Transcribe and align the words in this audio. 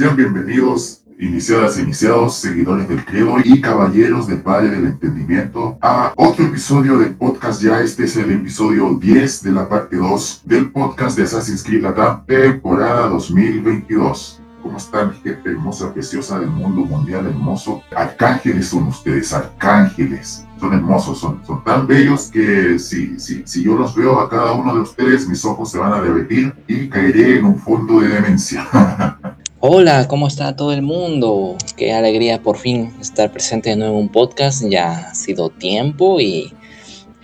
Sean 0.00 0.16
bienvenidos, 0.16 1.02
iniciadas 1.18 1.78
iniciados, 1.78 2.36
seguidores 2.36 2.88
del 2.88 3.04
credo 3.04 3.36
y 3.44 3.60
caballeros 3.60 4.26
del 4.26 4.40
Padre 4.40 4.70
del 4.70 4.86
Entendimiento, 4.86 5.76
a 5.82 6.14
otro 6.16 6.46
episodio 6.46 6.96
del 6.96 7.14
podcast. 7.16 7.60
Ya 7.62 7.82
este 7.82 8.04
es 8.04 8.16
el 8.16 8.30
episodio 8.30 8.94
10 8.94 9.42
de 9.42 9.52
la 9.52 9.68
parte 9.68 9.96
2 9.96 10.44
del 10.46 10.70
podcast 10.70 11.18
de 11.18 11.24
Assassin's 11.24 11.62
Creed 11.62 11.82
Latam, 11.82 12.24
temporada 12.24 13.08
2022. 13.08 14.40
¿Cómo 14.62 14.78
están, 14.78 15.12
gente 15.22 15.50
hermosa, 15.50 15.92
preciosa 15.92 16.38
del 16.38 16.48
mundo 16.48 16.86
mundial 16.86 17.26
hermoso? 17.26 17.82
Arcángeles 17.94 18.68
son 18.68 18.84
ustedes, 18.84 19.34
arcángeles. 19.34 20.46
Son 20.58 20.72
hermosos, 20.72 21.18
son, 21.18 21.44
son 21.46 21.62
tan 21.62 21.86
bellos 21.86 22.30
que 22.32 22.78
si, 22.78 23.20
si, 23.20 23.42
si 23.44 23.62
yo 23.62 23.76
los 23.76 23.94
veo 23.94 24.18
a 24.18 24.30
cada 24.30 24.52
uno 24.52 24.74
de 24.74 24.80
ustedes, 24.80 25.28
mis 25.28 25.44
ojos 25.44 25.70
se 25.70 25.78
van 25.78 25.92
a 25.92 26.00
derretir 26.00 26.54
y 26.66 26.88
caeré 26.88 27.38
en 27.38 27.44
un 27.44 27.58
fondo 27.58 28.00
de 28.00 28.08
demencia. 28.08 28.66
Hola, 29.62 30.08
¿cómo 30.08 30.26
está 30.26 30.56
todo 30.56 30.72
el 30.72 30.80
mundo? 30.80 31.54
Qué 31.76 31.92
alegría 31.92 32.40
por 32.40 32.56
fin 32.56 32.94
estar 32.98 33.30
presente 33.30 33.68
de 33.68 33.76
nuevo 33.76 33.96
en 33.96 34.04
un 34.04 34.08
podcast. 34.08 34.64
Ya 34.66 35.10
ha 35.10 35.14
sido 35.14 35.50
tiempo 35.50 36.18
y 36.18 36.50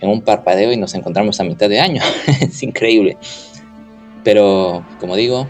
en 0.01 0.09
un 0.09 0.21
parpadeo 0.21 0.71
y 0.71 0.77
nos 0.77 0.93
encontramos 0.93 1.39
a 1.39 1.43
mitad 1.43 1.67
de 1.67 1.79
año. 1.79 1.99
es 2.41 2.61
increíble. 2.61 3.17
Pero, 4.23 4.85
como 4.99 5.15
digo, 5.15 5.47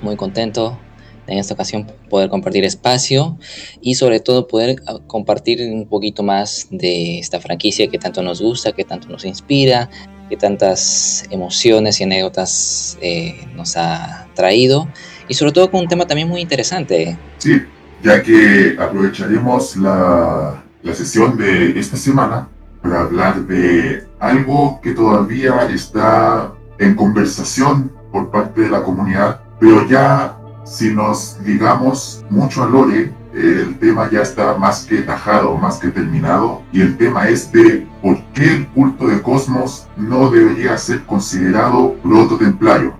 muy 0.00 0.14
contento 0.14 0.78
en 1.26 1.38
esta 1.38 1.54
ocasión 1.54 1.90
poder 2.08 2.30
compartir 2.30 2.62
espacio 2.62 3.36
y 3.80 3.96
sobre 3.96 4.20
todo 4.20 4.46
poder 4.46 4.76
ah, 4.86 5.00
compartir 5.08 5.60
un 5.68 5.88
poquito 5.88 6.22
más 6.22 6.68
de 6.70 7.18
esta 7.18 7.40
franquicia 7.40 7.88
que 7.88 7.98
tanto 7.98 8.22
nos 8.22 8.40
gusta, 8.40 8.70
que 8.70 8.84
tanto 8.84 9.08
nos 9.08 9.24
inspira, 9.24 9.90
que 10.28 10.36
tantas 10.36 11.24
emociones 11.30 12.00
y 12.00 12.04
anécdotas 12.04 12.96
eh, 13.00 13.34
nos 13.56 13.76
ha 13.76 14.28
traído 14.36 14.86
y 15.28 15.34
sobre 15.34 15.52
todo 15.52 15.70
con 15.70 15.80
un 15.80 15.88
tema 15.88 16.06
también 16.06 16.28
muy 16.28 16.40
interesante. 16.40 17.16
Sí, 17.38 17.62
ya 18.02 18.22
que 18.22 18.76
aprovecharemos 18.78 19.76
la, 19.76 20.62
la 20.82 20.94
sesión 20.94 21.36
de 21.36 21.78
esta 21.78 21.96
semana 21.96 22.48
para 22.82 23.00
hablar 23.00 23.46
de 23.46 24.04
algo 24.18 24.80
que 24.82 24.92
todavía 24.92 25.68
está 25.70 26.52
en 26.78 26.94
conversación 26.94 27.92
por 28.12 28.30
parte 28.30 28.62
de 28.62 28.70
la 28.70 28.82
comunidad, 28.82 29.40
pero 29.60 29.86
ya 29.88 30.36
si 30.64 30.94
nos 30.94 31.42
digamos 31.44 32.24
mucho 32.30 32.62
a 32.62 32.68
Lore, 32.68 33.12
el 33.34 33.78
tema 33.78 34.08
ya 34.10 34.22
está 34.22 34.54
más 34.56 34.84
que 34.84 35.02
tajado, 35.02 35.56
más 35.56 35.78
que 35.78 35.88
terminado, 35.88 36.62
y 36.72 36.80
el 36.80 36.96
tema 36.96 37.28
es 37.28 37.50
de 37.52 37.86
por 38.02 38.22
qué 38.32 38.54
el 38.54 38.68
culto 38.68 39.06
de 39.06 39.20
Cosmos 39.22 39.86
no 39.96 40.30
debería 40.30 40.76
ser 40.76 41.04
considerado 41.04 41.94
prototemplario. 42.02 42.96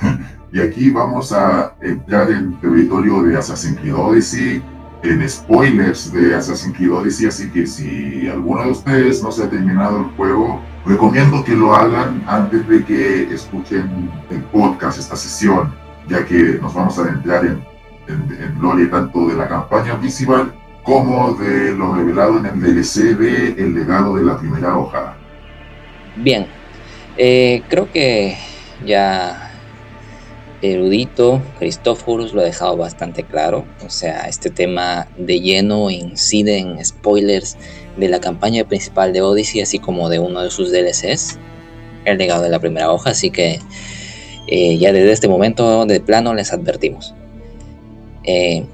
Y 0.52 0.60
aquí 0.60 0.90
vamos 0.90 1.32
a 1.32 1.74
entrar 1.82 2.30
en 2.30 2.58
territorio 2.60 3.22
de 3.22 3.36
Assassin's 3.36 3.78
Creed 3.78 3.94
Odyssey, 3.94 4.62
en 5.02 5.28
spoilers 5.28 6.12
de 6.12 6.34
Assassin's 6.34 6.76
Creed 6.76 6.92
Odyssey, 6.92 7.26
así 7.26 7.50
que 7.50 7.66
si 7.66 8.28
alguno 8.28 8.64
de 8.64 8.70
ustedes 8.70 9.22
no 9.22 9.30
se 9.30 9.44
ha 9.44 9.50
terminado 9.50 9.98
el 9.98 10.04
juego, 10.16 10.60
recomiendo 10.86 11.44
que 11.44 11.52
lo 11.54 11.74
hagan 11.74 12.24
antes 12.26 12.66
de 12.66 12.84
que 12.84 13.34
escuchen 13.34 14.10
el 14.30 14.42
podcast, 14.44 14.98
esta 14.98 15.16
sesión, 15.16 15.74
ya 16.08 16.24
que 16.24 16.58
nos 16.60 16.72
vamos 16.72 16.98
a 16.98 17.02
adentrar 17.02 17.44
en, 17.44 17.62
en, 18.08 18.80
en 18.80 18.90
tanto 18.90 19.28
de 19.28 19.34
la 19.34 19.46
campaña 19.46 19.98
principal 19.98 20.52
como 20.82 21.34
de 21.34 21.74
lo 21.74 21.94
revelado 21.94 22.38
en 22.38 22.46
el 22.46 22.60
DLC 22.60 23.18
de 23.18 23.62
El 23.62 23.74
legado 23.74 24.16
de 24.16 24.24
la 24.24 24.38
primera 24.38 24.78
hoja. 24.78 25.14
Bien, 26.16 26.46
eh, 27.18 27.62
creo 27.68 27.92
que 27.92 28.38
ya 28.86 29.47
erudito, 30.62 31.40
Cristóforos 31.58 32.32
lo 32.32 32.40
ha 32.40 32.44
dejado 32.44 32.76
bastante 32.76 33.24
claro. 33.24 33.64
O 33.86 33.90
sea, 33.90 34.28
este 34.28 34.50
tema 34.50 35.08
de 35.16 35.40
lleno 35.40 35.90
incide 35.90 36.58
en 36.58 36.84
spoilers 36.84 37.56
de 37.96 38.08
la 38.08 38.20
campaña 38.20 38.64
principal 38.64 39.12
de 39.12 39.22
Odyssey, 39.22 39.60
así 39.60 39.78
como 39.78 40.08
de 40.08 40.18
uno 40.18 40.42
de 40.42 40.50
sus 40.50 40.70
DLCs, 40.70 41.38
el 42.04 42.18
legado 42.18 42.42
de 42.42 42.50
la 42.50 42.58
primera 42.58 42.92
hoja. 42.92 43.10
Así 43.10 43.30
que 43.30 43.60
eh, 44.46 44.78
ya 44.78 44.92
desde 44.92 45.12
este 45.12 45.28
momento 45.28 45.86
de 45.86 46.00
plano 46.00 46.34
les 46.34 46.52
advertimos. 46.52 47.14
Eh, 48.24 48.64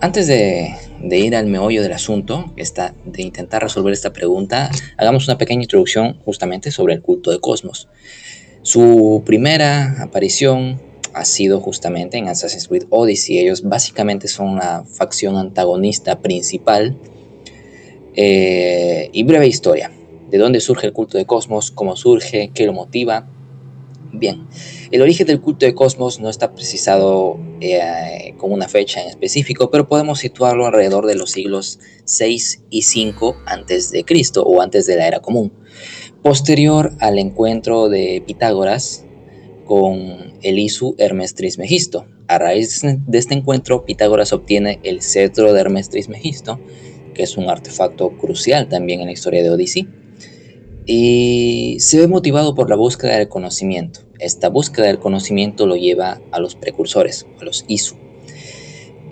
antes 0.00 0.26
de, 0.26 0.76
ir 1.10 1.36
al 1.36 1.46
meollo 1.46 1.82
del 1.82 1.92
asunto, 1.92 2.52
de 2.56 3.22
intentar 3.22 3.62
resolver 3.62 3.92
esta 3.92 4.12
pregunta, 4.12 4.70
hagamos 4.96 5.28
una 5.28 5.36
pequeña 5.36 5.62
introducción 5.62 6.18
justamente 6.24 6.70
sobre 6.70 6.94
el 6.94 7.02
culto 7.02 7.30
de 7.30 7.38
Cosmos. 7.38 7.88
Su 8.62 9.22
primera 9.26 10.02
aparición 10.02 10.80
ha 11.14 11.24
sido 11.24 11.60
justamente 11.60 12.18
en 12.18 12.28
Assassin's 12.28 12.68
Creed 12.68 12.84
Odyssey. 12.90 13.38
Ellos 13.38 13.62
básicamente 13.62 14.28
son 14.28 14.56
la 14.56 14.84
facción 14.84 15.36
antagonista 15.36 16.20
principal. 16.20 16.96
Eh, 18.14 19.08
y 19.12 19.22
breve 19.22 19.46
historia. 19.46 19.92
¿De 20.30 20.38
dónde 20.38 20.60
surge 20.60 20.86
el 20.86 20.92
culto 20.92 21.18
de 21.18 21.26
Cosmos? 21.26 21.70
¿Cómo 21.70 21.96
surge? 21.96 22.50
¿Qué 22.54 22.66
lo 22.66 22.72
motiva? 22.72 23.28
Bien, 24.12 24.48
el 24.90 25.02
origen 25.02 25.26
del 25.28 25.40
culto 25.40 25.66
de 25.66 25.74
Cosmos 25.74 26.18
no 26.18 26.28
está 26.28 26.52
precisado 26.52 27.38
eh, 27.60 28.34
con 28.38 28.52
una 28.52 28.68
fecha 28.68 29.00
en 29.00 29.08
específico, 29.08 29.70
pero 29.70 29.86
podemos 29.86 30.18
situarlo 30.18 30.66
alrededor 30.66 31.06
de 31.06 31.14
los 31.14 31.30
siglos 31.30 31.78
6 32.04 32.64
y 32.70 32.82
5 32.82 33.36
antes 33.46 33.92
de 33.92 34.04
Cristo 34.04 34.42
o 34.42 34.60
antes 34.60 34.86
de 34.86 34.96
la 34.96 35.06
era 35.06 35.20
común. 35.20 35.52
Posterior 36.22 36.92
al 36.98 37.20
encuentro 37.20 37.88
de 37.88 38.22
Pitágoras 38.26 39.04
con 39.70 40.34
el 40.42 40.58
Isu 40.58 40.96
Hermes 40.98 41.36
Trismegisto. 41.36 42.04
A 42.26 42.40
raíz 42.40 42.80
de 42.82 43.18
este 43.18 43.34
encuentro, 43.34 43.84
Pitágoras 43.84 44.32
obtiene 44.32 44.80
el 44.82 45.00
cetro 45.00 45.52
de 45.52 45.60
Hermes 45.60 45.90
Trismegisto, 45.90 46.58
que 47.14 47.22
es 47.22 47.36
un 47.36 47.48
artefacto 47.48 48.10
crucial 48.18 48.68
también 48.68 48.98
en 48.98 49.06
la 49.06 49.12
historia 49.12 49.44
de 49.44 49.50
Odisea, 49.50 49.86
y 50.86 51.76
se 51.78 52.00
ve 52.00 52.08
motivado 52.08 52.56
por 52.56 52.68
la 52.68 52.74
búsqueda 52.74 53.16
del 53.16 53.28
conocimiento. 53.28 54.00
Esta 54.18 54.48
búsqueda 54.48 54.86
del 54.88 54.98
conocimiento 54.98 55.68
lo 55.68 55.76
lleva 55.76 56.20
a 56.32 56.40
los 56.40 56.56
precursores, 56.56 57.28
a 57.40 57.44
los 57.44 57.64
Isu. 57.68 57.94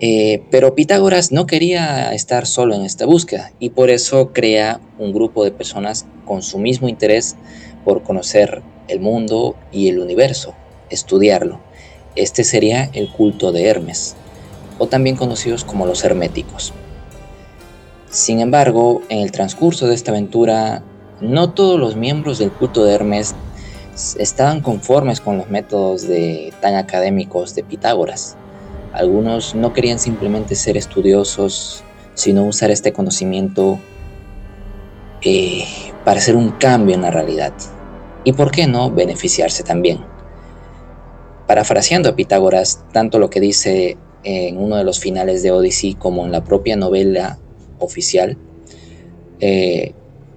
Eh, 0.01 0.43
pero 0.51 0.75
Pitágoras 0.75 1.31
no 1.31 1.45
quería 1.45 2.13
estar 2.13 2.45
solo 2.45 2.75
en 2.75 2.81
esta 2.81 3.05
búsqueda 3.05 3.53
y 3.59 3.69
por 3.69 3.89
eso 3.89 4.33
crea 4.33 4.81
un 4.97 5.13
grupo 5.13 5.45
de 5.45 5.51
personas 5.51 6.05
con 6.25 6.41
su 6.41 6.59
mismo 6.59 6.89
interés 6.89 7.37
por 7.85 8.03
conocer 8.03 8.61
el 8.89 8.99
mundo 8.99 9.55
y 9.71 9.87
el 9.87 9.99
universo, 9.99 10.55
estudiarlo. 10.89 11.59
Este 12.15 12.43
sería 12.43 12.89
el 12.93 13.09
culto 13.09 13.51
de 13.51 13.65
Hermes, 13.65 14.15
o 14.79 14.87
también 14.87 15.15
conocidos 15.15 15.63
como 15.63 15.85
los 15.85 16.03
herméticos. 16.03 16.73
Sin 18.09 18.39
embargo, 18.39 19.03
en 19.09 19.19
el 19.19 19.31
transcurso 19.31 19.87
de 19.87 19.93
esta 19.93 20.11
aventura, 20.11 20.81
no 21.21 21.51
todos 21.51 21.79
los 21.79 21.95
miembros 21.95 22.39
del 22.39 22.51
culto 22.51 22.83
de 22.83 22.93
Hermes 22.93 23.35
estaban 24.17 24.61
conformes 24.61 25.21
con 25.21 25.37
los 25.37 25.49
métodos 25.49 26.07
de, 26.07 26.51
tan 26.59 26.75
académicos 26.75 27.53
de 27.53 27.63
Pitágoras. 27.63 28.35
Algunos 28.93 29.53
no 29.53 29.73
querían 29.73 29.99
simplemente 29.99 30.55
ser 30.55 30.77
estudiosos, 30.77 31.83
sino 32.15 32.45
usar 32.45 32.71
este 32.71 32.91
conocimiento 32.91 33.77
eh, 35.21 35.65
para 36.03 36.19
hacer 36.19 36.35
un 36.35 36.49
cambio 36.51 36.95
en 36.95 37.03
la 37.03 37.11
realidad 37.11 37.53
y 38.29 38.33
por 38.33 38.51
qué 38.51 38.67
no 38.67 38.91
beneficiarse 38.91 39.63
también. 39.63 40.05
Parafraseando 41.47 42.09
a 42.09 42.15
Pitágoras, 42.15 42.85
tanto 42.93 43.17
lo 43.17 43.31
que 43.31 43.39
dice 43.39 43.97
en 44.23 44.57
uno 44.57 44.75
de 44.75 44.83
los 44.83 44.99
finales 44.99 45.41
de 45.41 45.49
Odyssey 45.49 45.95
como 45.95 46.25
en 46.25 46.31
la 46.31 46.43
propia 46.43 46.75
novela 46.75 47.39
oficial, 47.79 48.37
eh, 49.39 49.93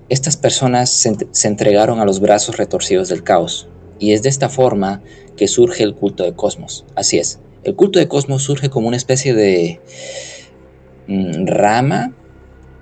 estas 0.09 0.39
personas 0.39 0.89
se, 0.89 1.47
entregaron 1.47 2.01
a 2.01 2.07
los 2.07 2.19
brazos 2.21 2.57
retorcidos 2.57 3.11
del 3.11 3.25
caos, 3.25 3.69
y 3.99 4.15
es 4.15 4.23
de 4.23 4.31
esta 4.31 4.49
forma 4.49 5.03
que 5.37 5.47
surge 5.47 5.83
el 5.83 5.95
culto 5.95 6.25
de 6.25 6.33
Cosmos. 6.33 6.87
Así 6.95 7.19
es, 7.19 7.41
el 7.63 7.77
culto 7.77 7.99
de 7.99 8.09
Cosmos 8.09 8.43
surge 8.43 8.71
como 8.71 8.89
una 8.89 8.97
especie 8.97 9.35
de 9.35 9.81
mm, 11.09 11.47
rama 11.47 12.15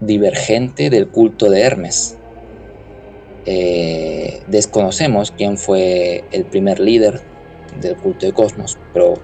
divergente 0.01 0.89
del 0.89 1.09
culto 1.09 1.51
de 1.51 1.62
Hermes, 1.62 2.17
eh, 3.46 4.42
desconocemos 4.48 5.32
quién 5.32 5.56
fue 5.56 6.25
el 6.31 6.44
primer 6.44 6.81
líder 6.81 7.22
del 7.81 7.96
culto 7.96 8.26
de 8.26 8.32
Cosmos, 8.32 8.78
pero 8.92 9.14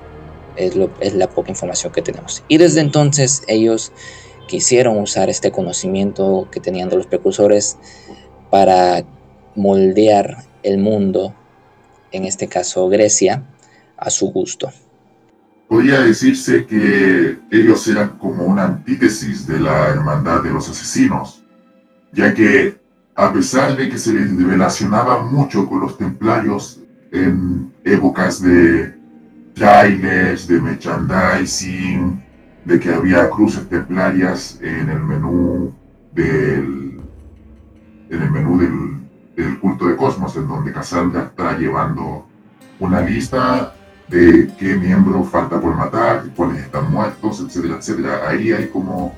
es, 0.56 0.74
es 1.00 1.14
la 1.14 1.28
poca 1.28 1.50
información 1.50 1.92
que 1.92 2.02
tenemos. 2.02 2.42
Y 2.48 2.58
desde 2.58 2.80
entonces 2.80 3.42
ellos 3.48 3.92
quisieron 4.46 4.98
usar 4.98 5.28
este 5.28 5.50
conocimiento 5.50 6.48
que 6.50 6.60
tenían 6.60 6.88
de 6.88 6.96
los 6.96 7.06
precursores 7.06 7.76
para 8.50 9.04
moldear 9.54 10.44
el 10.62 10.78
mundo, 10.78 11.34
en 12.12 12.24
este 12.24 12.46
caso 12.46 12.88
Grecia, 12.88 13.44
a 13.96 14.10
su 14.10 14.30
gusto. 14.30 14.70
podría 15.68 16.00
decirse 16.00 16.66
que 16.66 17.38
ellos 17.50 17.88
eran 17.88 18.18
como 18.18 18.44
una 18.44 18.64
antítesis 18.64 19.46
de 19.46 19.58
la 19.58 19.88
hermandad 19.88 20.42
de 20.42 20.50
los 20.50 20.68
asesinos, 20.68 21.42
ya 22.12 22.32
que 22.34 22.76
a 23.16 23.32
pesar 23.32 23.76
de 23.76 23.88
que 23.88 23.98
se 23.98 24.12
relacionaba 24.12 25.22
mucho 25.22 25.66
con 25.66 25.80
los 25.80 25.96
templarios 25.96 26.82
en 27.10 27.72
épocas 27.82 28.42
de 28.42 28.94
trailers, 29.54 30.46
de 30.46 30.60
merchandising, 30.60 32.22
de 32.66 32.78
que 32.78 32.92
había 32.92 33.30
cruces 33.30 33.66
templarias 33.70 34.58
en 34.60 34.90
el 34.90 35.00
menú 35.00 35.72
del 36.12 37.00
en 38.10 38.22
el 38.22 38.30
menú 38.30 38.58
del, 38.58 39.58
culto 39.60 39.86
de 39.86 39.96
Cosmos, 39.96 40.36
en 40.36 40.46
donde 40.46 40.72
Cassandra 40.72 41.24
está 41.24 41.58
llevando 41.58 42.26
una 42.78 43.00
lista 43.00 43.74
de 44.08 44.50
qué 44.58 44.76
miembro 44.76 45.24
falta 45.24 45.60
por 45.60 45.74
matar, 45.74 46.24
cuáles 46.36 46.62
están 46.62 46.90
muertos, 46.90 47.40
etcétera, 47.40 47.76
etcétera. 47.76 48.28
Ahí 48.28 48.52
hay 48.52 48.68
como 48.68 49.14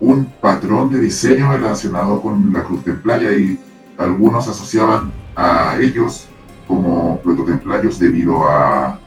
un 0.00 0.26
patrón 0.40 0.90
de 0.90 1.00
diseño 1.00 1.52
relacionado 1.52 2.20
con 2.20 2.52
la 2.52 2.62
cruz 2.62 2.84
templaria 2.84 3.32
y 3.32 3.58
algunos 3.96 4.46
asociaban 4.46 5.12
a 5.34 5.76
ellos 5.80 6.28
como 6.66 7.18
prototemplarios 7.20 7.98
debido 7.98 8.48
a, 8.48 8.98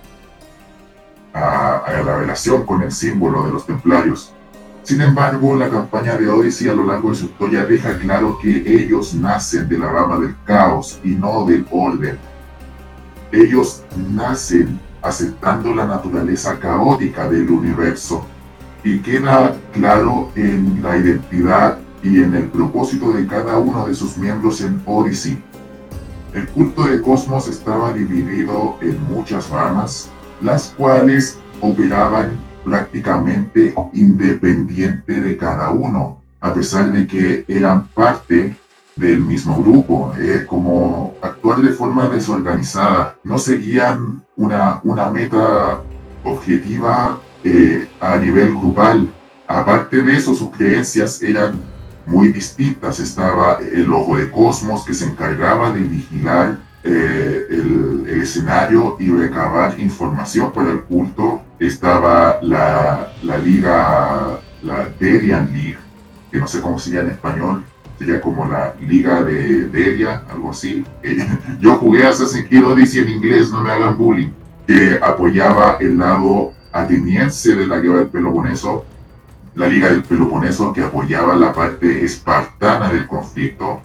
la 1.34 2.18
relación 2.18 2.66
con 2.66 2.82
el 2.82 2.92
símbolo 2.92 3.46
de 3.46 3.52
los 3.52 3.66
templarios. 3.66 4.34
Sin 4.84 5.02
embargo, 5.02 5.56
la 5.56 5.70
campaña 5.70 6.18
de 6.18 6.28
Odyssey 6.28 6.68
a 6.70 6.74
lo 6.74 6.86
largo 6.86 7.10
de 7.12 7.16
su 7.16 7.26
historia 7.26 7.66
deja 7.66 7.98
claro 8.00 8.38
que 8.42 8.64
ellos 8.66 9.14
nacen 9.14 9.70
de 9.70 9.78
la 9.78 9.92
rama 9.92 10.18
del 10.18 10.36
caos 10.46 11.00
y 11.04 11.10
no 11.10 11.46
del 11.46 11.66
orden. 11.72 12.18
Ellos 13.32 13.84
nacen 13.96 14.80
aceptando 15.02 15.74
la 15.76 15.86
naturaleza 15.86 16.58
caótica 16.60 17.30
del 17.30 17.50
universo 17.50 18.26
y 18.84 19.00
queda 19.00 19.56
claro 19.74 20.32
en 20.36 20.82
la 20.82 20.98
identidad 20.98 21.80
y 22.02 22.22
en 22.22 22.34
el 22.34 22.46
propósito 22.46 23.12
de 23.12 23.28
cada 23.28 23.58
uno 23.58 23.88
de 23.88 23.94
sus 23.94 24.18
miembros 24.18 24.62
en 24.62 24.82
Odyssey. 24.86 25.42
El 26.34 26.48
culto 26.50 26.84
de 26.84 27.02
Cosmos 27.02 27.48
estaba 27.48 27.92
dividido 27.92 28.78
en 28.82 29.04
muchas 29.12 29.50
ramas, 29.50 30.10
las 30.42 30.74
cuales 30.78 31.40
operaban 31.60 32.38
prácticamente 32.64 33.74
independiente 33.94 35.20
de 35.20 35.38
cada 35.38 35.72
uno, 35.72 36.22
a 36.40 36.54
pesar 36.54 36.92
de 36.92 37.08
que 37.08 37.46
eran 37.48 37.88
parte 37.88 38.56
del 38.96 39.22
mismo 39.22 39.62
grupo, 39.62 40.14
eh, 40.20 40.46
como 40.48 41.16
actuar 41.22 41.62
de 41.62 41.70
forma 41.70 42.08
desorganizada, 42.10 43.16
no 43.24 43.38
seguían 43.38 44.24
una, 44.36 44.82
una 44.84 45.10
meta 45.10 45.82
objetiva 46.24 47.20
eh, 47.44 47.88
a 48.00 48.18
nivel 48.18 48.50
grupal. 48.50 49.10
Aparte 49.48 50.02
de 50.02 50.16
eso, 50.16 50.36
sus 50.36 50.50
creencias 50.52 51.22
eran 51.22 51.60
muy 52.06 52.30
distintas. 52.32 53.00
Estaba 53.00 53.60
el 53.60 53.92
ojo 53.92 54.18
de 54.18 54.30
Cosmos 54.30 54.84
que 54.84 54.94
se 54.94 55.06
encargaba 55.06 55.72
de 55.72 55.82
vigilar 55.82 56.60
eh, 56.84 57.46
el, 57.50 58.22
escenario 58.22 58.98
y 59.00 59.10
recabar 59.10 59.80
información 59.80 60.52
para 60.52 60.72
el 60.72 60.82
culto. 60.82 61.42
Estaba 61.58 62.40
la, 62.42 63.14
la 63.24 63.38
liga, 63.38 64.40
la 64.62 64.90
Derian 65.00 65.50
League, 65.54 65.78
que 66.32 66.38
no 66.38 66.48
sé 66.48 66.60
cómo 66.60 66.78
sería 66.78 67.02
en 67.02 67.12
español, 67.12 67.64
sería 67.98 68.20
como 68.20 68.46
la 68.46 68.76
liga 68.82 69.24
de 69.24 69.70
Deria, 69.70 70.24
algo 70.30 70.52
así. 70.52 70.84
Yo 71.62 71.76
jugué 71.76 72.06
Assassin's 72.06 72.48
Creed 72.48 72.66
Odyssey 72.66 73.04
en 73.04 73.10
inglés, 73.10 73.52
no 73.52 73.62
me 73.62 73.72
hagan 73.72 73.98
bullying, 73.98 74.32
que 74.68 75.00
apoyaba 75.02 75.78
el 75.80 75.98
lado 75.98 76.54
ateniense 76.72 77.56
de 77.56 77.68
la 77.68 77.80
guerra 77.80 78.00
del 78.00 78.08
Peloponeso, 78.08 78.86
la 79.56 79.68
Liga 79.68 79.90
del 79.90 80.04
Peloponeso 80.04 80.72
que 80.74 80.84
apoyaba 80.84 81.36
la 81.36 81.54
parte 81.54 82.04
espartana 82.04 82.92
del 82.92 83.08
conflicto, 83.08 83.82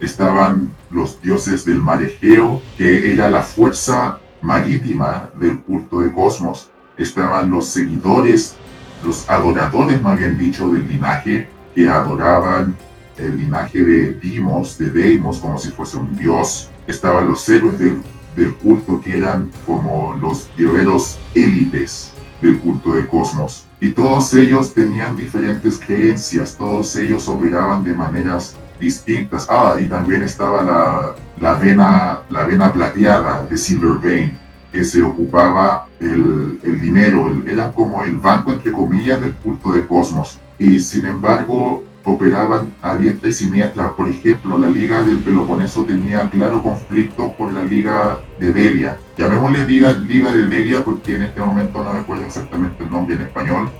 estaban 0.00 0.70
los 0.90 1.20
dioses 1.20 1.64
del 1.64 1.80
mar 1.80 2.02
Egeo, 2.02 2.62
que 2.76 3.12
era 3.12 3.30
la 3.30 3.42
fuerza 3.42 4.18
marítima 4.42 5.30
del 5.38 5.60
culto 5.60 6.00
de 6.00 6.12
Cosmos, 6.12 6.70
estaban 6.96 7.50
los 7.50 7.66
seguidores, 7.66 8.56
los 9.04 9.28
adoradores, 9.28 10.00
más 10.02 10.18
bien 10.18 10.38
dicho, 10.38 10.70
del 10.70 10.88
linaje, 10.88 11.48
que 11.74 11.88
adoraban 11.88 12.76
el 13.16 13.36
linaje 13.36 13.82
de 13.82 14.14
Dimos, 14.14 14.78
de 14.78 14.90
Deimos, 14.90 15.38
como 15.38 15.58
si 15.58 15.70
fuese 15.70 15.98
un 15.98 16.16
dios, 16.16 16.70
estaban 16.86 17.28
los 17.28 17.48
héroes 17.48 17.78
del 17.78 18.02
del 18.36 18.54
culto 18.54 19.00
que 19.00 19.18
eran 19.18 19.50
como 19.66 20.16
los 20.20 20.48
guerreros 20.56 21.18
élites 21.34 22.12
del 22.40 22.58
culto 22.58 22.94
de 22.94 23.06
Cosmos. 23.06 23.66
Y 23.80 23.90
todos 23.90 24.32
ellos 24.34 24.74
tenían 24.74 25.16
diferentes 25.16 25.78
creencias, 25.78 26.56
todos 26.56 26.94
ellos 26.96 27.28
operaban 27.28 27.82
de 27.84 27.94
maneras 27.94 28.56
distintas. 28.78 29.46
Ah, 29.48 29.76
y 29.80 29.86
también 29.86 30.22
estaba 30.22 30.62
la, 30.62 31.14
la, 31.40 31.54
vena, 31.54 32.20
la 32.30 32.44
vena 32.44 32.72
plateada 32.72 33.46
de 33.46 33.56
Silver 33.56 33.98
Vein, 33.98 34.38
que 34.72 34.84
se 34.84 35.02
ocupaba 35.02 35.86
el, 35.98 36.60
el 36.62 36.80
dinero, 36.80 37.42
era 37.46 37.72
como 37.72 38.02
el 38.04 38.16
banco 38.16 38.52
entre 38.52 38.72
comillas 38.72 39.20
del 39.20 39.34
culto 39.34 39.72
de 39.72 39.86
Cosmos. 39.86 40.38
Y 40.58 40.78
sin 40.78 41.06
embargo, 41.06 41.84
operaban 42.04 42.74
a 42.82 42.96
diestra 42.96 43.28
y 43.28 43.32
siniestra. 43.32 43.94
Por 43.94 44.08
ejemplo, 44.08 44.58
la 44.58 44.68
Liga 44.68 45.02
del 45.02 45.18
Peloponeso 45.18 45.84
tenía 45.84 46.28
claro 46.30 46.62
conflicto 46.62 47.32
con 47.36 47.54
la 47.54 47.64
Liga 47.64 48.20
de 48.38 48.52
Delia. 48.52 48.98
Llamémosle 49.16 49.66
Liga, 49.66 49.92
Liga 49.92 50.32
de 50.32 50.46
Delia 50.46 50.84
porque 50.84 51.16
en 51.16 51.22
este 51.22 51.40
momento 51.40 51.82
no 51.84 51.92
recuerdo 51.92 52.24
exactamente 52.24 52.82
el 52.82 52.90
nombre 52.90 53.16
en 53.16 53.22
español. 53.22 53.70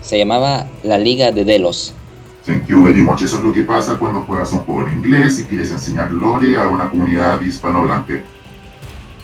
Se 0.00 0.18
llamaba 0.18 0.66
la 0.82 0.98
Liga 0.98 1.30
de 1.30 1.44
Delos. 1.44 1.94
Thank 2.44 2.66
you 2.66 2.82
very 2.82 3.02
much. 3.02 3.22
Eso 3.22 3.38
es 3.38 3.44
lo 3.44 3.52
que 3.52 3.62
pasa 3.62 3.98
cuando 3.98 4.22
juegas 4.22 4.52
un 4.52 4.60
juego 4.60 4.88
en 4.88 4.98
inglés 4.98 5.38
y 5.40 5.44
quieres 5.44 5.70
enseñar 5.70 6.10
lore 6.10 6.56
a 6.56 6.66
una 6.66 6.88
comunidad 6.88 7.40
hispanohablante. 7.40 8.24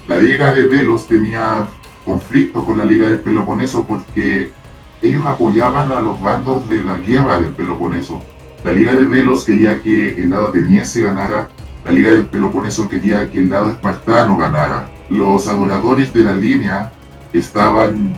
La 0.07 0.19
Liga 0.19 0.53
de 0.53 0.69
Delos 0.69 1.07
tenía 1.07 1.67
conflicto 2.05 2.65
con 2.65 2.77
la 2.77 2.85
Liga 2.85 3.09
del 3.09 3.21
Peloponeso 3.21 3.85
porque 3.85 4.53
ellos 5.00 5.25
apoyaban 5.25 5.90
a 5.90 6.00
los 6.00 6.21
bandos 6.21 6.69
de 6.69 6.85
la 6.85 6.99
guerra 6.99 7.40
del 7.40 7.52
Peloponeso 7.52 8.21
la 8.64 8.73
Liga 8.73 8.94
de 8.94 9.04
Velos 9.04 9.44
quería 9.44 9.80
que 9.83 10.14
el 10.14 10.30
lado 10.30 10.49
ateniense 10.49 11.02
ganara, 11.02 11.49
la 11.85 11.92
Liga 11.92 12.11
del 12.11 12.25
Peloponeso 12.25 12.88
quería 12.88 13.30
que 13.30 13.38
el 13.38 13.50
lado 13.50 13.71
espartano 13.71 14.38
ganara. 14.38 14.88
Los 15.11 15.47
adoradores 15.49 16.12
de 16.14 16.25
la 16.25 16.33
línea 16.33 16.90
estaban 17.35 18.16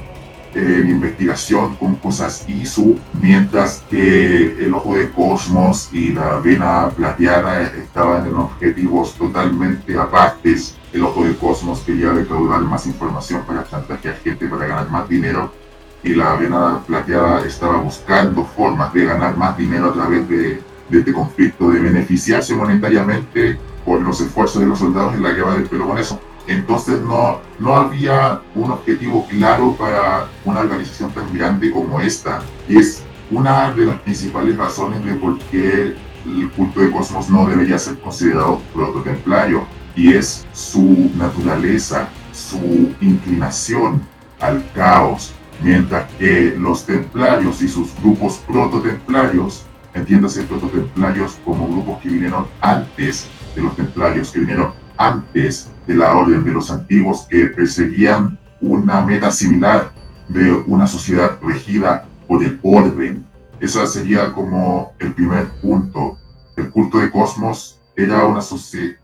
en 0.55 0.89
investigación 0.89 1.75
con 1.75 1.97
cosas 1.97 2.49
ISU, 2.49 2.97
mientras 3.21 3.85
que 3.91 4.65
el 4.65 4.73
ojo 4.73 4.95
de 4.95 5.11
Cosmos 5.11 5.91
y 5.93 6.13
la 6.13 6.39
vena 6.39 6.91
plateada 6.91 7.63
estaban 7.63 8.27
en 8.29 8.37
objetivos 8.37 9.15
totalmente 9.15 9.99
apartes. 9.99 10.77
El 10.93 11.03
ojo 11.03 11.25
de 11.25 11.35
Cosmos 11.35 11.81
quería 11.81 12.13
recaudar 12.13 12.61
más 12.61 12.87
información 12.87 13.43
para 13.45 13.69
chantajear 13.69 14.17
gente 14.23 14.47
para 14.47 14.67
ganar 14.67 14.91
más 14.91 15.09
dinero 15.09 15.66
y 16.07 16.15
la 16.15 16.35
avena 16.35 16.81
plateada 16.87 17.45
estaba 17.45 17.79
buscando 17.79 18.45
formas 18.45 18.95
de 18.95 19.07
ganar 19.07 19.37
más 19.37 19.57
dinero 19.59 19.87
a 19.91 19.93
través 19.93 20.29
de, 20.29 20.63
este 20.91 21.13
conflicto, 21.13 21.71
de 21.71 21.81
beneficiarse 21.81 22.55
monetariamente 22.55 23.59
por 23.85 24.01
los 24.01 24.21
esfuerzos 24.21 24.61
de 24.61 24.69
los 24.69 24.79
soldados 24.79 25.15
en 25.15 25.25
la 25.25 25.33
guerra 25.33 25.55
del 25.55 25.65
Peloponeso. 25.65 26.21
Entonces 26.47 27.01
no, 27.01 27.41
no 27.59 27.75
había 27.75 28.41
un 28.55 28.71
objetivo 28.71 29.27
claro 29.29 29.75
para 29.77 30.29
una 30.45 30.61
organización 30.61 31.11
tan 31.11 31.35
grande 31.37 31.73
como 31.73 32.01
esta. 32.01 32.41
Y 32.69 32.79
es 32.79 33.03
una 33.33 33.73
de 33.73 33.87
las 33.87 33.99
principales 34.03 34.57
razones 34.57 35.05
de 35.05 35.15
por 35.15 35.37
qué 35.51 35.97
el 36.25 36.51
culto 36.53 36.81
de 36.81 36.91
Cosmos 36.93 37.29
no 37.29 37.47
debería 37.47 37.81
ser 37.81 37.99
considerado 37.99 38.61
prototemplario. 38.73 39.67
Y 39.97 40.13
es 40.13 40.47
su 40.53 41.11
naturaleza, 41.17 42.09
su 42.33 42.95
inclinación 43.01 44.03
al 44.41 44.65
caos, 44.73 45.33
mientras 45.63 46.11
que 46.15 46.55
los 46.59 46.85
templarios 46.85 47.63
y 47.63 47.69
sus 47.69 47.95
grupos 48.01 48.43
prototemplarios, 48.47 49.67
entiéndase 49.95 50.43
prototemplarios 50.45 51.39
como 51.45 51.67
grupos 51.69 52.01
que 52.03 52.09
vinieron 52.11 52.47
antes 52.61 53.29
de 53.55 53.63
los 53.63 53.75
templarios, 53.77 54.31
que 54.31 54.41
vinieron 54.41 54.73
antes 54.97 55.71
de 55.87 55.95
la 55.95 56.15
orden 56.17 56.45
de 56.45 56.53
los 56.53 56.71
antiguos, 56.71 57.27
que 57.29 57.47
perseguían 57.47 58.39
una 58.61 59.03
meta 59.03 59.31
similar 59.31 59.93
de 60.29 60.53
una 60.67 60.87
sociedad 60.87 61.39
regida 61.43 62.07
por 62.27 62.43
el 62.43 62.59
orden. 62.63 63.25
Esa 63.61 63.87
sería 63.87 64.33
como 64.33 64.93
el 64.99 65.13
primer 65.15 65.49
punto. 65.63 66.19
El 66.57 66.71
culto 66.71 66.99
de 66.99 67.11
Cosmos 67.11 67.81
era 67.97 68.25
una, 68.27 68.41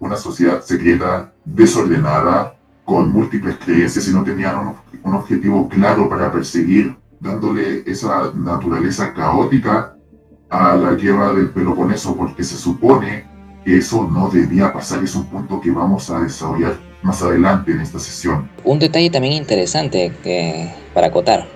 una 0.01 0.17
sociedad 0.17 0.63
secreta 0.63 1.33
desordenada, 1.45 2.55
con 2.85 3.13
múltiples 3.13 3.57
creencias 3.57 4.09
y 4.09 4.13
no 4.13 4.25
tenían 4.25 4.75
un, 5.05 5.15
objetivo 5.15 5.69
claro 5.69 6.09
para 6.09 6.33
perseguir, 6.33 6.97
dándole 7.21 7.83
esa 7.87 8.33
naturaleza 8.35 9.13
caótica 9.13 9.97
a 10.49 10.77
la 10.77 10.93
guerra 10.95 11.33
del 11.33 11.51
Peloponeso, 11.51 12.17
porque 12.17 12.43
se 12.43 12.57
supone 12.57 13.25
que 13.65 13.79
eso 13.79 14.09
no 14.11 14.29
debía 14.29 14.73
pasar, 14.73 15.03
es 15.03 15.15
un 15.15 15.27
punto 15.27 15.61
que 15.61 15.71
vamos 15.71 16.11
a 16.11 16.21
desarrollar 16.21 16.77
más 17.03 17.23
adelante 17.23 17.73
en 17.73 17.81
esta 17.81 17.99
sesión. 17.99 18.51
Un 18.65 18.79
detalle 18.79 19.11
también 19.11 19.35
interesante 19.35 20.13
para 20.95 21.09
acotar. 21.09 21.47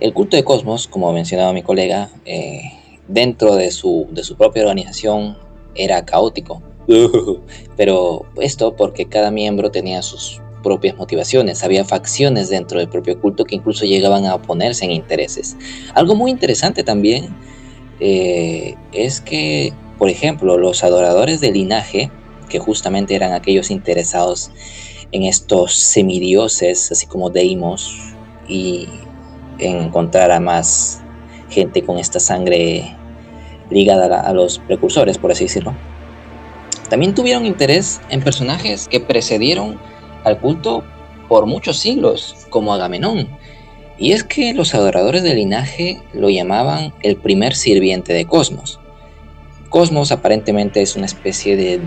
El 0.00 0.14
culto 0.14 0.36
de 0.36 0.44
Cosmos, 0.44 0.88
como 0.88 1.12
mencionaba 1.12 1.52
mi 1.52 1.62
colega, 1.62 2.08
eh, 2.24 2.62
dentro 3.08 3.56
de 3.56 3.70
su, 3.70 4.08
de 4.10 4.24
su 4.24 4.36
propia 4.36 4.62
organización 4.62 5.36
era 5.74 6.04
caótico. 6.04 6.62
Pero 7.76 8.26
esto 8.36 8.74
porque 8.76 9.06
cada 9.06 9.30
miembro 9.30 9.70
tenía 9.70 10.02
sus 10.02 10.40
propias 10.62 10.96
motivaciones, 10.96 11.62
había 11.62 11.84
facciones 11.84 12.48
dentro 12.48 12.78
del 12.78 12.88
propio 12.88 13.20
culto 13.20 13.44
que 13.44 13.54
incluso 13.54 13.84
llegaban 13.84 14.26
a 14.26 14.34
oponerse 14.34 14.84
en 14.84 14.92
intereses. 14.92 15.56
Algo 15.94 16.14
muy 16.14 16.30
interesante 16.30 16.84
también 16.84 17.34
eh, 18.00 18.74
es 18.92 19.20
que, 19.20 19.72
por 19.98 20.08
ejemplo, 20.08 20.58
los 20.58 20.84
adoradores 20.84 21.40
del 21.40 21.54
linaje, 21.54 22.10
que 22.48 22.58
justamente 22.58 23.14
eran 23.14 23.32
aquellos 23.32 23.70
interesados 23.70 24.50
en 25.12 25.24
estos 25.24 25.74
semidioses, 25.74 26.90
así 26.92 27.06
como 27.06 27.30
Deimos, 27.30 27.98
y 28.48 28.88
encontrar 29.58 30.30
a 30.30 30.40
más 30.40 31.00
gente 31.50 31.82
con 31.82 31.98
esta 31.98 32.20
sangre 32.20 32.96
ligada 33.70 34.20
a 34.20 34.32
los 34.32 34.58
precursores, 34.58 35.18
por 35.18 35.32
así 35.32 35.44
decirlo. 35.44 35.74
También 36.88 37.14
tuvieron 37.14 37.46
interés 37.46 38.00
en 38.08 38.20
personajes 38.20 38.88
que 38.88 38.98
precedieron 38.98 39.78
al 40.24 40.38
culto 40.38 40.84
por 41.28 41.46
muchos 41.46 41.78
siglos, 41.78 42.46
como 42.50 42.74
Agamenón. 42.74 43.28
Y 43.98 44.12
es 44.12 44.24
que 44.24 44.54
los 44.54 44.74
adoradores 44.74 45.22
del 45.22 45.36
linaje 45.36 46.00
lo 46.12 46.30
llamaban 46.30 46.92
el 47.02 47.16
primer 47.16 47.54
sirviente 47.54 48.12
de 48.12 48.24
Cosmos. 48.24 48.80
Cosmos 49.68 50.10
aparentemente 50.10 50.82
es 50.82 50.96
una 50.96 51.06
especie 51.06 51.56
de... 51.56 51.80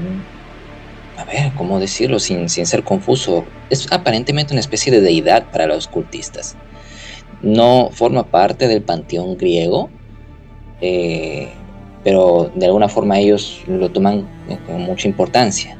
A 1.17 1.25
ver, 1.25 1.51
¿cómo 1.57 1.79
decirlo 1.79 2.19
sin, 2.19 2.49
sin 2.49 2.65
ser 2.65 2.83
confuso? 2.83 3.45
Es 3.69 3.91
aparentemente 3.91 4.53
una 4.53 4.61
especie 4.61 4.91
de 4.91 5.01
deidad 5.01 5.51
para 5.51 5.67
los 5.67 5.87
cultistas. 5.87 6.55
No 7.41 7.89
forma 7.91 8.23
parte 8.23 8.67
del 8.67 8.81
panteón 8.81 9.37
griego, 9.37 9.89
eh, 10.81 11.49
pero 12.03 12.51
de 12.55 12.65
alguna 12.65 12.89
forma 12.89 13.19
ellos 13.19 13.61
lo 13.67 13.89
toman 13.89 14.27
con 14.67 14.81
mucha 14.81 15.07
importancia. 15.07 15.77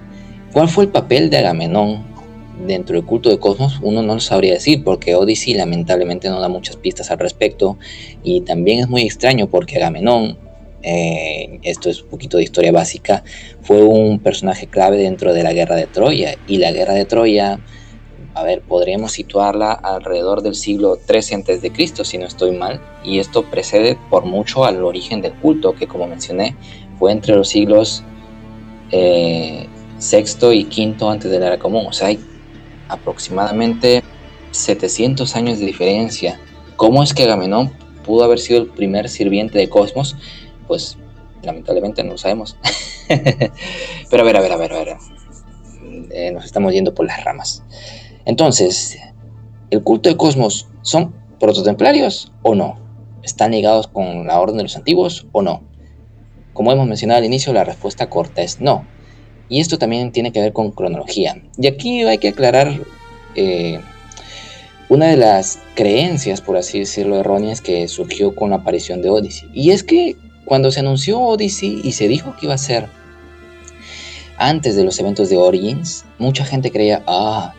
¿Cuál 0.51 0.69
fue 0.69 0.85
el 0.85 0.91
papel 0.91 1.29
de 1.29 1.39
Agamenón 1.39 2.12
dentro 2.59 2.95
del 2.95 3.05
culto 3.05 3.29
de 3.29 3.39
Cosmos? 3.39 3.79
Uno 3.81 4.01
no 4.01 4.15
lo 4.15 4.19
sabría 4.19 4.53
decir 4.53 4.83
porque 4.83 5.15
Odyssey 5.15 5.53
lamentablemente 5.53 6.29
no 6.29 6.39
da 6.39 6.49
muchas 6.49 6.77
pistas 6.77 7.11
al 7.11 7.19
respecto 7.19 7.77
y 8.23 8.41
también 8.41 8.79
es 8.79 8.89
muy 8.89 9.03
extraño 9.03 9.47
porque 9.47 9.77
Agamenón, 9.77 10.37
eh, 10.81 11.59
esto 11.63 11.89
es 11.89 12.01
un 12.01 12.09
poquito 12.09 12.37
de 12.37 12.43
historia 12.43 12.71
básica, 12.71 13.23
fue 13.61 13.83
un 13.83 14.19
personaje 14.19 14.67
clave 14.67 14.97
dentro 14.97 15.33
de 15.33 15.43
la 15.43 15.53
guerra 15.53 15.75
de 15.75 15.87
Troya 15.87 16.35
y 16.47 16.57
la 16.57 16.71
guerra 16.71 16.93
de 16.93 17.05
Troya 17.05 17.59
a 18.35 18.43
ver, 18.43 18.61
podríamos 18.61 19.11
situarla 19.11 19.73
alrededor 19.73 20.41
del 20.41 20.55
siglo 20.55 20.95
XIII 20.95 21.43
a.C., 21.43 22.03
si 22.03 22.17
no 22.17 22.25
estoy 22.25 22.51
mal, 22.51 22.81
y 23.03 23.19
esto 23.19 23.43
precede 23.43 23.97
por 24.09 24.25
mucho 24.25 24.65
al 24.65 24.83
origen 24.83 25.21
del 25.21 25.33
culto, 25.33 25.75
que 25.75 25.87
como 25.87 26.07
mencioné, 26.07 26.55
fue 26.97 27.11
entre 27.11 27.35
los 27.35 27.49
siglos 27.49 28.03
eh, 28.91 29.67
VI 29.99 30.47
y 30.51 30.65
V 30.65 31.07
antes 31.07 31.29
de 31.29 31.39
la 31.39 31.47
era 31.47 31.59
común, 31.59 31.85
o 31.87 31.93
aproximadamente 32.89 34.03
700 34.51 35.35
años 35.35 35.59
de 35.59 35.65
diferencia. 35.65 36.39
¿Cómo 36.75 37.03
es 37.03 37.13
que 37.13 37.23
Agamenón 37.23 37.71
pudo 38.05 38.23
haber 38.23 38.39
sido 38.39 38.61
el 38.61 38.67
primer 38.67 39.09
sirviente 39.09 39.57
de 39.57 39.69
Cosmos? 39.69 40.15
Pues 40.67 40.97
lamentablemente 41.43 42.03
no 42.03 42.11
lo 42.11 42.17
sabemos. 42.17 42.57
Pero 43.07 44.23
a 44.23 44.25
ver, 44.25 44.37
a 44.37 44.41
ver, 44.41 44.51
a 44.51 44.57
ver, 44.57 44.73
a 44.73 44.77
ver. 44.77 44.97
Eh, 46.11 46.31
nos 46.31 46.45
estamos 46.45 46.73
yendo 46.73 46.93
por 46.93 47.05
las 47.05 47.23
ramas. 47.23 47.63
Entonces, 48.25 48.97
¿el 49.69 49.83
culto 49.83 50.09
de 50.09 50.17
Cosmos 50.17 50.67
son 50.81 51.13
prototemplarios 51.39 52.31
o 52.41 52.55
no? 52.55 52.79
¿Están 53.23 53.51
ligados 53.51 53.87
con 53.87 54.27
la 54.27 54.39
orden 54.39 54.57
de 54.57 54.63
los 54.63 54.75
antiguos 54.75 55.27
o 55.31 55.41
no? 55.41 55.63
Como 56.53 56.71
hemos 56.71 56.87
mencionado 56.87 57.19
al 57.19 57.25
inicio, 57.25 57.51
la 57.53 57.63
respuesta 57.63 58.09
corta 58.09 58.41
es 58.41 58.61
no. 58.61 58.85
Y 59.49 59.59
esto 59.59 59.77
también 59.77 60.11
tiene 60.11 60.31
que 60.31 60.41
ver 60.41 60.53
con 60.53 60.71
cronología. 60.71 61.41
Y 61.57 61.67
aquí 61.67 62.03
hay 62.03 62.17
que 62.17 62.29
aclarar 62.29 62.81
eh, 63.35 63.79
una 64.89 65.07
de 65.07 65.17
las 65.17 65.59
creencias, 65.75 66.41
por 66.41 66.57
así 66.57 66.79
decirlo, 66.79 67.19
erróneas 67.19 67.61
que 67.61 67.87
surgió 67.87 68.35
con 68.35 68.51
la 68.51 68.57
aparición 68.57 69.01
de 69.01 69.09
Odyssey. 69.09 69.49
Y 69.53 69.71
es 69.71 69.83
que 69.83 70.15
cuando 70.45 70.71
se 70.71 70.81
anunció 70.81 71.19
Odyssey 71.19 71.81
y 71.83 71.93
se 71.93 72.07
dijo 72.07 72.35
que 72.35 72.47
iba 72.47 72.55
a 72.55 72.59
ser 72.59 72.87
antes 74.37 74.75
de 74.75 74.83
los 74.83 74.99
eventos 74.99 75.29
de 75.29 75.37
Origins, 75.37 76.05
mucha 76.17 76.45
gente 76.45 76.71
creía, 76.71 77.03
ah, 77.07 77.53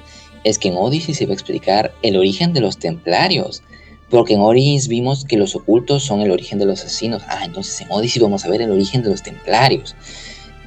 es 0.44 0.58
que 0.58 0.68
en 0.68 0.76
Odyssey 0.76 1.14
se 1.14 1.26
va 1.26 1.30
a 1.30 1.34
explicar 1.34 1.92
el 2.02 2.16
origen 2.16 2.52
de 2.52 2.60
los 2.60 2.78
templarios. 2.78 3.62
Porque 4.10 4.34
en 4.34 4.40
Origins 4.40 4.86
vimos 4.86 5.24
que 5.24 5.36
los 5.36 5.56
ocultos 5.56 6.04
son 6.04 6.20
el 6.20 6.30
origen 6.30 6.58
de 6.58 6.66
los 6.66 6.80
asesinos. 6.80 7.22
Ah, 7.26 7.44
entonces 7.44 7.80
en 7.80 7.90
Odyssey 7.90 8.22
vamos 8.22 8.44
a 8.44 8.48
ver 8.48 8.60
el 8.60 8.70
origen 8.70 9.02
de 9.02 9.10
los 9.10 9.22
templarios. 9.22 9.96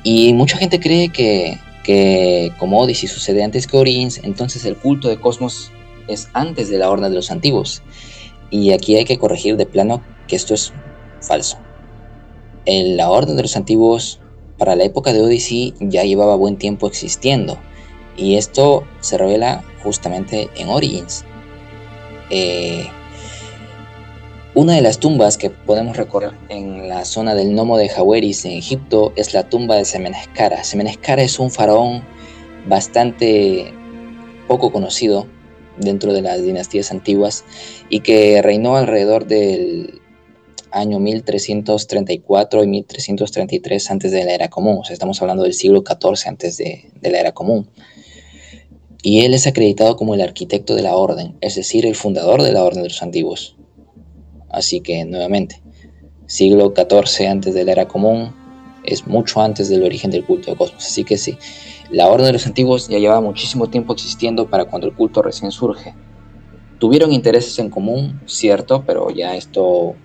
Y 0.04 0.34
mucha 0.34 0.58
gente 0.58 0.80
cree 0.80 1.10
que, 1.10 1.60
que 1.84 2.52
como 2.58 2.80
Odyssey 2.80 3.08
sucede 3.08 3.44
antes 3.44 3.68
que 3.68 3.78
Origins, 3.78 4.22
entonces 4.24 4.66
el 4.66 4.78
culto 4.78 5.10
de 5.10 5.20
Cosmos 5.20 5.72
es 6.08 6.30
antes 6.34 6.70
de 6.70 6.78
la 6.78 6.90
Orden 6.90 7.10
de 7.10 7.16
los 7.16 7.32
Antiguos. 7.32 7.82
Y 8.50 8.72
aquí 8.72 8.96
hay 8.96 9.06
que 9.06 9.18
corregir 9.18 9.58
de 9.58 9.66
plano 9.66 10.02
que 10.28 10.36
esto 10.36 10.54
es 10.54 10.74
falso. 11.22 11.58
En 12.66 12.98
la 12.98 13.10
Orden 13.10 13.36
de 13.36 13.44
los 13.44 13.56
Antiguos, 13.56 14.20
para 14.58 14.76
la 14.76 14.84
época 14.84 15.14
de 15.14 15.22
Odyssey, 15.22 15.74
ya 15.80 16.04
llevaba 16.04 16.36
buen 16.36 16.58
tiempo 16.58 16.88
existiendo. 16.88 17.58
Y 18.16 18.36
esto 18.36 18.84
se 19.00 19.18
revela 19.18 19.64
justamente 19.84 20.50
en 20.56 20.70
Origins. 20.70 21.24
Eh, 22.30 22.88
una 24.58 24.74
de 24.74 24.82
las 24.82 24.98
tumbas 24.98 25.38
que 25.38 25.52
podemos 25.52 25.98
recorrer 25.98 26.32
en 26.50 26.90
la 26.90 27.06
zona 27.06 27.36
del 27.36 27.54
Nomo 27.54 27.78
de 27.78 27.90
Jaweris 27.90 28.44
en 28.44 28.54
Egipto 28.54 29.14
es 29.16 29.36
la 29.36 29.48
tumba 29.48 29.76
de 29.76 29.86
Semeneskara. 29.86 30.64
Semeneskara 30.64 31.22
es 31.22 31.38
un 31.38 31.52
faraón 31.52 32.04
bastante 32.68 33.72
poco 34.48 34.72
conocido 34.72 35.28
dentro 35.78 36.12
de 36.12 36.24
las 36.24 36.42
dinastías 36.42 36.90
antiguas 36.90 37.46
y 37.90 38.00
que 38.00 38.42
reinó 38.42 38.78
alrededor 38.78 39.28
del 39.28 40.02
año 40.72 41.00
1334 41.00 42.64
y 42.64 42.68
1333 42.68 43.92
antes 43.92 44.12
de 44.12 44.26
la 44.26 44.34
era 44.34 44.50
común. 44.50 44.80
O 44.80 44.84
sea, 44.84 44.96
estamos 44.96 45.22
hablando 45.22 45.44
del 45.44 45.54
siglo 45.54 45.84
XIV 45.86 46.30
antes 46.30 46.58
de 46.58 46.90
la 47.04 47.20
era 47.20 47.32
común 47.32 47.70
y 49.04 49.22
él 49.24 49.36
es 49.36 49.46
acreditado 49.46 49.98
como 49.98 50.16
el 50.16 50.22
arquitecto 50.22 50.74
de 50.74 50.82
la 50.82 50.96
orden, 50.96 51.38
es 51.42 51.54
decir, 51.54 51.86
el 51.86 51.94
fundador 51.94 52.42
de 52.42 52.54
la 52.54 52.64
orden 52.64 52.82
de 52.82 52.90
los 52.90 53.04
antiguos. 53.04 53.58
Así 54.50 54.82
que, 54.82 55.06
nuevamente, 55.06 55.62
siglo 56.26 56.74
XIV 56.76 57.28
antes 57.28 57.54
de 57.54 57.66
la 57.66 57.72
era 57.72 57.88
común, 57.88 58.34
es 58.84 59.06
mucho 59.06 59.42
antes 59.42 59.70
del 59.70 59.84
origen 59.84 60.12
del 60.12 60.24
culto 60.24 60.52
de 60.52 60.58
cosmos. 60.58 60.86
Así 60.86 61.04
que 61.04 61.18
sí, 61.18 61.38
la 61.92 62.08
orden 62.08 62.28
de 62.28 62.34
los 62.34 62.48
antiguos 62.48 62.88
ya 62.88 62.98
llevaba 62.98 63.22
muchísimo 63.22 63.70
tiempo 63.70 63.94
existiendo 63.94 64.50
para 64.50 64.66
cuando 64.66 64.88
el 64.88 64.94
culto 64.94 65.22
recién 65.22 65.52
surge. 65.52 65.94
Tuvieron 66.80 67.12
intereses 67.12 67.58
en 67.60 67.70
común, 67.70 68.22
cierto, 68.26 68.84
pero 68.86 69.10
ya 69.10 69.36
esto 69.36 69.96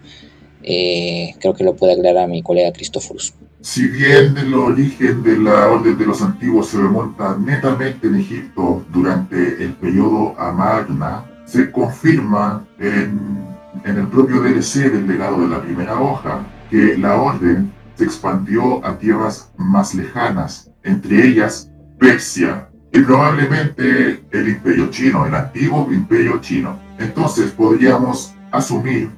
eh, 0.63 1.35
creo 1.41 1.55
que 1.55 1.65
lo 1.65 1.77
puede 1.77 1.95
aclarar 1.95 2.29
mi 2.29 2.43
colega 2.43 2.73
Christophorus. 2.73 3.35
Si 3.61 3.87
bien 3.87 4.37
el 4.37 4.55
origen 4.55 5.23
de 5.23 5.39
la 5.39 5.69
Orden 5.69 5.97
de 5.97 6.07
los 6.07 6.21
Antiguos 6.21 6.69
se 6.69 6.79
remonta 6.79 7.37
netamente 7.39 8.09
en 8.09 8.17
Egipto 8.17 8.85
durante 8.93 9.63
el 9.63 9.75
periodo 9.75 10.35
Amagna, 10.37 11.25
se 11.45 11.71
confirma 11.71 12.67
en, 12.81 13.52
en 13.85 13.99
el 13.99 14.07
propio 14.09 14.43
DLC 14.43 14.91
del 14.91 15.07
legado 15.07 15.41
de 15.41 15.49
la 15.49 15.63
primera 15.63 16.01
hoja 16.01 16.45
que 16.71 16.97
la 16.97 17.17
Orden 17.17 17.73
se 17.95 18.05
expandió 18.05 18.85
a 18.85 18.99
tierras 18.99 19.53
más 19.57 19.95
lejanas, 19.95 20.71
entre 20.83 21.27
ellas 21.27 21.71
Persia 21.99 22.69
y 22.93 23.01
probablemente 23.01 24.25
el 24.31 24.49
Imperio 24.49 24.91
Chino, 24.91 25.27
el 25.27 25.35
antiguo 25.35 25.89
Imperio 25.93 26.41
Chino. 26.41 26.79
Entonces 26.99 27.51
podríamos 27.51 28.35
asumir 28.51 29.11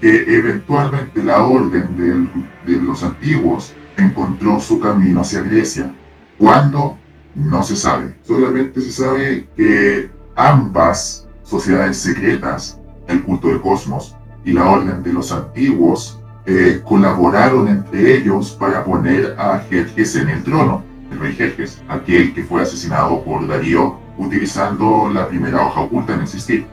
que 0.00 0.36
eventualmente 0.36 1.22
la 1.22 1.42
orden 1.42 2.30
de 2.66 2.72
los 2.76 3.02
antiguos 3.02 3.74
encontró 3.96 4.60
su 4.60 4.78
camino 4.78 5.22
hacia 5.22 5.42
Grecia. 5.42 5.94
¿Cuándo? 6.38 6.98
No 7.34 7.62
se 7.62 7.76
sabe. 7.76 8.16
Solamente 8.22 8.80
se 8.80 8.92
sabe 8.92 9.48
que 9.56 10.10
ambas 10.36 11.26
sociedades 11.42 11.96
secretas, 11.96 12.75
el 13.08 13.22
culto 13.22 13.48
del 13.48 13.60
cosmos 13.60 14.16
y 14.44 14.52
la 14.52 14.68
orden 14.68 15.02
de 15.02 15.12
los 15.12 15.32
antiguos, 15.32 16.20
eh, 16.46 16.80
colaboraron 16.84 17.66
entre 17.68 18.16
ellos 18.16 18.52
para 18.52 18.84
poner 18.84 19.34
a 19.38 19.58
Jerjes 19.68 20.14
en 20.16 20.28
el 20.28 20.44
trono, 20.44 20.84
el 21.10 21.18
rey 21.18 21.34
Jerjes, 21.34 21.82
aquel 21.88 22.32
que 22.34 22.44
fue 22.44 22.62
asesinado 22.62 23.22
por 23.24 23.46
Darío 23.46 23.98
utilizando 24.18 25.10
la 25.12 25.28
primera 25.28 25.66
hoja 25.66 25.80
oculta 25.80 26.14
en 26.14 26.22
existir, 26.22 26.66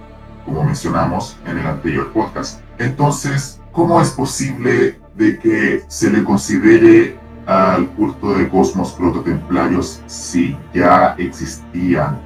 como 0.46 0.64
mencionamos 0.64 1.38
en 1.46 1.58
el 1.58 1.66
anterior 1.66 2.12
podcast. 2.14 2.62
Entonces, 2.78 3.60
¿cómo 3.72 4.00
es 4.02 4.12
posible 4.12 5.00
de 5.16 5.40
que 5.40 5.84
se 5.88 6.10
le 6.10 6.24
considere 6.24 7.18
al 7.46 7.88
culto 7.90 8.36
de 8.36 8.48
cosmos 8.48 8.94
prototemplarios 8.94 10.02
si 10.06 10.56
ya 10.74 11.16
existían, 11.18 12.22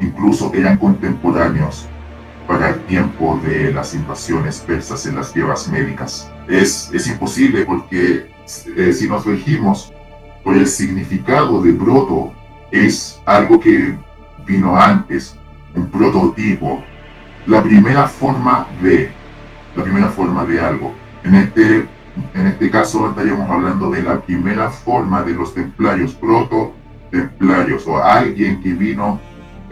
incluso 0.00 0.50
eran 0.54 0.78
contemporáneos 0.78 1.86
para 2.46 2.68
al 2.68 2.80
tiempo 2.86 3.40
de 3.44 3.72
las 3.72 3.94
invasiones 3.94 4.60
persas 4.60 5.06
en 5.06 5.16
las 5.16 5.32
guerras 5.32 5.68
médicas. 5.68 6.30
Es, 6.48 6.90
es 6.92 7.06
imposible 7.08 7.64
porque 7.64 8.30
eh, 8.76 8.92
si 8.92 9.08
nos 9.08 9.24
regimos 9.24 9.92
por 10.42 10.56
el 10.56 10.66
significado 10.66 11.62
de 11.62 11.72
broto, 11.72 12.32
es 12.70 13.20
algo 13.26 13.60
que 13.60 13.96
vino 14.46 14.76
antes, 14.76 15.36
un 15.74 15.86
prototipo, 15.88 16.82
la 17.46 17.62
primera 17.62 18.08
forma 18.08 18.66
de, 18.82 19.10
la 19.76 19.84
primera 19.84 20.08
forma 20.08 20.44
de 20.44 20.60
algo. 20.60 20.92
En 21.24 21.34
este, 21.36 21.86
en 22.34 22.46
este 22.46 22.70
caso 22.70 23.08
estaríamos 23.08 23.48
hablando 23.48 23.90
de 23.90 24.02
la 24.02 24.20
primera 24.20 24.70
forma 24.70 25.22
de 25.22 25.34
los 25.34 25.54
templarios, 25.54 26.14
proto-templarios, 26.14 27.86
o 27.86 28.02
alguien 28.02 28.60
que 28.62 28.72
vino 28.72 29.20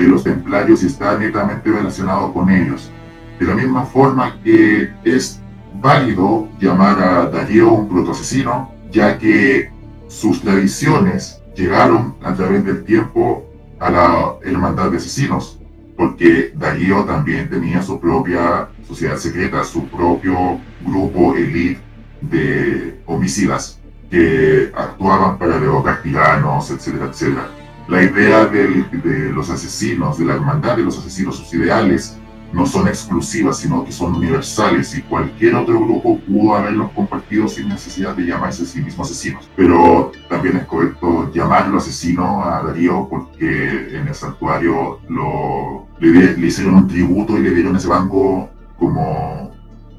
de 0.00 0.09
los 0.09 0.25
templarios 0.25 0.83
y 0.83 0.87
está 0.87 1.19
netamente 1.19 1.71
relacionado 1.71 2.33
con 2.33 2.49
ellos. 2.50 2.90
De 3.38 3.47
la 3.47 3.54
misma 3.54 3.85
forma 3.85 4.37
que 4.42 4.90
es 5.04 5.40
válido 5.80 6.49
llamar 6.59 7.00
a 7.00 7.26
Darío 7.26 7.73
un 7.73 7.88
protoasesino, 7.88 8.73
ya 8.90 9.19
que 9.19 9.71
sus 10.09 10.40
tradiciones 10.40 11.40
llegaron 11.54 12.16
a 12.23 12.35
través 12.35 12.64
del 12.64 12.85
tiempo 12.85 13.47
a 13.78 13.90
la 13.90 14.35
hermandad 14.42 14.90
de 14.90 14.97
asesinos, 14.97 15.59
porque 15.97 16.52
Darío 16.54 17.04
también 17.04 17.49
tenía 17.49 17.83
su 17.83 18.00
propia 18.00 18.69
sociedad 18.87 19.16
secreta, 19.16 19.64
su 19.64 19.87
propio 19.88 20.59
grupo 20.85 21.35
elite 21.35 21.80
de 22.23 23.00
homicidas 23.07 23.78
que 24.11 24.73
actuaban 24.76 25.38
para 25.38 25.59
derrocar 25.59 26.02
tiranos, 26.02 26.71
etcétera, 26.71 27.07
etcétera. 27.07 27.60
La 27.88 28.02
idea 28.02 28.46
de 28.46 29.32
los 29.32 29.50
asesinos, 29.50 30.18
de 30.18 30.25
la 30.25 30.34
hermandad 30.34 30.76
de 30.76 30.84
los 30.84 30.99
asesinos, 30.99 31.37
sus 31.37 31.52
ideales, 31.54 32.20
no 32.52 32.66
son 32.66 32.88
exclusivas, 32.88 33.58
sino 33.58 33.84
que 33.84 33.92
son 33.92 34.14
universales 34.14 34.96
y 34.96 35.02
cualquier 35.02 35.54
otro 35.54 35.78
grupo 35.80 36.18
pudo 36.20 36.56
haberlos 36.56 36.90
compartido 36.92 37.46
sin 37.46 37.68
necesidad 37.68 38.14
de 38.16 38.26
llamarse 38.26 38.64
a 38.64 38.66
sí 38.66 38.80
mismos 38.80 39.08
asesinos. 39.08 39.49
Pero 39.56 40.12
también 40.28 40.56
es 40.56 40.64
correcto 40.64 41.30
llamarlo 41.32 41.78
asesino 41.78 42.44
a 42.44 42.62
Darío 42.62 43.06
porque 43.08 43.96
en 43.96 44.08
el 44.08 44.14
santuario 44.14 44.99
lo, 45.08 45.87
le, 46.00 46.37
le 46.37 46.46
hicieron 46.46 46.75
un 46.75 46.88
tributo 46.88 47.38
y 47.38 47.42
le 47.42 47.50
dieron 47.54 47.76
ese 47.76 47.88
banco 47.88 48.50
como 48.78 49.52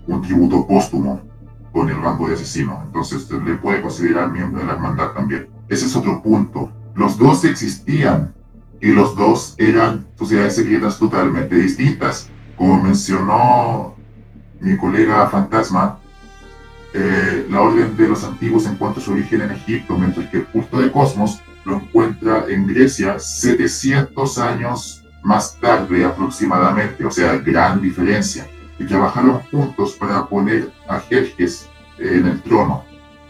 un 0.07 0.21
tributo 0.21 0.67
póstumo 0.67 1.21
con 1.71 1.89
el 1.89 1.97
banco 1.97 2.27
de 2.27 2.33
asesino. 2.33 2.81
Entonces 2.85 3.29
le 3.31 3.55
puede 3.55 3.81
considerar 3.81 4.31
miembro 4.31 4.59
de 4.59 4.67
la 4.67 4.73
hermandad 4.73 5.11
también. 5.11 5.47
Ese 5.69 5.85
es 5.85 5.95
otro 5.95 6.21
punto. 6.21 6.69
Los 6.95 7.17
dos 7.17 7.43
existían 7.45 8.33
y 8.79 8.87
los 8.91 9.15
dos 9.15 9.55
eran 9.57 10.07
sociedades 10.17 10.55
secretas 10.55 10.97
totalmente 10.97 11.55
distintas. 11.55 12.29
Como 12.55 12.81
mencionó 12.81 13.95
mi 14.59 14.77
colega 14.77 15.27
Fantasma, 15.29 15.99
eh, 16.93 17.47
la 17.49 17.61
orden 17.61 17.95
de 17.95 18.09
los 18.09 18.23
antiguos 18.23 18.65
encuentra 18.65 19.01
su 19.01 19.13
origen 19.13 19.41
en 19.41 19.51
Egipto, 19.51 19.97
mientras 19.97 20.29
que 20.29 20.37
el 20.37 20.45
culto 20.47 20.79
de 20.79 20.91
Cosmos 20.91 21.41
lo 21.63 21.75
encuentra 21.77 22.45
en 22.49 22.67
Grecia 22.67 23.17
700 23.17 24.37
años 24.39 25.05
más 25.23 25.57
tarde 25.59 26.03
aproximadamente, 26.03 27.05
o 27.05 27.11
sea, 27.11 27.37
gran 27.37 27.81
diferencia. 27.81 28.47
Y 28.79 28.85
trabajaron 28.85 29.39
juntos 29.51 29.93
para 29.93 30.25
poner 30.25 30.71
a 30.87 30.99
Jerjes 30.99 31.69
en 31.97 32.25
el 32.25 32.41
trono, 32.41 32.83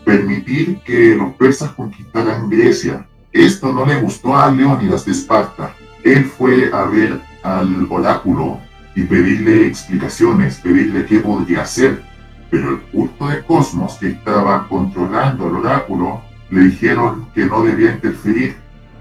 permitir 0.05 0.79
que 0.79 1.15
los 1.15 1.33
persas 1.33 1.71
conquistaran 1.71 2.49
Grecia. 2.49 3.05
Esto 3.31 3.71
no 3.71 3.85
le 3.85 4.01
gustó 4.01 4.35
a 4.35 4.51
Leónidas 4.51 5.05
de 5.05 5.13
Esparta. 5.13 5.73
Él 6.03 6.25
fue 6.25 6.69
a 6.73 6.83
ver 6.83 7.21
al 7.43 7.87
oráculo 7.89 8.59
y 8.93 9.03
pedirle 9.03 9.67
explicaciones, 9.67 10.57
pedirle 10.57 11.05
qué 11.05 11.19
podría 11.19 11.61
hacer. 11.61 12.03
Pero 12.49 12.71
el 12.71 12.81
culto 12.81 13.29
de 13.29 13.41
Cosmos 13.43 13.93
que 13.93 14.09
estaba 14.09 14.67
controlando 14.67 15.47
el 15.47 15.55
oráculo 15.55 16.21
le 16.49 16.65
dijeron 16.65 17.29
que 17.33 17.45
no 17.45 17.63
debía 17.63 17.93
interferir, 17.93 18.57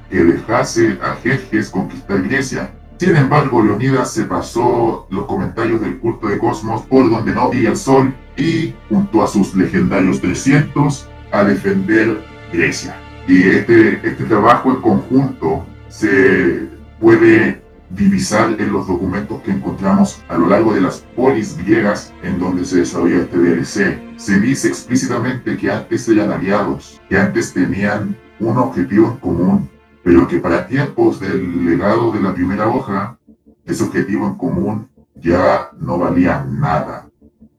que 0.09 0.23
dejase 0.23 0.97
a 1.03 1.17
Jerjes 1.17 1.69
conquistar 1.69 2.23
Grecia. 2.23 2.71
Sin 2.99 3.17
embargo, 3.17 3.65
Leonidas 3.65 4.13
se 4.13 4.25
pasó 4.25 5.09
los 5.11 5.25
comentarios 5.25 5.81
del 5.81 5.99
culto 5.99 6.29
de 6.29 6.39
Cosmos 6.39 6.83
por 6.83 7.11
donde 7.11 7.33
no 7.33 7.51
veía 7.51 7.71
el 7.71 7.77
sol 7.77 8.15
y, 8.37 8.75
junto 8.89 9.25
a 9.25 9.27
sus 9.27 9.57
legendarios 9.57 10.21
300, 10.21 11.09
a 11.33 11.43
defender 11.43 12.25
Grecia. 12.53 12.95
Y 13.31 13.45
este, 13.45 14.05
este 14.05 14.25
trabajo 14.25 14.73
en 14.73 14.81
conjunto 14.81 15.65
se 15.89 16.69
puede 16.99 17.63
divisar 17.91 18.61
en 18.61 18.73
los 18.73 18.89
documentos 18.89 19.41
que 19.43 19.53
encontramos 19.53 20.21
a 20.29 20.37
lo 20.37 20.49
largo 20.49 20.75
de 20.75 20.81
las 20.81 21.07
polis 21.15 21.57
griegas 21.57 22.13
en 22.25 22.41
donde 22.41 22.65
se 22.65 22.79
desarrolla 22.79 23.19
este 23.19 23.39
DLC. 23.39 24.19
Se 24.19 24.41
dice 24.41 24.67
explícitamente 24.67 25.57
que 25.57 25.71
antes 25.71 26.09
eran 26.09 26.33
aliados, 26.33 27.01
que 27.09 27.17
antes 27.17 27.53
tenían 27.53 28.17
un 28.41 28.59
objetivo 28.59 29.13
en 29.13 29.17
común, 29.19 29.71
pero 30.03 30.27
que 30.27 30.41
para 30.41 30.67
tiempos 30.67 31.21
del 31.21 31.65
legado 31.65 32.11
de 32.11 32.23
la 32.23 32.35
primera 32.35 32.67
hoja, 32.67 33.17
ese 33.65 33.85
objetivo 33.85 34.27
en 34.27 34.35
común 34.35 34.89
ya 35.15 35.71
no 35.79 35.99
valía 35.99 36.45
nada, 36.51 37.09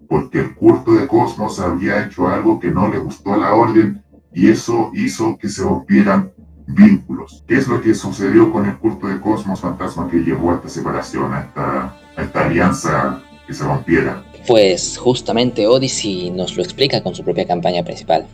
porque 0.09 0.41
el 0.41 0.53
culto 0.53 0.95
de 0.95 1.07
Cosmos 1.07 1.61
había 1.61 2.05
hecho 2.05 2.27
algo 2.27 2.59
que 2.59 2.71
no 2.71 2.89
le 2.89 2.97
gustó 2.97 3.35
a 3.35 3.37
la 3.37 3.53
orden 3.53 4.00
y 4.33 4.49
eso 4.49 4.91
hizo 4.93 5.37
que 5.37 5.49
se 5.49 5.63
rompieran 5.63 6.31
vínculos. 6.67 7.43
¿Qué 7.47 7.55
es 7.55 7.67
lo 7.67 7.81
que 7.81 7.93
sucedió 7.93 8.51
con 8.51 8.65
el 8.65 8.77
culto 8.77 9.07
de 9.07 9.19
Cosmos 9.19 9.59
Fantasma 9.59 10.09
que 10.09 10.17
llevó 10.17 10.51
a 10.51 10.55
esta 10.55 10.69
separación, 10.69 11.33
a 11.33 11.93
esta, 12.17 12.45
alianza 12.45 13.21
que 13.45 13.53
se 13.53 13.63
rompiera? 13.63 14.23
Pues 14.47 14.97
justamente 14.97 15.67
Odyssey 15.67 16.31
nos 16.31 16.55
lo 16.55 16.63
explica 16.63 17.03
con 17.03 17.13
su 17.13 17.23
propia 17.23 17.45
campaña 17.45 17.83
principal, 17.83 18.25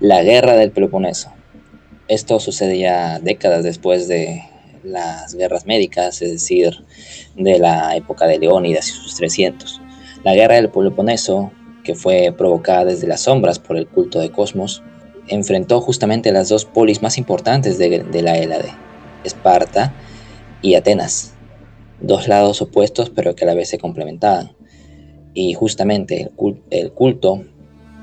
la 0.00 0.22
guerra 0.22 0.54
del 0.54 0.72
Peloponeso. 0.72 1.30
Esto 2.08 2.40
sucedía 2.40 3.20
décadas 3.20 3.64
después 3.64 4.08
de 4.08 4.42
las 4.82 5.34
guerras 5.34 5.66
médicas, 5.66 6.20
es 6.20 6.32
decir, 6.32 6.84
de 7.36 7.58
la 7.58 7.96
época 7.96 8.26
de 8.26 8.38
Leónidas 8.38 8.88
y 8.88 8.92
sus 8.92 9.14
300. 9.14 9.80
La 10.24 10.34
guerra 10.34 10.56
del 10.56 10.70
Peloponeso, 10.70 11.52
que 11.84 11.94
fue 11.94 12.34
provocada 12.36 12.86
desde 12.86 13.06
las 13.06 13.22
sombras 13.22 13.58
por 13.58 13.76
el 13.76 13.86
culto 13.86 14.18
de 14.18 14.30
Cosmos, 14.30 14.82
enfrentó 15.28 15.80
justamente 15.80 16.32
las 16.32 16.48
dos 16.48 16.64
polis 16.64 17.02
más 17.02 17.18
importantes 17.18 17.78
de, 17.78 18.22
la 18.22 18.38
Hélade, 18.38 18.72
Esparta 19.24 19.94
y 20.60 20.74
Atenas, 20.74 21.34
dos 22.00 22.28
lados 22.28 22.62
opuestos 22.62 23.10
pero 23.10 23.34
que 23.34 23.44
a 23.44 23.46
la 23.46 23.54
vez 23.54 23.68
se 23.68 23.78
complementaban. 23.78 24.52
Y 25.34 25.54
justamente 25.54 26.30
el 26.70 26.92
culto 26.92 27.44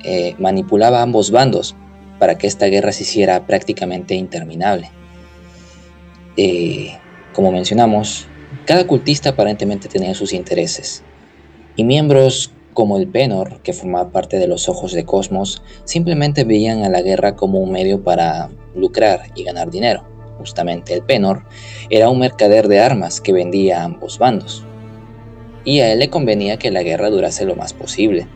eh, 0.03 0.35
manipulaba 0.39 1.01
ambos 1.01 1.31
bandos 1.31 1.75
para 2.17 2.37
que 2.37 2.47
esta 2.47 2.65
guerra 2.67 2.91
se 2.91 3.03
hiciera 3.03 3.45
prácticamente 3.45 4.15
interminable. 4.15 4.89
Eh, 6.37 6.97
como 7.33 7.51
mencionamos, 7.51 8.27
cada 8.65 8.87
cultista 8.87 9.29
aparentemente 9.29 9.87
tenía 9.87 10.13
sus 10.15 10.33
intereses, 10.33 11.03
y 11.75 11.83
miembros 11.83 12.51
como 12.73 12.97
el 12.97 13.07
Penor, 13.07 13.61
que 13.61 13.73
formaba 13.73 14.09
parte 14.09 14.37
de 14.37 14.47
los 14.47 14.69
ojos 14.69 14.93
de 14.93 15.05
Cosmos, 15.05 15.61
simplemente 15.83 16.43
veían 16.43 16.83
a 16.83 16.89
la 16.89 17.01
guerra 17.01 17.35
como 17.35 17.59
un 17.59 17.71
medio 17.71 18.03
para 18.03 18.49
lucrar 18.75 19.31
y 19.35 19.43
ganar 19.43 19.69
dinero. 19.69 20.03
Justamente 20.37 20.93
el 20.93 21.03
Penor 21.03 21.43
era 21.89 22.09
un 22.09 22.19
mercader 22.19 22.67
de 22.67 22.79
armas 22.79 23.19
que 23.19 23.33
vendía 23.33 23.81
a 23.81 23.85
ambos 23.85 24.17
bandos. 24.17 24.63
Y 25.65 25.81
a 25.81 25.91
él 25.91 25.99
le 25.99 26.09
convenía 26.09 26.57
que 26.57 26.71
la 26.71 26.83
guerra 26.83 27.09
durase 27.09 27.45
lo 27.45 27.55
más 27.55 27.73
posible. 27.73 28.27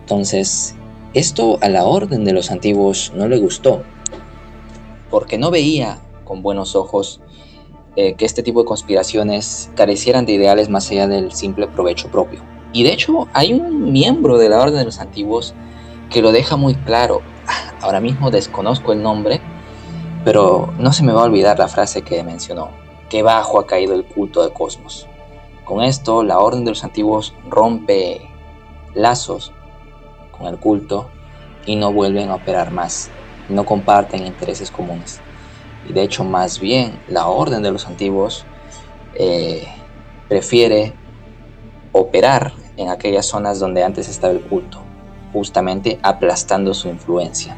Entonces, 0.00 0.76
esto 1.14 1.58
a 1.60 1.68
la 1.68 1.84
orden 1.84 2.24
de 2.24 2.32
los 2.32 2.50
antiguos 2.50 3.12
no 3.14 3.28
le 3.28 3.38
gustó, 3.38 3.82
porque 5.10 5.38
no 5.38 5.50
veía 5.50 5.98
con 6.24 6.42
buenos 6.42 6.74
ojos 6.76 7.20
eh, 7.96 8.14
que 8.14 8.24
este 8.24 8.42
tipo 8.42 8.60
de 8.60 8.66
conspiraciones 8.66 9.70
carecieran 9.74 10.24
de 10.24 10.32
ideales 10.32 10.70
más 10.70 10.90
allá 10.90 11.08
del 11.08 11.32
simple 11.32 11.66
provecho 11.66 12.10
propio. 12.10 12.40
Y 12.72 12.84
de 12.84 12.92
hecho 12.92 13.28
hay 13.32 13.52
un 13.52 13.92
miembro 13.92 14.38
de 14.38 14.48
la 14.48 14.60
Orden 14.60 14.78
de 14.78 14.84
los 14.84 14.98
Antiguos 14.98 15.54
que 16.10 16.22
lo 16.22 16.32
deja 16.32 16.56
muy 16.56 16.74
claro. 16.74 17.22
Ahora 17.80 18.00
mismo 18.00 18.30
desconozco 18.30 18.92
el 18.92 19.02
nombre, 19.02 19.40
pero 20.24 20.72
no 20.78 20.92
se 20.92 21.02
me 21.02 21.12
va 21.12 21.22
a 21.22 21.24
olvidar 21.24 21.58
la 21.58 21.68
frase 21.68 22.02
que 22.02 22.22
mencionó, 22.22 22.70
que 23.08 23.22
bajo 23.22 23.58
ha 23.58 23.66
caído 23.66 23.94
el 23.94 24.04
culto 24.04 24.42
de 24.42 24.52
Cosmos. 24.52 25.06
Con 25.64 25.82
esto, 25.82 26.22
la 26.22 26.38
Orden 26.38 26.64
de 26.64 26.70
los 26.70 26.84
Antiguos 26.84 27.34
rompe 27.48 28.20
lazos 28.94 29.52
con 30.36 30.46
el 30.46 30.58
culto 30.58 31.08
y 31.66 31.76
no 31.76 31.92
vuelven 31.92 32.30
a 32.30 32.36
operar 32.36 32.70
más, 32.70 33.10
no 33.48 33.64
comparten 33.64 34.26
intereses 34.26 34.70
comunes. 34.70 35.20
Y 35.88 35.92
de 35.92 36.02
hecho, 36.02 36.24
más 36.24 36.60
bien, 36.60 36.98
la 37.08 37.26
Orden 37.26 37.62
de 37.62 37.70
los 37.70 37.86
Antiguos 37.86 38.44
eh, 39.14 39.66
prefiere 40.28 40.92
operar 41.92 42.52
en 42.76 42.88
aquellas 42.88 43.26
zonas 43.26 43.58
donde 43.58 43.82
antes 43.82 44.08
estaba 44.08 44.32
el 44.32 44.40
culto, 44.40 44.78
justamente 45.32 45.98
aplastando 46.02 46.74
su 46.74 46.88
influencia. 46.88 47.56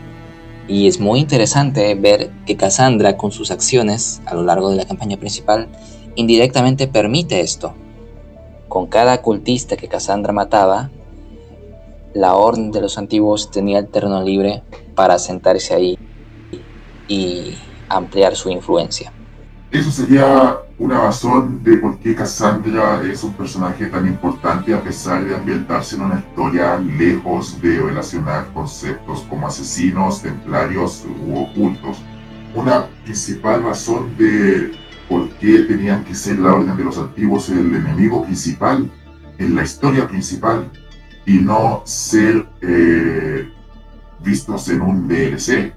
Y 0.66 0.86
es 0.86 0.98
muy 0.98 1.20
interesante 1.20 1.94
ver 1.94 2.30
que 2.46 2.56
Cassandra 2.56 3.16
con 3.16 3.32
sus 3.32 3.50
acciones 3.50 4.22
a 4.26 4.34
lo 4.34 4.42
largo 4.42 4.70
de 4.70 4.76
la 4.76 4.86
campaña 4.86 5.16
principal 5.16 5.68
indirectamente 6.14 6.88
permite 6.88 7.40
esto, 7.40 7.74
con 8.68 8.86
cada 8.86 9.20
cultista 9.20 9.76
que 9.76 9.88
Cassandra 9.88 10.32
mataba, 10.32 10.90
la 12.14 12.36
orden 12.36 12.70
de 12.70 12.80
los 12.80 12.96
antiguos 12.96 13.50
tenía 13.50 13.78
el 13.78 13.88
terreno 13.88 14.22
libre 14.22 14.62
para 14.94 15.18
sentarse 15.18 15.74
ahí 15.74 15.98
y 17.08 17.54
ampliar 17.88 18.36
su 18.36 18.50
influencia. 18.50 19.12
Eso 19.74 19.90
sería 19.90 20.56
una 20.78 21.00
razón 21.00 21.64
de 21.64 21.78
por 21.78 21.98
qué 21.98 22.14
Cassandra 22.14 23.02
es 23.02 23.24
un 23.24 23.32
personaje 23.32 23.86
tan 23.86 24.06
importante 24.06 24.72
a 24.72 24.80
pesar 24.80 25.24
de 25.24 25.34
ambientarse 25.34 25.96
en 25.96 26.02
una 26.02 26.20
historia 26.20 26.78
lejos 26.78 27.60
de 27.60 27.80
relacionar 27.80 28.52
conceptos 28.54 29.26
como 29.28 29.48
asesinos, 29.48 30.22
templarios 30.22 31.04
u 31.26 31.38
ocultos. 31.38 32.00
Una 32.54 32.86
principal 33.02 33.64
razón 33.64 34.16
de 34.16 34.78
por 35.08 35.28
qué 35.40 35.62
tenían 35.62 36.04
que 36.04 36.14
ser 36.14 36.38
la 36.38 36.54
orden 36.54 36.76
de 36.76 36.84
los 36.84 36.96
antiguos 36.96 37.48
el 37.48 37.74
enemigo 37.74 38.22
principal 38.22 38.88
en 39.38 39.56
la 39.56 39.64
historia 39.64 40.06
principal 40.06 40.70
y 41.26 41.38
no 41.38 41.82
ser 41.84 42.46
eh, 42.60 43.50
vistos 44.20 44.68
en 44.68 44.82
un 44.82 45.08
DLC 45.08 45.74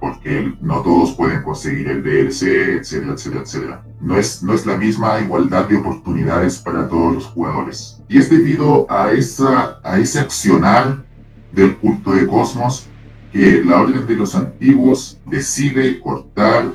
porque 0.00 0.54
no 0.60 0.80
todos 0.80 1.12
pueden 1.12 1.42
conseguir 1.42 1.88
el 1.88 2.02
DLC, 2.02 2.78
etcétera, 2.78 3.12
etcétera, 3.12 3.42
etcétera. 3.42 3.82
No 4.00 4.16
es, 4.16 4.42
no 4.42 4.54
es 4.54 4.64
la 4.64 4.76
misma 4.76 5.20
igualdad 5.20 5.68
de 5.68 5.76
oportunidades 5.76 6.58
para 6.58 6.88
todos 6.88 7.14
los 7.14 7.26
jugadores. 7.26 8.00
Y 8.08 8.18
es 8.18 8.30
debido 8.30 8.90
a, 8.90 9.12
esa, 9.12 9.78
a 9.84 9.98
ese 9.98 10.20
accionar 10.20 11.04
del 11.52 11.76
culto 11.76 12.12
de 12.12 12.26
Cosmos 12.26 12.86
que 13.32 13.62
la 13.64 13.82
Orden 13.82 14.06
de 14.06 14.16
los 14.16 14.34
Antiguos 14.34 15.18
decide 15.26 16.00
cortar 16.00 16.70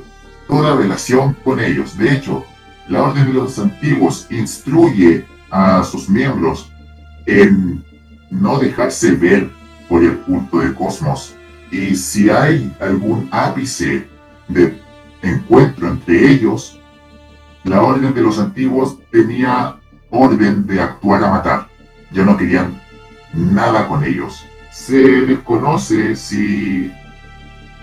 toda 0.47 0.75
relación 0.75 1.35
con 1.43 1.59
ellos. 1.59 1.97
De 1.97 2.13
hecho, 2.13 2.45
la 2.87 3.03
Orden 3.03 3.25
de 3.25 3.33
los 3.33 3.57
Antiguos 3.57 4.27
instruye 4.29 5.25
a 5.49 5.83
sus 5.83 6.09
miembros 6.09 6.71
en 7.25 7.83
no 8.29 8.59
dejarse 8.59 9.11
ver 9.11 9.49
por 9.89 10.03
el 10.03 10.17
culto 10.19 10.59
de 10.59 10.73
Cosmos 10.73 11.35
y 11.71 11.95
si 11.95 12.29
hay 12.29 12.73
algún 12.79 13.27
ápice 13.31 14.07
de 14.47 14.79
encuentro 15.21 15.87
entre 15.87 16.31
ellos, 16.31 16.79
la 17.63 17.81
orden 17.81 18.13
de 18.13 18.21
los 18.21 18.39
antiguos 18.39 18.97
tenía 19.11 19.77
orden 20.09 20.65
de 20.67 20.81
actuar 20.81 21.23
a 21.23 21.31
matar. 21.31 21.67
Ya 22.11 22.23
no 22.23 22.37
querían 22.37 22.79
nada 23.33 23.87
con 23.87 24.03
ellos. 24.03 24.45
Se 24.71 24.97
desconoce 24.97 26.15
si 26.15 26.91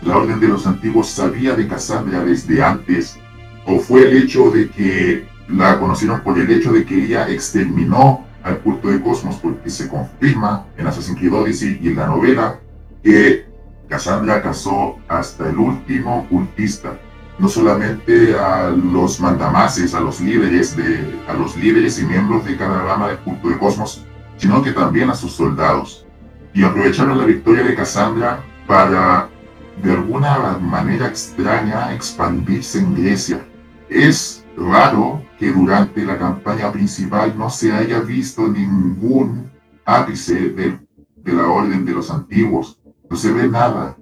la 0.03 0.17
orden 0.17 0.41
de 0.41 0.49
los 0.49 0.67
antiguos 0.67 1.09
sabía 1.09 1.55
de 1.55 1.67
Cassandra 1.67 2.25
desde 2.25 2.63
antes 2.63 3.19
o 3.67 3.79
fue 3.79 4.03
el 4.03 4.17
hecho 4.17 4.51
de 4.51 4.69
que 4.69 5.27
la 5.49 5.79
conocieron 5.79 6.21
por 6.23 6.39
el 6.39 6.51
hecho 6.51 6.73
de 6.73 6.85
que 6.85 7.05
ella 7.05 7.29
exterminó 7.29 8.25
al 8.43 8.59
culto 8.59 8.89
de 8.89 9.01
Cosmos 9.01 9.37
porque 9.37 9.71
se 9.71 9.89
confirma 9.89 10.67
en 10.77 10.87
Assassin's 10.87 11.19
Creed 11.19 11.33
Odyssey 11.33 11.79
y 11.81 11.89
en 11.89 11.97
la 11.97 12.07
novela 12.07 12.59
que 13.03 13.47
Cassandra 13.93 14.41
casó 14.41 14.97
hasta 15.07 15.51
el 15.51 15.59
último 15.59 16.27
cultista, 16.31 16.99
no 17.39 17.47
solamente 17.47 18.35
a 18.39 18.71
los 18.71 19.21
mandamases, 19.21 19.93
a 19.93 20.01
los 20.01 20.19
líderes, 20.19 20.75
de, 20.75 21.23
a 21.29 21.35
los 21.35 21.55
líderes 21.59 22.01
y 22.01 22.07
miembros 22.07 22.47
de 22.47 22.57
cada 22.57 22.85
rama 22.85 23.09
del 23.09 23.19
culto 23.19 23.51
de 23.51 23.59
Cosmos, 23.59 24.07
sino 24.39 24.63
que 24.63 24.73
también 24.73 25.11
a 25.11 25.15
sus 25.15 25.33
soldados. 25.33 26.07
Y 26.55 26.65
aprovecharon 26.65 27.19
la 27.19 27.27
victoria 27.27 27.65
de 27.65 27.75
Cassandra 27.75 28.43
para, 28.67 29.29
de 29.83 29.93
alguna 29.93 30.57
manera 30.59 31.09
extraña, 31.09 31.93
expandirse 31.93 32.79
en 32.79 32.95
Grecia. 32.95 33.47
Es 33.91 34.47
raro 34.57 35.23
que 35.39 35.53
durante 35.53 36.03
la 36.03 36.17
campaña 36.17 36.73
principal 36.73 37.35
no 37.37 37.51
se 37.51 37.71
haya 37.71 38.01
visto 38.01 38.49
ningún 38.49 39.51
ápice 39.85 40.49
de 40.49 40.79
la 41.27 41.47
Orden 41.47 41.85
de 41.85 41.93
los 41.93 42.11
Antiguos 42.11 42.82
no 43.13 43.19
se 43.19 43.31
ve 43.31 43.47
nada. 43.47 43.95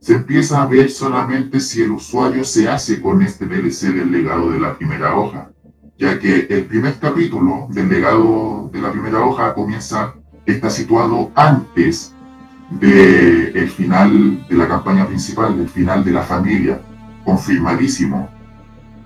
Se 0.00 0.16
empieza 0.16 0.62
a 0.62 0.66
ver 0.66 0.90
solamente 0.90 1.60
si 1.60 1.80
el 1.80 1.92
usuario 1.92 2.44
se 2.44 2.68
hace 2.68 3.00
con 3.00 3.22
este 3.22 3.46
DLC 3.46 3.94
del 3.94 4.12
legado 4.12 4.50
de 4.50 4.60
la 4.60 4.76
primera 4.76 5.16
hoja, 5.16 5.50
ya 5.98 6.18
que 6.18 6.46
el 6.50 6.66
primer 6.66 6.98
capítulo 6.98 7.68
del 7.70 7.88
legado 7.88 8.68
de 8.70 8.82
la 8.82 8.92
primera 8.92 9.24
hoja 9.24 9.54
comienza, 9.54 10.14
está 10.44 10.68
situado 10.68 11.30
antes 11.34 12.14
del 12.68 13.56
el 13.56 13.70
final 13.70 14.46
de 14.46 14.56
la 14.56 14.68
campaña 14.68 15.06
principal, 15.06 15.56
del 15.56 15.68
final 15.70 16.04
de 16.04 16.12
la 16.12 16.22
familia, 16.22 16.82
confirmadísimo, 17.24 18.28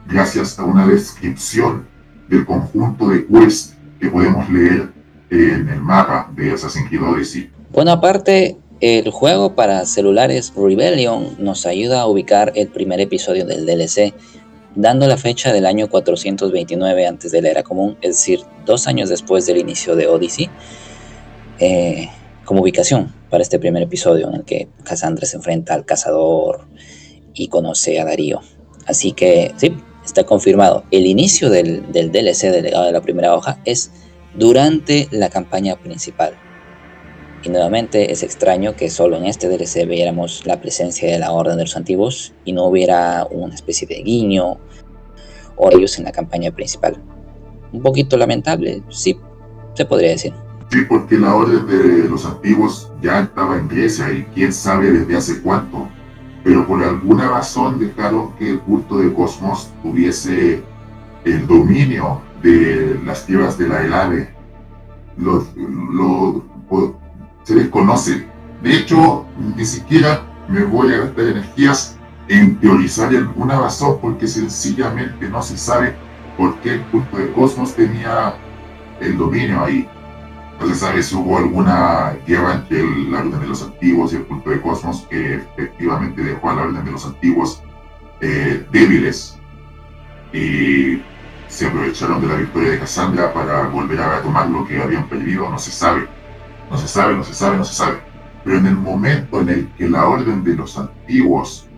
gracias 0.08 0.58
a 0.58 0.64
una 0.64 0.84
descripción 0.84 1.86
del 2.28 2.44
conjunto 2.44 3.08
de 3.08 3.24
quests 3.24 3.76
que 4.00 4.08
podemos 4.08 4.50
leer 4.50 4.92
en 5.30 5.68
el 5.68 5.80
mapa 5.80 6.28
de 6.34 6.50
Assassin's 6.50 6.88
Creed. 6.88 7.50
Bueno, 7.72 7.90
aparte, 7.92 8.56
el 8.84 9.10
juego 9.10 9.54
para 9.54 9.86
celulares 9.86 10.52
Rebellion 10.54 11.36
nos 11.38 11.64
ayuda 11.64 12.02
a 12.02 12.06
ubicar 12.06 12.52
el 12.54 12.68
primer 12.68 13.00
episodio 13.00 13.46
del 13.46 13.64
DLC, 13.64 14.12
dando 14.74 15.06
la 15.06 15.16
fecha 15.16 15.54
del 15.54 15.64
año 15.64 15.88
429 15.88 17.06
antes 17.06 17.32
de 17.32 17.40
la 17.40 17.48
era 17.48 17.62
común, 17.62 17.96
es 18.02 18.16
decir, 18.16 18.40
dos 18.66 18.86
años 18.86 19.08
después 19.08 19.46
del 19.46 19.56
inicio 19.56 19.96
de 19.96 20.06
Odyssey, 20.06 20.50
eh, 21.60 22.10
como 22.44 22.60
ubicación 22.60 23.10
para 23.30 23.42
este 23.42 23.58
primer 23.58 23.82
episodio 23.82 24.28
en 24.28 24.34
el 24.34 24.44
que 24.44 24.68
Cassandra 24.82 25.24
se 25.24 25.38
enfrenta 25.38 25.72
al 25.72 25.86
cazador 25.86 26.66
y 27.32 27.48
conoce 27.48 27.98
a 27.98 28.04
Darío. 28.04 28.42
Así 28.86 29.12
que 29.12 29.54
sí, 29.56 29.74
está 30.04 30.24
confirmado. 30.24 30.84
El 30.90 31.06
inicio 31.06 31.48
del, 31.48 31.90
del 31.90 32.12
DLC 32.12 32.50
del 32.50 32.64
legado 32.64 32.84
de 32.84 32.92
la 32.92 33.00
primera 33.00 33.34
hoja 33.34 33.62
es 33.64 33.92
durante 34.34 35.08
la 35.10 35.30
campaña 35.30 35.76
principal. 35.76 36.34
Y 37.44 37.50
nuevamente 37.50 38.10
es 38.10 38.22
extraño 38.22 38.74
que 38.74 38.88
solo 38.88 39.18
en 39.18 39.26
este 39.26 39.48
DLC 39.48 39.86
viéramos 39.86 40.46
la 40.46 40.62
presencia 40.62 41.12
de 41.12 41.18
la 41.18 41.30
Orden 41.30 41.58
de 41.58 41.64
los 41.64 41.76
Antiguos 41.76 42.32
y 42.46 42.54
no 42.54 42.64
hubiera 42.64 43.26
una 43.30 43.54
especie 43.54 43.86
de 43.86 44.02
guiño 44.02 44.56
o 45.56 45.70
ellos 45.70 45.98
en 45.98 46.04
la 46.04 46.12
campaña 46.12 46.50
principal. 46.50 46.96
Un 47.70 47.82
poquito 47.82 48.16
lamentable, 48.16 48.82
sí, 48.88 49.18
se 49.74 49.84
podría 49.84 50.10
decir. 50.10 50.32
Sí, 50.70 50.78
porque 50.88 51.18
la 51.18 51.34
Orden 51.34 51.66
de 51.66 52.08
los 52.08 52.24
Antiguos 52.24 52.90
ya 53.02 53.20
estaba 53.20 53.58
en 53.58 53.68
Grecia 53.68 54.10
y 54.10 54.24
quién 54.34 54.50
sabe 54.50 54.90
desde 54.90 55.14
hace 55.14 55.42
cuánto. 55.42 55.86
Pero 56.44 56.66
por 56.66 56.82
alguna 56.82 57.28
razón 57.28 57.78
dejaron 57.78 58.34
que 58.36 58.52
el 58.52 58.60
culto 58.60 58.98
de 58.98 59.12
Cosmos 59.12 59.70
tuviese 59.82 60.62
el 61.24 61.46
dominio 61.46 62.22
de 62.42 62.98
las 63.04 63.26
tierras 63.26 63.58
de 63.58 63.68
la 63.68 63.84
Helade. 63.84 64.34
Lo, 65.18 65.46
lo, 65.92 66.42
se 67.44 67.54
desconoce. 67.54 68.28
De 68.62 68.76
hecho, 68.76 69.26
ni 69.56 69.64
siquiera 69.64 70.22
me 70.48 70.64
voy 70.64 70.92
a 70.92 70.98
gastar 70.98 71.26
energías 71.26 71.96
en 72.28 72.58
teorizar 72.58 73.10
una 73.36 73.60
razón 73.60 73.98
porque 74.00 74.26
sencillamente 74.26 75.28
no 75.28 75.42
se 75.42 75.56
sabe 75.56 75.94
por 76.36 76.58
qué 76.60 76.74
el 76.74 76.82
culto 76.86 77.18
de 77.18 77.30
Cosmos 77.32 77.74
tenía 77.74 78.34
el 79.00 79.16
dominio 79.16 79.62
ahí. 79.62 79.88
No 80.58 80.66
se 80.66 80.74
sabe 80.74 81.02
si 81.02 81.14
hubo 81.14 81.38
alguna 81.38 82.16
guerra 82.26 82.54
entre 82.54 82.82
la 83.10 83.20
Orden 83.20 83.40
de 83.40 83.46
los 83.46 83.62
Antiguos 83.62 84.12
y 84.12 84.16
el 84.16 84.24
culto 84.24 84.50
de 84.50 84.60
Cosmos 84.60 85.06
que 85.10 85.34
efectivamente 85.34 86.22
dejó 86.22 86.50
a 86.50 86.54
la 86.54 86.62
Orden 86.62 86.84
de 86.84 86.90
los 86.92 87.04
Antiguos 87.04 87.62
eh, 88.20 88.66
débiles 88.70 89.38
y 90.32 91.02
se 91.48 91.66
aprovecharon 91.66 92.20
de 92.20 92.28
la 92.28 92.36
victoria 92.36 92.70
de 92.70 92.78
Cassandra 92.78 93.32
para 93.32 93.68
volver 93.68 94.00
a 94.00 94.22
tomar 94.22 94.48
lo 94.48 94.66
que 94.66 94.80
habían 94.80 95.08
perdido, 95.08 95.48
no 95.50 95.58
se 95.58 95.70
sabe. 95.70 96.08
No 96.74 96.80
se 96.80 96.88
sabe, 96.88 97.14
no 97.14 97.22
se 97.22 97.34
sabe, 97.34 97.56
no 97.56 97.64
se 97.64 97.72
sabe. 97.72 97.98
Pero 98.42 98.58
en 98.58 98.66
el 98.66 98.74
momento 98.74 99.40
en 99.40 99.48
el 99.48 99.68
que 99.78 99.88
la 99.88 100.08
orden 100.08 100.42
de 100.42 100.56
los 100.56 100.76
antiguos 100.76 101.68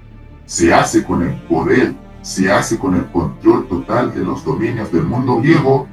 se 0.46 0.72
hace 0.72 1.04
con 1.04 1.22
el 1.22 1.34
poder, 1.42 1.92
se 2.22 2.50
hace 2.50 2.78
con 2.78 2.94
el 2.94 3.04
control 3.08 3.68
total 3.68 4.14
de 4.14 4.24
los 4.24 4.42
dominios 4.42 4.90
del 4.90 5.02
mundo 5.02 5.36
griego, 5.36 5.86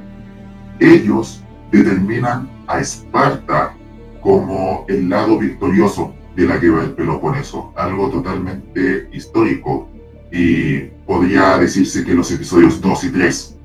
ellos 0.80 1.44
determinan 1.70 2.50
a 2.66 2.80
Esparta 2.80 3.76
como 4.22 4.86
el 4.88 5.10
lado 5.10 5.38
victorioso 5.38 6.14
de 6.38 6.48
la 6.48 6.56
guerra 6.56 6.84
del 6.84 6.94
Peloponeso, 6.94 7.74
algo 7.76 8.10
totalmente 8.10 9.10
histórico 9.12 9.90
y 10.32 10.78
podría 11.06 11.58
decirse 11.58 12.06
que 12.06 12.14
los 12.14 12.32
episodios 12.32 12.80
2 12.80 13.04
y 13.04 13.10
3 13.10 13.58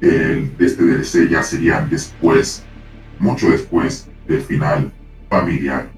de 0.00 0.50
este 0.60 0.82
DLC 0.82 1.28
ya 1.28 1.42
serían 1.42 1.90
después, 1.90 2.64
mucho 3.18 3.50
después 3.50 4.08
del 4.26 4.42
final 4.42 4.92
familiar. 5.28 5.90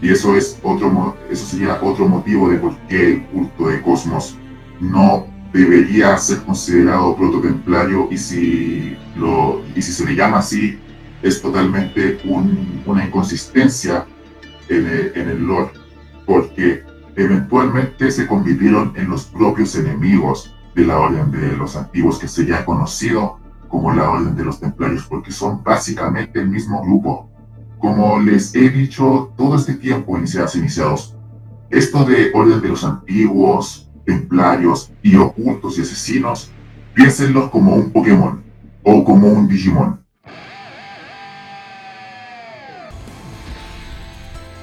Y 0.00 0.10
eso, 0.10 0.36
es 0.36 0.58
otro, 0.62 1.16
eso 1.30 1.46
sería 1.46 1.78
otro 1.82 2.08
motivo 2.08 2.48
de 2.50 2.58
por 2.58 2.76
qué 2.88 3.14
el 3.14 3.22
culto 3.26 3.68
de 3.68 3.82
Cosmos 3.82 4.36
no 4.80 5.26
debería 5.52 6.16
ser 6.18 6.38
considerado 6.42 7.16
prototemplario 7.16 8.08
y 8.10 8.18
si, 8.18 8.96
lo, 9.16 9.62
y 9.74 9.82
si 9.82 9.92
se 9.92 10.04
le 10.04 10.14
llama 10.14 10.38
así 10.38 10.78
es 11.22 11.42
totalmente 11.42 12.20
una 12.24 13.04
inconsistencia 13.04 14.06
en 14.68 14.86
el, 14.86 15.12
en 15.14 15.28
el 15.30 15.42
lore, 15.44 15.70
porque 16.26 16.84
eventualmente 17.16 18.10
se 18.10 18.26
convirtieron 18.26 18.92
en 18.96 19.10
los 19.10 19.24
propios 19.24 19.74
enemigos 19.74 20.54
de 20.74 20.86
la 20.86 20.98
orden 20.98 21.30
de 21.32 21.56
los 21.56 21.74
antiguos 21.74 22.18
que 22.18 22.28
sería 22.28 22.64
conocido 22.64 23.40
como 23.68 23.92
la 23.92 24.10
Orden 24.10 24.34
de 24.34 24.44
los 24.44 24.60
Templarios, 24.60 25.06
porque 25.06 25.30
son 25.30 25.62
básicamente 25.62 26.40
el 26.40 26.48
mismo 26.48 26.82
grupo. 26.82 27.30
Como 27.78 28.18
les 28.18 28.54
he 28.54 28.70
dicho 28.70 29.32
todo 29.36 29.56
este 29.56 29.74
tiempo, 29.74 30.16
iniciados, 30.16 30.56
iniciados, 30.56 31.16
esto 31.70 32.04
de 32.04 32.32
Orden 32.34 32.60
de 32.60 32.68
los 32.68 32.82
Antiguos, 32.82 33.88
Templarios 34.04 34.90
y 35.02 35.16
Ocultos 35.16 35.78
y 35.78 35.82
Asesinos, 35.82 36.50
piénsenlos 36.94 37.50
como 37.50 37.74
un 37.74 37.90
Pokémon 37.90 38.42
o 38.82 39.04
como 39.04 39.28
un 39.28 39.46
Digimon. 39.46 40.00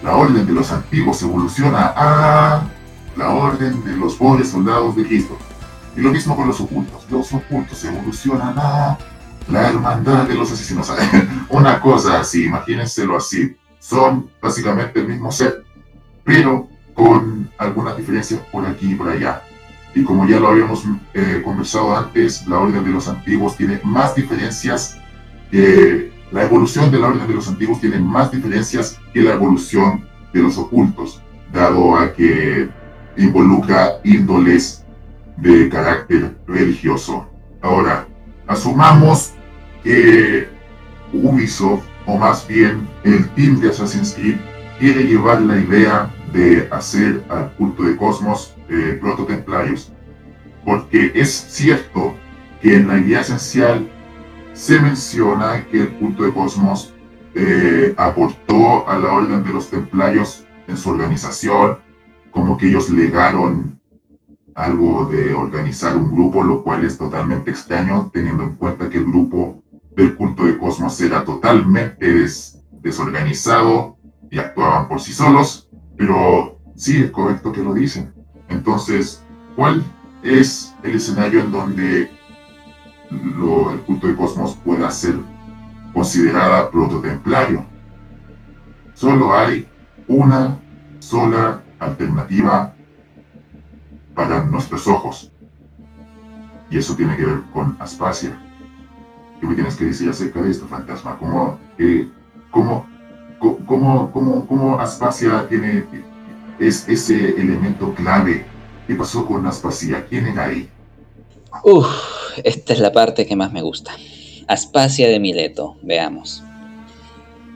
La 0.04 0.16
Orden 0.16 0.46
de 0.46 0.54
los 0.54 0.72
Antiguos 0.72 1.22
evoluciona 1.22 1.94
a 1.96 2.68
la 3.16 3.30
Orden 3.30 3.84
de 3.84 3.96
los 3.96 4.16
Pobres 4.16 4.50
Soldados 4.50 4.96
de 4.96 5.06
Cristo. 5.06 5.38
Y 5.96 6.02
lo 6.02 6.12
mismo 6.12 6.36
con 6.36 6.48
los 6.48 6.60
ocultos. 6.60 7.06
Los 7.10 7.32
ocultos 7.34 7.84
evolucionan 7.84 8.56
a 8.58 8.98
la 9.50 9.70
hermandad 9.70 10.28
de 10.28 10.36
los 10.36 10.52
asesinos. 10.52 10.92
Una 11.50 11.80
cosa 11.80 12.20
así, 12.20 12.46
imagínenselo 12.46 13.18
así. 13.18 13.56
Son 13.80 14.30
básicamente 14.42 15.00
el 15.00 15.08
mismo 15.08 15.32
set, 15.32 15.64
pero 16.24 16.68
con 16.94 17.50
algunas 17.58 17.96
diferencias 17.98 18.40
por 18.52 18.66
aquí 18.66 18.92
y 18.92 18.96
por 18.96 19.10
allá. 19.10 19.44
Y 19.94 20.04
como 20.04 20.28
ya 20.28 20.40
lo 20.40 20.50
habíamos 20.50 20.84
eh, 21.14 21.42
conversado 21.44 21.96
antes, 21.96 22.46
la 22.48 22.60
Orden 22.60 22.84
de 22.84 22.90
los 22.90 23.08
Antiguos 23.08 23.56
tiene 23.56 23.80
más 23.84 24.16
diferencias 24.16 24.98
que 25.52 26.12
la 26.32 26.44
evolución 26.44 26.92
de 26.92 27.00
la 27.00 27.08
Orden 27.08 27.28
de 27.28 27.34
los 27.34 27.48
Antiguos 27.48 27.80
tiene 27.80 28.00
más 28.00 28.32
diferencias 28.32 29.00
que 29.14 29.22
la 29.22 29.34
evolución 29.34 30.06
de 30.34 30.42
los 30.42 30.58
ocultos, 30.58 31.22
dado 31.54 31.96
a 31.96 32.12
que 32.12 32.70
involucra 33.16 34.00
índoles 34.04 34.85
de 35.38 35.70
carácter 35.70 36.36
religioso. 36.48 37.28
Ahora, 37.62 38.08
asumamos 38.48 39.34
que 39.84 40.48
Ubisoft, 41.14 41.84
o 42.06 42.18
más 42.18 42.48
bien 42.48 42.88
el 43.04 43.28
team 43.30 43.60
de 43.60 43.70
Assassin's 43.70 44.14
Creed, 44.14 44.38
quiere 44.80 45.04
llevar 45.04 45.42
la 45.42 45.58
idea 45.58 46.12
de 46.34 46.68
hacer 46.72 47.24
al 47.30 47.54
culto 47.54 47.84
de 47.84 47.96
Cosmos 47.96 48.56
eh, 48.70 48.98
prototemplarios. 49.02 49.92
Porque 50.64 51.12
es 51.16 51.30
cierto 51.32 52.16
que 52.62 52.76
en 52.76 52.88
la 52.88 52.98
guía 52.98 53.22
esencial 53.22 53.90
se 54.54 54.80
menciona 54.80 55.66
que 55.68 55.82
el 55.82 55.90
culto 55.96 56.24
de 56.24 56.34
Cosmos 56.34 56.94
eh, 57.36 57.94
aportó 57.98 58.88
a 58.88 58.98
la 58.98 59.12
orden 59.12 59.44
de 59.44 59.54
los 59.54 59.70
templarios 59.70 60.46
en 60.68 60.78
su 60.78 60.90
organización, 60.90 61.78
como 62.32 62.58
que 62.58 62.68
ellos 62.68 62.90
legaron 62.90 63.80
algo 64.56 65.06
de 65.06 65.34
organizar 65.34 65.96
un 65.98 66.12
grupo, 66.12 66.42
lo 66.42 66.64
cual 66.64 66.86
es 66.86 66.98
totalmente 66.98 67.52
extraño, 67.52 68.10
teniendo 68.12 68.44
en 68.44 68.56
cuenta 68.56 68.90
que 68.90 68.98
el 68.98 69.06
grupo 69.06 69.62
del 69.96 70.16
culto 70.16 70.46
de 70.46 70.58
Cosmos 70.58 71.00
era 71.02 71.24
totalmente 71.24 72.26
desorganizado 72.82 73.98
y 74.32 74.40
actuaban 74.40 74.88
por 74.88 75.02
sí 75.02 75.12
solos, 75.12 75.70
pero 75.98 76.58
sí 76.76 77.04
es 77.04 77.12
correcto 77.12 77.52
que 77.52 77.64
lo 77.64 77.74
dicen. 77.74 78.14
Entonces, 78.48 79.24
¿cuál 79.56 79.84
es 80.24 80.74
el 80.84 80.96
escenario 80.96 81.42
en 81.42 81.52
donde 81.52 82.10
el 83.12 83.82
culto 83.86 84.08
de 84.08 84.16
Cosmos 84.16 84.58
pueda 84.64 84.90
ser 84.90 85.16
considerada 85.94 86.72
prototemplario? 86.72 87.66
Solo 88.94 89.34
hay 89.34 89.68
una 90.08 90.58
sola 91.00 91.62
alternativa 91.80 92.75
para 94.16 94.44
nuestros 94.46 94.88
ojos. 94.88 95.32
Y 96.72 96.78
eso 96.78 96.96
tiene 96.96 97.16
que 97.16 97.26
ver 97.26 97.42
con 97.54 97.78
Aspasia. 97.80 98.36
¿Qué 99.40 99.46
me 99.46 99.54
tienes 99.54 99.76
que 99.76 99.86
decir 99.86 100.10
acerca 100.10 100.42
de 100.42 100.50
esto, 100.50 100.66
fantasma? 100.68 101.18
¿Cómo, 101.20 101.60
eh, 101.78 102.08
cómo, 102.50 102.88
cómo, 103.40 104.12
cómo, 104.12 104.48
cómo 104.48 104.80
Aspasia 104.80 105.48
tiene 105.48 105.86
es 106.60 106.88
ese 106.88 107.30
elemento 107.40 107.94
clave? 107.94 108.46
¿Qué 108.88 108.96
pasó 108.96 109.26
con 109.26 109.46
Aspasia? 109.46 110.06
¿Quién 110.08 110.28
era 110.28 110.46
ahí? 110.46 110.70
Uf, 111.64 111.88
esta 112.44 112.74
es 112.74 112.80
la 112.80 112.92
parte 112.92 113.26
que 113.26 113.36
más 113.36 113.52
me 113.52 113.62
gusta. 113.62 113.92
Aspasia 114.48 115.08
de 115.08 115.20
Mileto, 115.20 115.76
veamos. 115.82 116.44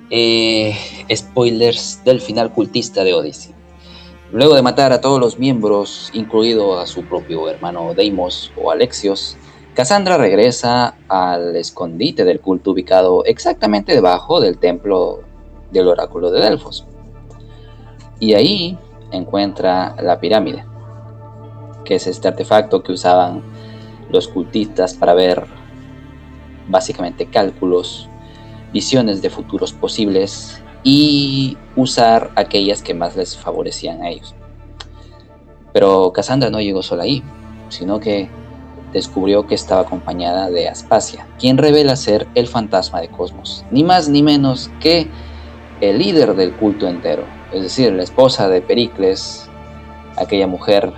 Eh, 0.10 0.76
spoilers 1.14 2.02
del 2.04 2.20
final 2.20 2.52
cultista 2.52 3.04
de 3.04 3.14
Odyssey. 3.14 3.54
Luego 4.32 4.54
de 4.54 4.62
matar 4.62 4.94
a 4.94 5.02
todos 5.02 5.20
los 5.20 5.40
miembros, 5.40 6.12
incluido 6.14 6.80
a 6.80 6.86
su 6.86 7.04
propio 7.04 7.50
hermano 7.50 7.96
Deimos 7.96 8.52
o 8.56 8.70
Alexios, 8.70 9.36
Cassandra 9.74 10.18
regresa 10.18 10.96
al 11.08 11.56
escondite 11.56 12.26
del 12.26 12.40
culto 12.40 12.72
ubicado 12.72 13.26
exactamente 13.26 13.94
debajo 13.94 14.40
del 14.40 14.60
templo 14.60 15.22
del 15.72 15.88
oráculo 15.88 16.30
de 16.30 16.42
Delfos. 16.42 16.86
Y 18.20 18.36
ahí 18.36 18.78
encuentra 19.12 19.96
la 20.00 20.20
pirámide, 20.20 20.64
que 21.84 21.96
es 21.96 22.06
este 22.06 22.28
artefacto 22.28 22.84
que 22.84 22.92
usaban 22.92 23.42
los 24.12 24.28
cultistas 24.28 24.94
para 24.94 25.16
ver 25.16 25.46
básicamente 26.68 27.26
cálculos, 27.26 28.08
visiones 28.72 29.24
de 29.24 29.32
futuros 29.32 29.74
posibles 29.74 30.62
y 30.84 31.58
usar 31.76 32.32
aquellas 32.36 32.82
que 32.82 32.94
más 32.94 33.16
les 33.16 33.38
favorecían 33.38 34.02
a 34.02 34.10
ellos. 34.10 34.36
Pero 35.74 36.12
Cassandra 36.14 36.50
no 36.50 36.62
llegó 36.62 36.82
sola 36.82 37.04
ahí, 37.04 37.24
sino 37.70 38.00
que 38.00 38.30
descubrió 38.94 39.46
que 39.46 39.56
estaba 39.56 39.82
acompañada 39.82 40.50
de 40.50 40.68
Aspasia, 40.68 41.28
quien 41.40 41.58
revela 41.58 41.96
ser 41.96 42.28
el 42.36 42.48
fantasma 42.48 43.02
de 43.02 43.10
Cosmos, 43.10 43.66
ni 43.72 43.84
más 43.84 44.10
ni 44.10 44.24
menos 44.24 44.72
que 44.80 45.08
el 45.82 46.00
líder 46.00 46.36
del 46.36 46.54
culto 46.54 46.88
entero, 46.88 47.24
es 47.54 47.62
decir, 47.62 47.94
la 47.94 48.04
esposa 48.04 48.50
de 48.50 48.62
Pericles, 48.62 49.48
aquella 50.18 50.48
mujer 50.48 50.92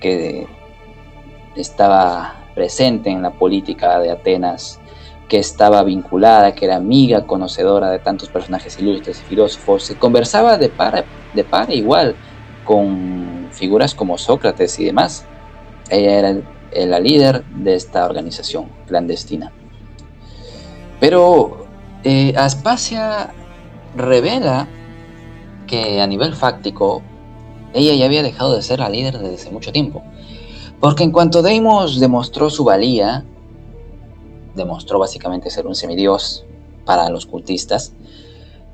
que 0.00 0.46
estaba 1.54 2.34
presente 2.54 3.10
en 3.10 3.22
la 3.22 3.30
política 3.30 3.98
de 4.00 4.10
Atenas 4.10 4.80
que 5.28 5.38
estaba 5.38 5.82
vinculada, 5.84 6.54
que 6.54 6.64
era 6.64 6.76
amiga, 6.76 7.26
conocedora 7.26 7.90
de 7.90 7.98
tantos 7.98 8.30
personajes 8.30 8.78
ilustres 8.78 9.20
y 9.20 9.24
filósofos, 9.24 9.84
se 9.84 9.96
conversaba 9.96 10.56
de 10.56 10.70
par, 10.70 11.04
de 11.34 11.44
par 11.44 11.70
igual 11.70 12.16
con 12.64 13.48
figuras 13.52 13.94
como 13.94 14.18
Sócrates 14.18 14.78
y 14.78 14.84
demás. 14.86 15.26
Ella 15.90 16.18
era 16.18 16.86
la 16.86 16.98
líder 16.98 17.44
de 17.44 17.74
esta 17.74 18.04
organización 18.04 18.66
clandestina. 18.86 19.52
Pero 21.00 21.66
eh, 22.04 22.34
Aspasia 22.36 23.32
revela 23.96 24.66
que 25.66 26.00
a 26.00 26.06
nivel 26.06 26.34
fáctico 26.34 27.02
ella 27.74 27.94
ya 27.94 28.06
había 28.06 28.22
dejado 28.22 28.56
de 28.56 28.62
ser 28.62 28.80
la 28.80 28.88
líder 28.88 29.18
desde 29.18 29.34
hace 29.34 29.50
mucho 29.50 29.72
tiempo. 29.72 30.02
Porque 30.80 31.04
en 31.04 31.12
cuanto 31.12 31.42
Deimos 31.42 32.00
demostró 32.00 32.50
su 32.50 32.64
valía, 32.64 33.24
demostró 34.58 34.98
básicamente 34.98 35.48
ser 35.48 35.66
un 35.66 35.74
semidios 35.74 36.44
para 36.84 37.08
los 37.08 37.24
cultistas, 37.24 37.92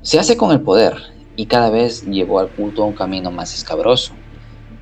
se 0.01 0.19
hace 0.19 0.35
con 0.35 0.51
el 0.51 0.61
poder 0.61 0.95
y 1.37 1.45
cada 1.45 1.69
vez 1.69 2.05
llevó 2.05 2.39
al 2.39 2.49
culto 2.49 2.83
a 2.83 2.85
un 2.85 2.93
camino 2.93 3.31
más 3.31 3.53
escabroso. 3.53 4.13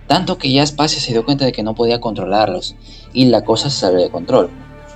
Tanto 0.08 0.38
que 0.38 0.52
ya 0.52 0.64
Espacio 0.64 1.00
se 1.00 1.12
dio 1.12 1.24
cuenta 1.24 1.46
de 1.46 1.52
que 1.52 1.64
no 1.64 1.76
podía 1.76 2.02
controlarlos 2.02 2.76
y 3.14 3.26
la 3.26 3.44
cosa 3.44 3.70
se 3.70 3.80
salió 3.80 4.00
de 4.00 4.10
control, 4.10 4.50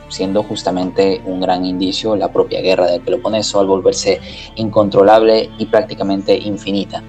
siendo 0.09 0.43
justamente 0.43 1.21
un 1.25 1.39
gran 1.39 1.65
indicio 1.65 2.15
la 2.15 2.31
propia 2.31 2.61
guerra 2.61 2.87
del 2.87 3.01
Peloponeso 3.01 3.59
al 3.59 3.67
volverse 3.67 4.19
incontrolable 4.55 5.49
y 5.57 5.67
prácticamente 5.67 6.37
infinita. 6.37 7.03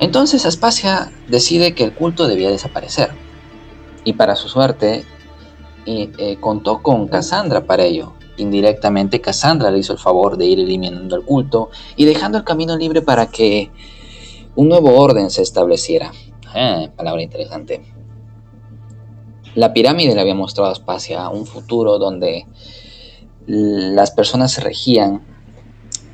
Entonces 0.00 0.46
Aspasia 0.46 1.12
decide 1.28 1.74
que 1.74 1.84
el 1.84 1.92
culto 1.92 2.26
debía 2.26 2.50
desaparecer. 2.50 3.10
Y 4.04 4.14
para 4.14 4.34
su 4.34 4.48
suerte, 4.48 5.04
eh, 6.18 6.38
contó 6.40 6.82
con 6.82 7.08
Cassandra 7.08 7.64
para 7.64 7.84
ello. 7.84 8.14
Indirectamente 8.36 9.20
Cassandra 9.20 9.70
le 9.70 9.80
hizo 9.80 9.92
el 9.92 9.98
favor 9.98 10.36
de 10.36 10.46
ir 10.46 10.60
eliminando 10.60 11.16
el 11.16 11.24
culto 11.24 11.70
y 11.96 12.04
dejando 12.04 12.38
el 12.38 12.44
camino 12.44 12.76
libre 12.76 13.02
para 13.02 13.26
que 13.26 13.70
un 14.56 14.68
nuevo 14.68 14.98
orden 14.98 15.30
se 15.30 15.42
estableciera. 15.42 16.12
Ah, 16.46 16.88
palabra 16.96 17.22
interesante. 17.22 17.82
La 19.54 19.72
pirámide 19.72 20.14
le 20.14 20.20
había 20.20 20.34
mostrado 20.34 20.72
a 20.72 21.28
un 21.28 21.46
futuro 21.46 21.98
donde 21.98 22.46
las 23.46 24.12
personas 24.12 24.52
se 24.52 24.60
regían 24.60 25.22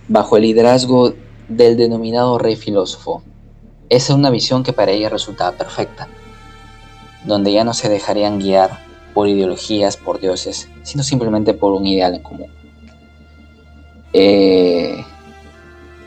bajo 0.08 0.36
el 0.36 0.44
liderazgo 0.44 1.12
del 1.48 1.76
denominado 1.76 2.38
rey 2.38 2.56
filósofo. 2.56 3.22
Esa 3.88 4.12
es 4.12 4.18
una 4.18 4.30
visión 4.30 4.62
que 4.62 4.72
para 4.72 4.92
ella 4.92 5.08
resultaba 5.08 5.56
perfecta, 5.56 6.08
donde 7.24 7.52
ya 7.52 7.62
no 7.62 7.74
se 7.74 7.88
dejarían 7.88 8.38
guiar 8.38 8.85
por 9.16 9.28
ideologías, 9.28 9.96
por 9.96 10.20
dioses, 10.20 10.68
sino 10.82 11.02
simplemente 11.02 11.54
por 11.54 11.72
un 11.72 11.86
ideal 11.86 12.14
en 12.14 12.22
común. 12.22 12.50
Eh, 14.12 15.02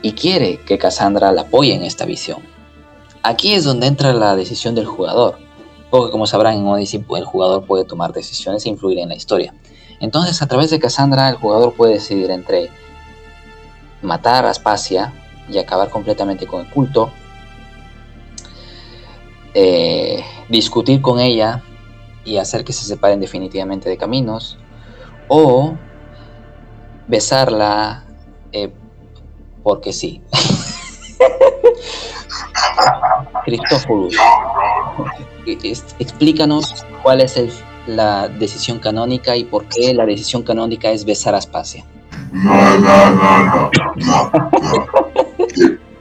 y 0.00 0.12
quiere 0.12 0.58
que 0.58 0.78
Cassandra 0.78 1.32
la 1.32 1.40
apoye 1.40 1.74
en 1.74 1.82
esta 1.82 2.04
visión. 2.04 2.38
Aquí 3.24 3.52
es 3.52 3.64
donde 3.64 3.88
entra 3.88 4.12
la 4.12 4.36
decisión 4.36 4.76
del 4.76 4.86
jugador, 4.86 5.38
porque 5.90 6.12
como 6.12 6.28
sabrán 6.28 6.58
en 6.58 6.66
Odyssey 6.68 7.04
el 7.16 7.24
jugador 7.24 7.66
puede 7.66 7.84
tomar 7.84 8.12
decisiones 8.12 8.64
e 8.64 8.68
influir 8.68 9.00
en 9.00 9.08
la 9.08 9.16
historia. 9.16 9.54
Entonces, 9.98 10.40
a 10.40 10.46
través 10.46 10.70
de 10.70 10.78
Cassandra, 10.78 11.30
el 11.30 11.34
jugador 11.34 11.74
puede 11.74 11.94
decidir 11.94 12.30
entre 12.30 12.70
matar 14.02 14.46
a 14.46 14.50
Aspasia 14.50 15.12
y 15.48 15.58
acabar 15.58 15.90
completamente 15.90 16.46
con 16.46 16.60
el 16.60 16.70
culto, 16.70 17.10
eh, 19.52 20.22
discutir 20.48 21.02
con 21.02 21.18
ella 21.18 21.64
y 22.24 22.36
hacer 22.36 22.64
que 22.64 22.72
se 22.72 22.84
separen 22.84 23.20
definitivamente 23.20 23.88
de 23.88 23.96
caminos, 23.96 24.58
o 25.28 25.74
besarla 27.06 28.04
eh, 28.52 28.72
porque 29.62 29.92
sí. 29.92 30.22
Cristóforos, 33.44 34.14
explícanos 35.98 36.86
cuál 37.02 37.20
es 37.20 37.62
la 37.86 38.28
decisión 38.28 38.78
canónica 38.78 39.36
y 39.36 39.44
por 39.44 39.66
qué 39.66 39.92
la 39.94 40.06
decisión 40.06 40.42
canónica 40.42 40.90
es 40.90 41.04
besar 41.04 41.34
a 41.34 41.38
Aspasia. 41.38 41.84
No, 42.32 42.78
no, 42.78 43.10
no, 43.10 43.44
no, 43.44 43.70
no, 43.96 44.32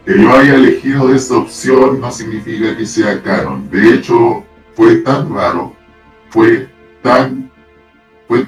Que, 0.06 0.22
yo 0.22 0.34
haya 0.34 0.56
elegido 0.56 1.14
esta 1.14 1.38
opción 1.38 2.02
no 2.02 2.12
significa 2.12 2.76
que 2.76 2.86
sea 2.86 3.22
canon. 3.22 3.70
De 3.70 3.96
hecho, 3.96 4.44
fue 4.76 4.98
tan 4.98 5.34
raro, 5.34 5.74
fue 6.30 6.70
tan, 7.02 7.52
fue, 8.28 8.46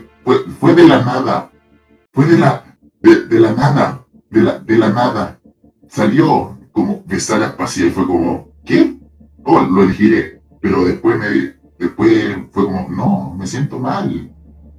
fue, 0.60 0.76
de 0.76 0.88
la 0.88 1.04
nada, 1.04 1.52
fue 2.14 2.26
de 2.26 2.38
la, 2.38 2.64
de, 3.02 3.40
la 3.40 3.54
nada, 3.54 4.06
de 4.30 4.42
la, 4.42 4.60
de 4.60 4.78
la 4.78 4.90
nada. 4.90 5.40
Salió 5.88 6.58
como 6.72 7.04
besar 7.06 7.44
a 7.44 7.48
Aspasia 7.48 7.88
y 7.88 7.92
fue 7.92 8.06
como, 8.06 8.52
¿qué? 8.64 8.98
Oh, 9.44 9.62
lo 9.62 9.84
elegiré. 9.84 10.42
Pero 10.62 10.86
después 10.86 11.18
me, 11.18 11.56
después 11.80 12.38
fue 12.52 12.66
como, 12.66 12.88
no, 12.90 13.36
me 13.38 13.48
siento 13.48 13.80
mal. 13.80 14.32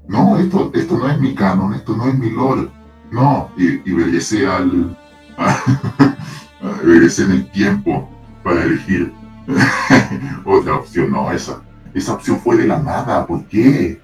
No, 0.08 0.38
esto, 0.38 0.70
esto 0.74 0.96
no 0.96 1.08
es 1.08 1.20
mi 1.20 1.34
canon, 1.34 1.74
esto 1.74 1.96
no 1.96 2.06
es 2.06 2.18
mi 2.18 2.30
lore. 2.30 2.68
No, 3.10 3.50
y, 3.56 3.88
y 3.88 3.94
regresé 3.94 4.46
al. 4.46 4.96
regresé 6.84 7.24
en 7.24 7.30
el 7.32 7.50
tiempo 7.50 8.08
para 8.42 8.64
elegir 8.64 9.12
otra 10.44 10.76
opción. 10.76 11.10
No, 11.10 11.30
esa, 11.32 11.62
esa 11.94 12.14
opción 12.14 12.40
fue 12.40 12.56
de 12.56 12.66
la 12.66 12.78
nada. 12.78 13.26
¿Por 13.26 13.44
qué? 13.46 14.00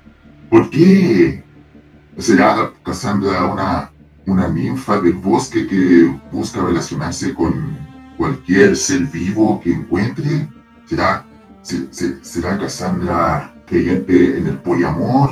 ¿Por 0.50 0.70
qué? 0.70 1.42
¿Será 2.16 2.72
Cassandra 2.84 3.46
una, 3.46 3.90
una 4.26 4.48
ninfa 4.48 5.00
del 5.00 5.14
bosque 5.14 5.66
que 5.66 6.18
busca 6.32 6.62
relacionarse 6.62 7.34
con 7.34 7.76
cualquier 8.16 8.76
ser 8.76 9.02
vivo 9.02 9.60
que 9.60 9.72
encuentre? 9.72 10.48
¿Será, 10.86 11.24
será 11.62 12.58
Cassandra 12.58 13.54
creyente 13.66 14.38
en 14.38 14.46
el 14.48 14.58
poliamor? 14.58 15.30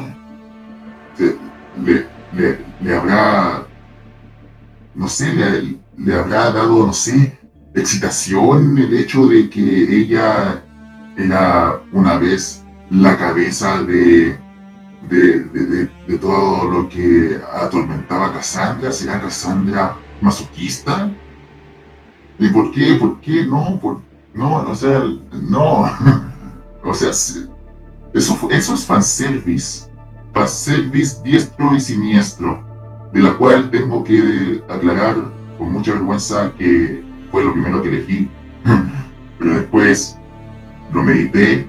¿Le, 1.84 2.06
le, 2.32 2.58
le 2.80 2.96
habrá 2.96 3.66
no 4.96 5.08
sé, 5.08 5.32
le, 5.98 6.14
habrá 6.14 6.50
dado, 6.50 6.86
no 6.86 6.92
sé, 6.92 7.38
excitación 7.74 8.78
el 8.78 8.94
hecho 8.94 9.26
de 9.26 9.48
que 9.50 10.00
ella 10.00 10.64
era 11.16 11.80
una 11.92 12.18
vez 12.18 12.64
la 12.90 13.16
cabeza 13.16 13.82
de, 13.82 14.38
de, 15.08 16.18
todo 16.20 16.70
lo 16.70 16.88
que 16.88 17.38
atormentaba 17.52 18.26
a 18.26 18.32
Cassandra. 18.34 18.92
¿Será 18.92 19.20
Cassandra 19.20 19.96
masoquista? 20.20 21.10
¿Y 22.38 22.48
por 22.48 22.70
qué? 22.70 22.94
¿Por 22.94 23.20
qué? 23.20 23.46
No, 23.46 23.78
por, 23.80 24.00
no, 24.34 24.56
o 24.58 24.74
sea, 24.74 25.02
no. 25.32 25.84
o 26.84 26.94
sea, 26.94 27.10
eso, 27.10 28.48
eso 28.50 28.74
es 28.74 28.84
fanservice. 28.84 29.88
Fanservice 30.32 31.22
diestro 31.22 31.74
y 31.74 31.80
siniestro 31.80 32.62
de 33.12 33.22
la 33.22 33.36
cual 33.36 33.70
tengo 33.70 34.04
que 34.04 34.62
aclarar 34.68 35.16
con 35.56 35.72
mucha 35.72 35.92
vergüenza 35.92 36.52
que 36.58 37.02
fue 37.30 37.44
lo 37.44 37.52
primero 37.52 37.82
que 37.82 37.88
elegí, 37.88 38.30
pero 39.38 39.54
después 39.54 40.18
lo 40.92 41.02
medité, 41.02 41.66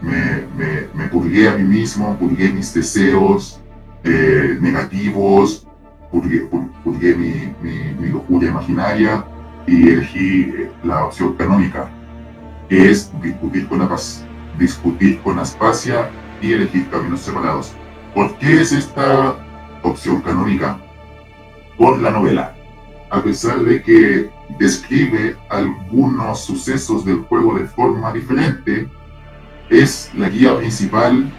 me, 0.00 0.46
me, 0.56 0.88
me 0.94 1.08
purgué 1.08 1.48
a 1.48 1.56
mí 1.56 1.64
mismo, 1.64 2.16
purgué 2.18 2.52
mis 2.52 2.72
deseos 2.74 3.60
eh, 4.04 4.58
negativos, 4.60 5.66
purgué, 6.10 6.48
purgué 6.84 7.14
mi, 7.14 7.52
mi, 7.60 8.08
locura 8.08 8.48
imaginaria 8.48 9.24
y 9.66 9.88
elegí 9.88 10.42
eh, 10.42 10.70
la 10.84 11.06
opción 11.06 11.34
canónica, 11.34 11.90
que 12.68 12.90
es 12.90 13.10
discutir 13.20 13.66
con, 13.68 13.80
la, 13.80 13.88
discutir 14.58 15.20
con 15.22 15.38
Aspasia 15.38 16.10
y 16.40 16.52
elegir 16.52 16.88
caminos 16.88 17.20
separados. 17.20 17.74
¿Por 18.14 18.36
qué 18.38 18.60
es 18.60 18.72
esta 18.72 19.36
opción 19.82 20.20
canónica 20.20 20.78
por 21.76 22.00
la 22.00 22.10
novela, 22.10 22.54
a 23.10 23.20
pesar 23.22 23.60
de 23.60 23.82
que 23.82 24.30
describe 24.58 25.36
algunos 25.50 26.40
sucesos 26.40 27.04
del 27.04 27.20
juego 27.22 27.58
de 27.58 27.66
forma 27.66 28.12
diferente, 28.12 28.88
es 29.70 30.10
la 30.14 30.28
guía 30.28 30.56
principal 30.56 31.32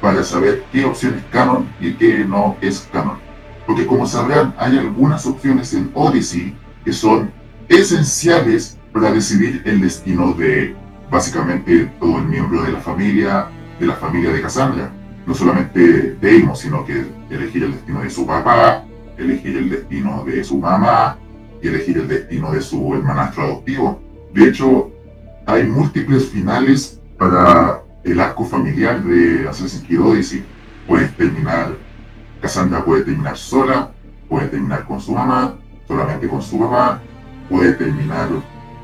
para 0.00 0.22
saber 0.24 0.64
qué 0.72 0.84
opción 0.84 1.14
es 1.14 1.24
canon 1.32 1.68
y 1.80 1.92
qué 1.92 2.24
no 2.24 2.56
es 2.60 2.88
canon. 2.92 3.18
Porque 3.66 3.86
como 3.86 4.06
sabrán, 4.06 4.54
hay 4.58 4.78
algunas 4.78 5.26
opciones 5.26 5.72
en 5.74 5.90
Odyssey 5.94 6.56
que 6.84 6.92
son 6.92 7.30
esenciales 7.68 8.78
para 8.92 9.12
decidir 9.12 9.62
el 9.64 9.80
destino 9.80 10.32
de 10.32 10.74
básicamente 11.10 11.86
todo 12.00 12.18
el 12.18 12.24
miembro 12.24 12.62
de 12.62 12.72
la 12.72 12.80
familia, 12.80 13.48
de 13.78 13.86
la 13.86 13.94
familia 13.94 14.32
de 14.32 14.42
Cassandra 14.42 14.90
no 15.26 15.34
solamente 15.34 16.16
Deimos, 16.20 16.60
sino 16.60 16.84
que 16.84 17.06
elegir 17.30 17.64
el 17.64 17.72
destino 17.72 18.02
de 18.02 18.10
su 18.10 18.26
papá, 18.26 18.84
elegir 19.16 19.56
el 19.56 19.70
destino 19.70 20.24
de 20.24 20.42
su 20.42 20.58
mamá 20.58 21.16
y 21.62 21.68
elegir 21.68 21.98
el 21.98 22.08
destino 22.08 22.52
de 22.52 22.60
su 22.60 22.94
hermanastro 22.94 23.44
adoptivo. 23.44 24.00
De 24.32 24.48
hecho, 24.48 24.90
hay 25.46 25.64
múltiples 25.64 26.26
finales 26.28 27.00
para 27.18 27.82
el 28.04 28.20
arco 28.20 28.44
familiar 28.44 29.02
de 29.02 29.48
Assassin's 29.48 29.84
Creed 29.86 30.00
Odyssey. 30.00 30.44
Puede 30.86 31.08
terminar, 31.08 31.76
Cassandra 32.40 32.84
puede 32.84 33.04
terminar 33.04 33.36
sola, 33.36 33.90
puede 34.28 34.48
terminar 34.48 34.86
con 34.86 35.00
su 35.00 35.12
mamá, 35.12 35.56
solamente 35.86 36.28
con 36.28 36.40
su 36.42 36.58
papá, 36.58 37.00
puede 37.48 37.72
terminar 37.72 38.28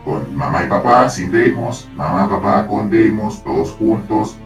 con 0.04 0.34
mamá 0.36 0.64
y 0.64 0.68
papá 0.68 1.08
sin 1.08 1.30
Deimos, 1.30 1.88
mamá 1.96 2.26
y 2.26 2.30
papá 2.30 2.66
con 2.66 2.90
Deimos, 2.90 3.42
todos 3.42 3.70
juntos, 3.72 4.36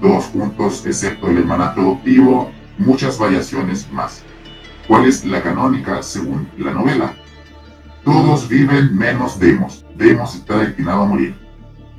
todos 0.00 0.24
juntos 0.26 0.84
excepto 0.86 1.28
el 1.28 1.38
hermanastro 1.38 1.82
adoptivo, 1.82 2.50
muchas 2.78 3.18
variaciones 3.18 3.90
más. 3.92 4.22
¿Cuál 4.86 5.06
es 5.06 5.24
la 5.24 5.42
canónica 5.42 6.02
según 6.02 6.48
la 6.56 6.72
novela? 6.72 7.14
Todos 8.04 8.48
viven 8.48 8.96
menos 8.96 9.38
Demos. 9.38 9.84
Demos 9.96 10.34
está 10.34 10.58
destinado 10.58 11.02
a 11.02 11.06
morir. 11.06 11.34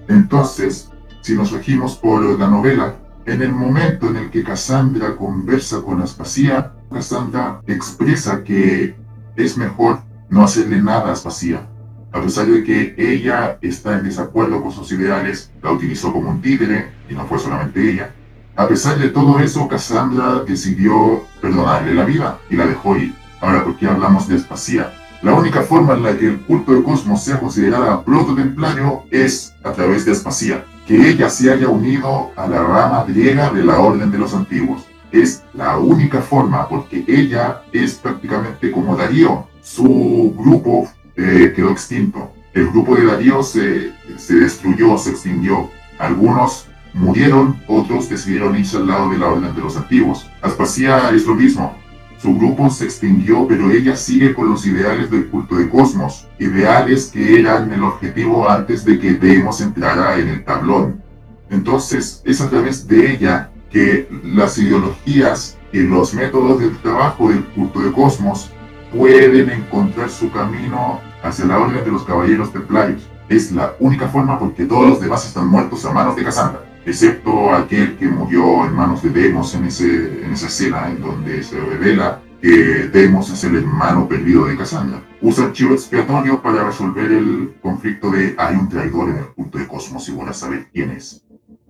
Entonces, 0.07 0.89
si 1.21 1.35
nos 1.35 1.51
regimos 1.51 1.95
por 1.95 2.39
la 2.39 2.47
novela, 2.47 2.95
en 3.25 3.41
el 3.41 3.51
momento 3.51 4.07
en 4.07 4.15
el 4.15 4.29
que 4.31 4.43
Cassandra 4.43 5.15
conversa 5.15 5.81
con 5.81 6.01
Aspasia, 6.01 6.73
Cassandra 6.91 7.61
expresa 7.67 8.43
que 8.43 8.95
es 9.35 9.57
mejor 9.57 9.99
no 10.29 10.43
hacerle 10.43 10.81
nada 10.81 11.09
a 11.09 11.11
Aspasia, 11.11 11.67
a 12.11 12.21
pesar 12.21 12.47
de 12.47 12.63
que 12.63 12.95
ella 12.97 13.59
está 13.61 13.97
en 13.97 14.05
desacuerdo 14.05 14.63
con 14.63 14.71
sus 14.71 14.91
ideales, 14.91 15.51
la 15.61 15.71
utilizó 15.71 16.11
como 16.11 16.31
un 16.31 16.41
títere, 16.41 16.91
y 17.07 17.13
no 17.13 17.25
fue 17.27 17.37
solamente 17.37 17.87
ella. 17.87 18.15
A 18.55 18.67
pesar 18.67 18.97
de 18.97 19.09
todo 19.09 19.39
eso, 19.39 19.67
Cassandra 19.67 20.43
decidió 20.45 21.23
perdonarle 21.39 21.93
la 21.93 22.05
vida 22.05 22.39
y 22.49 22.55
la 22.55 22.65
dejó 22.65 22.97
ir. 22.97 23.13
Ahora, 23.41 23.63
¿por 23.63 23.77
qué 23.77 23.87
hablamos 23.87 24.27
de 24.27 24.35
Aspasia? 24.35 24.91
La 25.21 25.33
única 25.33 25.63
forma 25.63 25.95
en 25.95 26.03
la 26.03 26.17
que 26.17 26.27
el 26.27 26.39
culto 26.39 26.73
de 26.73 26.81
Cosmos 26.81 27.23
sea 27.23 27.39
considerada 27.41 28.03
proto-templario 28.05 29.03
es 29.11 29.53
a 29.63 29.73
través 29.73 30.05
de 30.05 30.13
Aspasia, 30.13 30.63
que 30.87 31.09
ella 31.09 31.29
se 31.29 31.51
haya 31.51 31.67
unido 31.67 32.31
a 32.37 32.47
la 32.47 32.63
rama 32.63 33.03
griega 33.05 33.49
de 33.49 33.65
la 33.65 33.79
Orden 33.79 34.11
de 34.11 34.17
los 34.17 34.33
Antiguos. 34.33 34.87
Es 35.11 35.43
la 35.53 35.77
única 35.77 36.21
forma, 36.21 36.69
porque 36.69 37.03
ella 37.05 37.63
es 37.73 37.95
prácticamente 37.95 38.71
como 38.71 38.95
Darío. 38.95 39.45
Su 39.61 40.33
grupo 40.37 40.87
eh, 41.17 41.51
quedó 41.53 41.71
extinto. 41.71 42.31
El 42.53 42.67
grupo 42.69 42.95
de 42.95 43.05
Darío 43.05 43.43
se, 43.43 43.91
se 44.17 44.35
destruyó, 44.35 44.97
se 44.97 45.09
extinguió. 45.09 45.69
Algunos 45.97 46.67
murieron, 46.93 47.61
otros 47.67 48.09
decidieron 48.09 48.55
irse 48.57 48.77
al 48.77 48.87
lado 48.87 49.09
de 49.09 49.17
la 49.17 49.27
orden 49.27 49.53
de 49.53 49.61
los 49.61 49.75
antiguos. 49.75 50.29
Aspasia 50.41 51.09
es 51.09 51.25
lo 51.25 51.35
mismo. 51.35 51.75
Su 52.21 52.35
grupo 52.35 52.69
se 52.69 52.83
extinguió, 52.83 53.47
pero 53.47 53.71
ella 53.71 53.95
sigue 53.95 54.33
con 54.33 54.49
los 54.49 54.65
ideales 54.65 55.09
del 55.09 55.29
culto 55.29 55.55
de 55.55 55.69
Cosmos, 55.69 56.27
ideales 56.37 57.07
que 57.07 57.39
eran 57.39 57.71
el 57.71 57.81
objetivo 57.81 58.49
antes 58.49 58.83
de 58.83 58.99
que 58.99 59.13
Deimos 59.13 59.61
entrara 59.61 60.19
en 60.19 60.27
el 60.27 60.43
tablón. 60.43 61.01
Entonces, 61.49 62.21
es 62.25 62.41
a 62.41 62.49
través 62.49 62.85
de 62.85 63.13
ella 63.13 63.51
que 63.71 64.09
las 64.21 64.57
ideologías 64.57 65.57
y 65.71 65.79
los 65.79 66.13
métodos 66.13 66.59
de 66.59 66.67
trabajo 66.81 67.29
del 67.29 67.45
culto 67.45 67.79
de 67.79 67.93
Cosmos 67.93 68.51
pueden 68.93 69.49
encontrar 69.49 70.09
su 70.09 70.29
camino 70.29 70.99
hacia 71.23 71.45
la 71.45 71.57
orden 71.57 71.85
de 71.85 71.91
los 71.91 72.03
caballeros 72.03 72.51
templarios. 72.51 73.07
Es 73.29 73.53
la 73.53 73.75
única 73.79 74.09
forma 74.09 74.37
porque 74.37 74.65
todos 74.65 74.89
los 74.89 74.99
demás 74.99 75.25
están 75.25 75.47
muertos 75.47 75.85
a 75.85 75.93
manos 75.93 76.17
de 76.17 76.25
Cassandra. 76.25 76.68
Excepto 76.85 77.53
aquel 77.53 77.97
que 77.97 78.07
murió 78.07 78.65
en 78.65 78.73
manos 78.73 79.03
de 79.03 79.09
Demos 79.09 79.53
en, 79.55 79.65
esa 79.65 80.47
escena 80.47 80.89
en 80.89 81.01
donde 81.01 81.43
se 81.43 81.59
revela 81.59 82.21
que 82.41 82.89
Demos 82.91 83.29
es 83.29 83.43
el 83.43 83.57
hermano 83.57 84.07
perdido 84.07 84.45
de 84.45 84.57
Cassandra. 84.57 85.03
Usa 85.21 85.47
el 85.47 85.53
chivo 85.53 85.73
expiatorio 85.73 86.41
para 86.41 86.65
resolver 86.65 87.11
el 87.11 87.55
conflicto 87.61 88.09
de 88.11 88.35
hay 88.37 88.55
un 88.55 88.69
traidor 88.69 89.09
en 89.09 89.17
el 89.17 89.25
punto 89.27 89.57
de 89.57 89.67
Cosmos 89.67 90.07
y 90.07 90.19
a 90.19 90.33
saber 90.33 90.69
quién 90.71 90.91
es. 90.91 91.23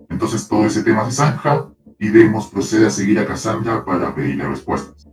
Entonces 0.08 0.46
todo 0.46 0.66
ese 0.66 0.82
tema 0.82 1.04
se 1.06 1.16
zanja 1.16 1.68
y 1.98 2.08
Demos 2.08 2.46
procede 2.46 2.86
a 2.86 2.90
seguir 2.90 3.18
a 3.18 3.26
Cassandra 3.26 3.84
para 3.84 4.14
pedirle 4.14 4.48
respuestas. 4.48 5.08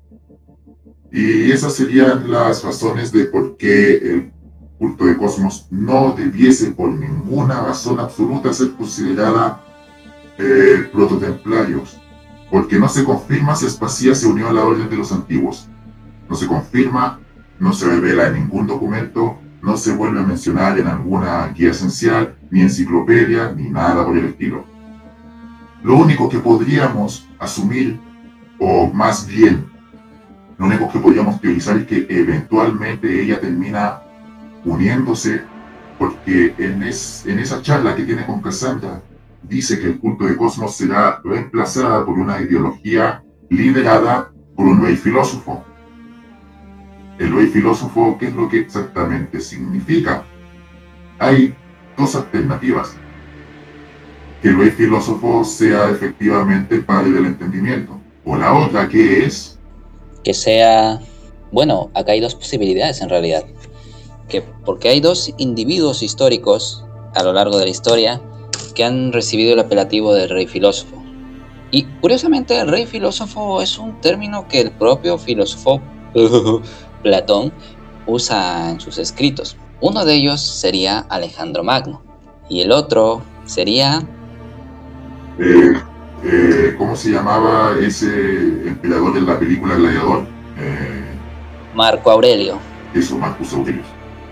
Y 1.11 1.51
esas 1.51 1.73
serían 1.73 2.29
las 2.29 2.63
razones 2.63 3.11
de 3.11 3.25
por 3.25 3.57
qué 3.57 3.95
el 3.97 4.31
culto 4.77 5.05
de 5.05 5.17
Cosmos 5.17 5.67
no 5.71 6.13
debiese 6.15 6.71
por 6.71 6.89
ninguna 6.89 7.61
razón 7.61 7.99
absoluta 7.99 8.53
ser 8.53 8.73
considerada 8.73 9.63
eh, 10.37 10.89
prototemplarios 10.91 11.99
porque 12.49 12.79
no 12.79 12.87
se 12.87 13.03
confirma 13.03 13.55
si 13.55 13.65
Aspasia 13.65 14.15
se 14.15 14.27
unió 14.27 14.49
a 14.49 14.53
la 14.53 14.63
orden 14.63 14.89
de 14.89 14.97
los 14.97 15.11
antiguos. 15.11 15.67
No 16.29 16.35
se 16.35 16.47
confirma, 16.47 17.19
no 17.59 17.73
se 17.73 17.87
revela 17.87 18.27
en 18.27 18.35
ningún 18.35 18.67
documento, 18.67 19.39
no 19.61 19.77
se 19.77 19.93
vuelve 19.93 20.19
a 20.19 20.23
mencionar 20.23 20.79
en 20.79 20.87
alguna 20.87 21.47
guía 21.49 21.71
esencial, 21.71 22.35
ni 22.49 22.61
enciclopedia, 22.61 23.51
ni 23.51 23.69
nada 23.69 24.05
por 24.05 24.17
el 24.17 24.25
estilo. 24.25 24.65
Lo 25.83 25.97
único 25.97 26.29
que 26.29 26.39
podríamos 26.39 27.27
asumir, 27.39 27.99
o 28.59 28.87
más 28.93 29.27
bien, 29.27 29.65
lo 30.57 30.65
único 30.65 30.89
que 30.91 30.99
podríamos 30.99 31.39
teorizar 31.39 31.77
es 31.77 31.85
que 31.85 32.07
eventualmente 32.09 33.21
ella 33.21 33.39
termina 33.39 34.01
uniéndose, 34.65 35.41
porque 35.99 36.53
en, 36.57 36.83
en 36.83 37.39
esa 37.39 37.61
charla 37.61 37.95
que 37.95 38.03
tiene 38.03 38.25
con 38.25 38.41
Cassandra, 38.41 39.01
dice 39.43 39.79
que 39.79 39.87
el 39.87 39.99
culto 39.99 40.25
de 40.25 40.35
cosmos 40.35 40.75
será 40.75 41.21
reemplazada 41.23 42.05
por 42.05 42.17
una 42.17 42.41
ideología 42.41 43.23
liderada 43.49 44.31
por 44.55 44.65
un 44.65 44.83
rey 44.83 44.95
filósofo. 44.95 45.63
El 47.19 47.35
rey 47.35 47.47
filósofo, 47.47 48.17
¿qué 48.19 48.27
es 48.27 48.33
lo 48.33 48.47
que 48.49 48.59
exactamente 48.59 49.39
significa? 49.39 50.23
Hay 51.19 51.55
dos 51.97 52.15
alternativas. 52.15 52.95
Que 54.41 54.49
el 54.49 54.57
rey 54.57 54.69
filósofo 54.69 55.43
sea 55.43 55.89
efectivamente 55.89 56.79
padre 56.79 57.11
del 57.11 57.25
entendimiento. 57.25 57.99
O 58.23 58.35
la 58.35 58.53
otra, 58.53 58.87
que 58.87 59.25
es... 59.25 59.57
Que 60.23 60.33
sea... 60.33 60.99
Bueno, 61.51 61.89
acá 61.95 62.11
hay 62.11 62.19
dos 62.19 62.35
posibilidades 62.35 63.01
en 63.01 63.09
realidad. 63.09 63.45
Que 64.27 64.41
porque 64.65 64.89
hay 64.89 64.99
dos 64.99 65.33
individuos 65.37 66.03
históricos 66.03 66.85
a 67.15 67.23
lo 67.23 67.33
largo 67.33 67.57
de 67.57 67.65
la 67.65 67.71
historia 67.71 68.21
que 68.77 68.85
han 68.85 69.11
recibido 69.11 69.53
el 69.53 69.59
apelativo 69.59 70.13
de 70.13 70.27
rey 70.27 70.45
filósofo. 70.45 71.03
Y 71.71 71.85
curiosamente, 71.99 72.59
el 72.59 72.67
rey 72.67 72.85
filósofo 72.85 73.59
es 73.59 73.79
un 73.79 73.99
término 74.01 74.47
que 74.47 74.61
el 74.61 74.69
propio 74.69 75.17
filósofo 75.17 75.81
Platón 77.03 77.51
usa 78.05 78.69
en 78.69 78.79
sus 78.79 78.99
escritos. 78.99 79.57
Uno 79.81 80.05
de 80.05 80.13
ellos 80.13 80.39
sería 80.41 80.99
Alejandro 81.09 81.63
Magno 81.63 82.03
y 82.49 82.61
el 82.61 82.71
otro 82.71 83.23
sería... 83.45 84.03
Eh, 85.39 85.73
eh, 86.23 86.75
¿Cómo 86.77 86.95
se 86.95 87.09
llamaba 87.09 87.75
ese 87.81 88.07
emperador 88.67 89.15
de 89.15 89.21
la 89.21 89.39
película 89.39 89.75
Gladiador? 89.75 90.27
Eh, 90.59 91.15
Marco 91.73 92.11
Aurelio. 92.11 92.59
Eso, 92.93 93.17
Marcus 93.17 93.53
Aurelio. 93.53 93.83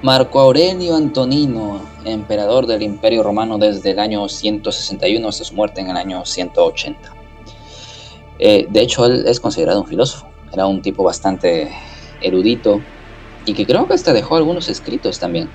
Marco 0.04 0.40
Aurelio 0.40 0.96
Antonino, 0.96 1.82
emperador 2.06 2.68
del 2.68 2.82
Imperio 2.82 3.24
Romano 3.24 3.58
desde 3.58 3.92
el 3.92 4.00
año 4.00 4.28
161 4.28 5.28
hasta 5.28 5.44
su 5.44 5.54
muerte 5.54 5.82
en 5.82 5.90
el 5.90 5.98
año 5.98 6.26
180. 6.26 7.14
Eh, 8.40 8.68
de 8.70 8.82
hecho, 8.82 9.06
él 9.06 9.26
es 9.28 9.40
considerado 9.40 9.82
un 9.82 9.88
filósofo, 9.88 10.28
era 10.52 10.66
un 10.68 10.82
tipo 10.82 11.04
bastante 11.04 11.70
erudito 12.22 12.82
y 13.46 13.54
que 13.54 13.66
creo 13.66 13.88
que 13.88 13.94
hasta 13.94 14.14
dejó 14.14 14.36
algunos 14.36 14.70
escritos 14.70 15.20
también. 15.20 15.50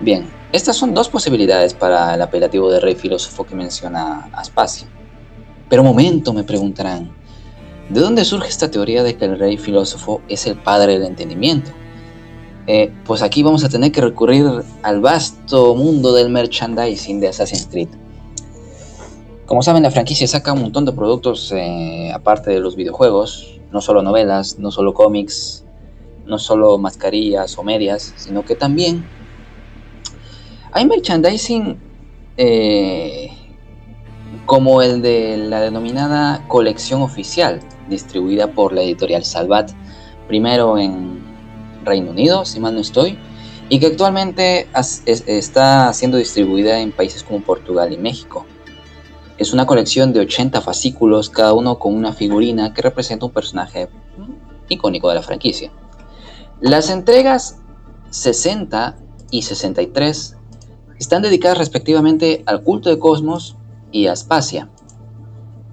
Bien, 0.00 0.28
estas 0.52 0.76
son 0.76 0.94
dos 0.94 1.08
posibilidades 1.08 1.74
para 1.74 2.14
el 2.14 2.22
apelativo 2.22 2.70
de 2.70 2.80
rey 2.80 2.94
filósofo 2.94 3.44
que 3.44 3.54
menciona 3.54 4.28
Aspasia. 4.32 4.86
Pero 5.68 5.82
momento, 5.82 6.32
me 6.32 6.44
preguntarán, 6.44 7.10
¿de 7.88 8.00
dónde 8.00 8.24
surge 8.24 8.48
esta 8.48 8.70
teoría 8.70 9.02
de 9.02 9.16
que 9.16 9.24
el 9.24 9.38
rey 9.38 9.56
filósofo 9.56 10.20
es 10.28 10.46
el 10.46 10.56
padre 10.56 10.94
del 10.94 11.08
entendimiento? 11.08 11.70
Eh, 12.66 12.92
pues 13.04 13.22
aquí 13.22 13.42
vamos 13.42 13.62
a 13.64 13.68
tener 13.68 13.92
que 13.92 14.00
recurrir 14.00 14.44
al 14.82 15.00
vasto 15.00 15.74
mundo 15.74 16.12
del 16.12 16.30
merchandising 16.30 17.20
de 17.20 17.28
Assassin's 17.28 17.68
Creed. 17.70 17.88
Como 19.46 19.62
saben, 19.62 19.84
la 19.84 19.92
franquicia 19.92 20.26
saca 20.26 20.52
un 20.52 20.62
montón 20.62 20.84
de 20.84 20.92
productos 20.92 21.52
eh, 21.52 22.10
aparte 22.12 22.50
de 22.50 22.58
los 22.58 22.74
videojuegos, 22.74 23.60
no 23.70 23.80
solo 23.80 24.02
novelas, 24.02 24.58
no 24.58 24.72
solo 24.72 24.92
cómics, 24.94 25.64
no 26.26 26.38
solo 26.38 26.76
mascarillas 26.78 27.56
o 27.56 27.62
medias, 27.62 28.12
sino 28.16 28.44
que 28.44 28.56
también 28.56 29.04
hay 30.72 30.84
merchandising 30.86 31.78
eh, 32.36 33.30
como 34.44 34.82
el 34.82 35.00
de 35.02 35.36
la 35.36 35.60
denominada 35.60 36.44
colección 36.48 37.02
oficial, 37.02 37.60
distribuida 37.88 38.48
por 38.48 38.72
la 38.72 38.82
editorial 38.82 39.24
Salvat, 39.24 39.70
primero 40.26 40.76
en 40.76 41.25
Reino 41.86 42.10
Unido, 42.10 42.44
si 42.44 42.60
mal 42.60 42.74
no 42.74 42.80
estoy, 42.80 43.18
y 43.68 43.80
que 43.80 43.86
actualmente 43.86 44.68
está 45.26 45.92
siendo 45.92 46.18
distribuida 46.18 46.80
en 46.80 46.92
países 46.92 47.22
como 47.22 47.40
Portugal 47.40 47.92
y 47.92 47.96
México. 47.96 48.44
Es 49.38 49.52
una 49.52 49.66
colección 49.66 50.12
de 50.12 50.20
80 50.20 50.60
fascículos, 50.60 51.30
cada 51.30 51.52
uno 51.52 51.78
con 51.78 51.94
una 51.94 52.12
figurina 52.12 52.74
que 52.74 52.82
representa 52.82 53.26
un 53.26 53.32
personaje 53.32 53.88
icónico 54.68 55.08
de 55.08 55.14
la 55.14 55.22
franquicia. 55.22 55.72
Las 56.60 56.90
entregas 56.90 57.58
60 58.10 58.96
y 59.30 59.42
63 59.42 60.36
están 60.98 61.22
dedicadas 61.22 61.58
respectivamente 61.58 62.42
al 62.46 62.62
culto 62.62 62.88
de 62.88 62.98
Cosmos 62.98 63.56
y 63.92 64.06
a 64.06 64.12
Aspasia, 64.12 64.70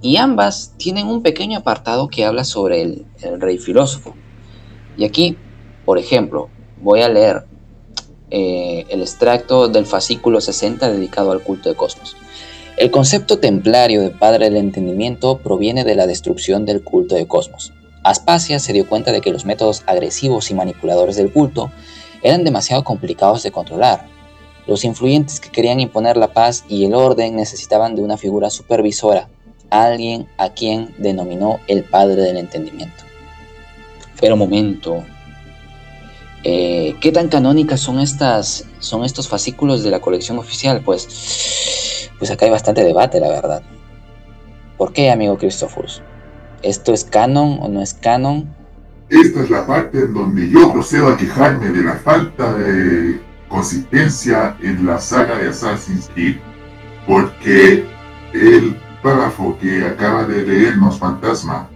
y 0.01 0.17
ambas 0.17 0.73
tienen 0.75 1.07
un 1.07 1.21
pequeño 1.21 1.59
apartado 1.59 2.09
que 2.09 2.25
habla 2.25 2.43
sobre 2.43 2.81
el, 2.81 3.05
el 3.21 3.39
rey 3.39 3.57
filósofo. 3.57 4.13
Y 4.97 5.05
aquí 5.05 5.37
por 5.85 5.97
ejemplo, 5.97 6.49
voy 6.81 7.01
a 7.01 7.09
leer 7.09 7.43
eh, 8.29 8.85
el 8.89 9.01
extracto 9.01 9.67
del 9.67 9.85
fascículo 9.85 10.41
60 10.41 10.91
dedicado 10.91 11.31
al 11.31 11.41
culto 11.43 11.69
de 11.69 11.75
Cosmos. 11.75 12.15
El 12.77 12.89
concepto 12.89 13.37
templario 13.37 14.01
de 14.01 14.09
padre 14.09 14.45
del 14.45 14.57
entendimiento 14.57 15.37
proviene 15.37 15.83
de 15.83 15.95
la 15.95 16.07
destrucción 16.07 16.65
del 16.65 16.83
culto 16.83 17.13
de 17.15 17.27
Cosmos. 17.27 17.71
Aspasia 18.03 18.59
se 18.59 18.73
dio 18.73 18.87
cuenta 18.87 19.11
de 19.11 19.21
que 19.21 19.31
los 19.31 19.45
métodos 19.45 19.83
agresivos 19.85 20.49
y 20.49 20.55
manipuladores 20.55 21.15
del 21.15 21.31
culto 21.31 21.71
eran 22.23 22.43
demasiado 22.43 22.83
complicados 22.83 23.43
de 23.43 23.51
controlar. 23.51 24.07
Los 24.65 24.83
influyentes 24.85 25.39
que 25.39 25.51
querían 25.51 25.79
imponer 25.79 26.17
la 26.17 26.33
paz 26.33 26.65
y 26.67 26.85
el 26.85 26.95
orden 26.95 27.35
necesitaban 27.35 27.95
de 27.95 28.01
una 28.01 28.17
figura 28.17 28.49
supervisora, 28.49 29.29
alguien 29.69 30.27
a 30.37 30.49
quien 30.49 30.95
denominó 30.97 31.59
el 31.67 31.83
padre 31.83 32.21
del 32.21 32.37
entendimiento. 32.37 33.03
Pero 34.19 34.37
momento, 34.37 35.03
eh, 36.43 36.95
¿Qué 36.99 37.11
tan 37.11 37.29
canónicas 37.29 37.79
son, 37.79 37.99
estas, 37.99 38.65
son 38.79 39.05
estos 39.05 39.29
fascículos 39.29 39.83
de 39.83 39.91
la 39.91 40.01
colección 40.01 40.37
oficial? 40.39 40.81
Pues, 40.83 42.09
pues 42.19 42.31
acá 42.31 42.45
hay 42.45 42.51
bastante 42.51 42.83
debate, 42.83 43.19
la 43.19 43.29
verdad. 43.29 43.63
¿Por 44.77 44.91
qué, 44.91 45.09
amigo 45.11 45.37
Christophorus? 45.37 46.01
¿Esto 46.61 46.93
es 46.93 47.05
canon 47.05 47.59
o 47.61 47.69
no 47.69 47.81
es 47.81 47.93
canon? 47.93 48.53
Esta 49.09 49.43
es 49.43 49.49
la 49.49 49.65
parte 49.65 49.99
en 49.99 50.13
donde 50.13 50.49
yo 50.49 50.71
procedo 50.73 51.09
a 51.09 51.17
quejarme 51.17 51.69
de 51.69 51.83
la 51.83 51.95
falta 51.95 52.53
de 52.55 53.21
consistencia 53.47 54.57
en 54.61 54.85
la 54.85 54.99
saga 54.99 55.37
de 55.37 55.49
Assassin's 55.49 56.09
Creed, 56.13 56.37
porque 57.07 57.85
el 58.33 58.75
párrafo 59.01 59.57
que 59.61 59.85
acaba 59.85 60.25
de 60.25 60.45
leernos 60.45 60.97
Fantasma 60.97 61.69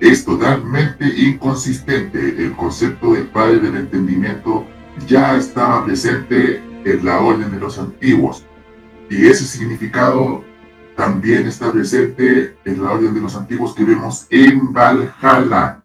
es 0.00 0.24
totalmente 0.24 1.06
inconsistente. 1.06 2.18
El 2.18 2.52
concepto 2.56 3.12
del 3.12 3.28
Padre 3.28 3.60
del 3.60 3.76
Entendimiento 3.76 4.66
ya 5.06 5.36
estaba 5.36 5.84
presente 5.84 6.62
en 6.84 7.04
la 7.04 7.20
orden 7.20 7.50
de 7.50 7.60
los 7.60 7.78
antiguos. 7.78 8.44
Y 9.10 9.26
ese 9.26 9.44
significado 9.44 10.42
también 10.96 11.46
está 11.46 11.70
presente 11.72 12.56
en 12.64 12.82
la 12.82 12.92
orden 12.92 13.14
de 13.14 13.20
los 13.20 13.36
antiguos 13.36 13.74
que 13.74 13.84
vemos 13.84 14.26
en 14.30 14.72
Valhalla. 14.72 15.82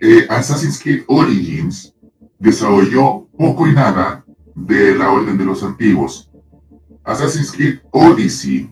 Eh, 0.00 0.26
Assassin's 0.28 0.80
Creed 0.82 1.04
Origins 1.06 1.94
desarrolló 2.38 3.26
poco 3.36 3.66
y 3.66 3.72
nada 3.72 4.24
de 4.54 4.94
la 4.96 5.10
orden 5.10 5.36
de 5.38 5.44
los 5.44 5.62
antiguos. 5.62 6.30
Assassin's 7.04 7.52
Creed 7.52 7.78
Odyssey 7.92 8.68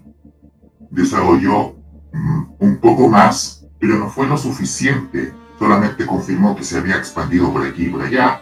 desarrolló 0.91 1.77
mm, 2.13 2.43
un 2.59 2.77
poco 2.79 3.09
más 3.09 3.54
pero 3.85 3.99
no 3.99 4.09
fue 4.09 4.27
lo 4.27 4.39
suficiente, 4.39 5.35
solamente 5.59 6.07
confirmó 6.07 6.57
que 6.57 6.65
se 6.65 6.79
había 6.79 6.97
expandido 6.97 7.53
por 7.53 7.67
aquí 7.67 7.85
y 7.85 7.89
por 7.91 8.01
allá, 8.01 8.41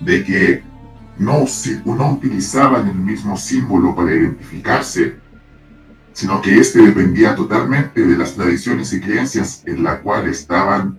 de 0.00 0.24
que 0.24 0.62
no, 1.18 1.44
no 1.84 2.12
utilizaban 2.12 2.88
el 2.88 2.94
mismo 2.94 3.36
símbolo 3.36 3.94
para 3.94 4.14
identificarse, 4.14 5.16
sino 6.14 6.40
que 6.40 6.58
éste 6.58 6.80
dependía 6.80 7.34
totalmente 7.34 8.06
de 8.06 8.16
las 8.16 8.36
tradiciones 8.36 8.90
y 8.94 9.00
creencias 9.00 9.62
en 9.66 9.82
las 9.82 10.00
cuales 10.00 10.38
estaban 10.38 10.98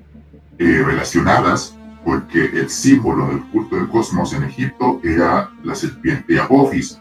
eh, 0.59 0.83
relacionadas, 0.85 1.75
porque 2.05 2.45
el 2.53 2.69
símbolo 2.69 3.29
del 3.29 3.41
culto 3.45 3.77
del 3.77 3.89
cosmos 3.89 4.31
en 4.33 4.43
Egipto 4.43 5.01
era 5.03 5.49
la 5.63 5.73
serpiente 5.73 6.39
Apophis, 6.39 6.99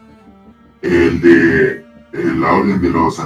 el 0.81 1.21
de 1.21 1.85
la 2.11 2.53
orden 2.53 2.81
de 2.81 2.89
los 2.89 3.21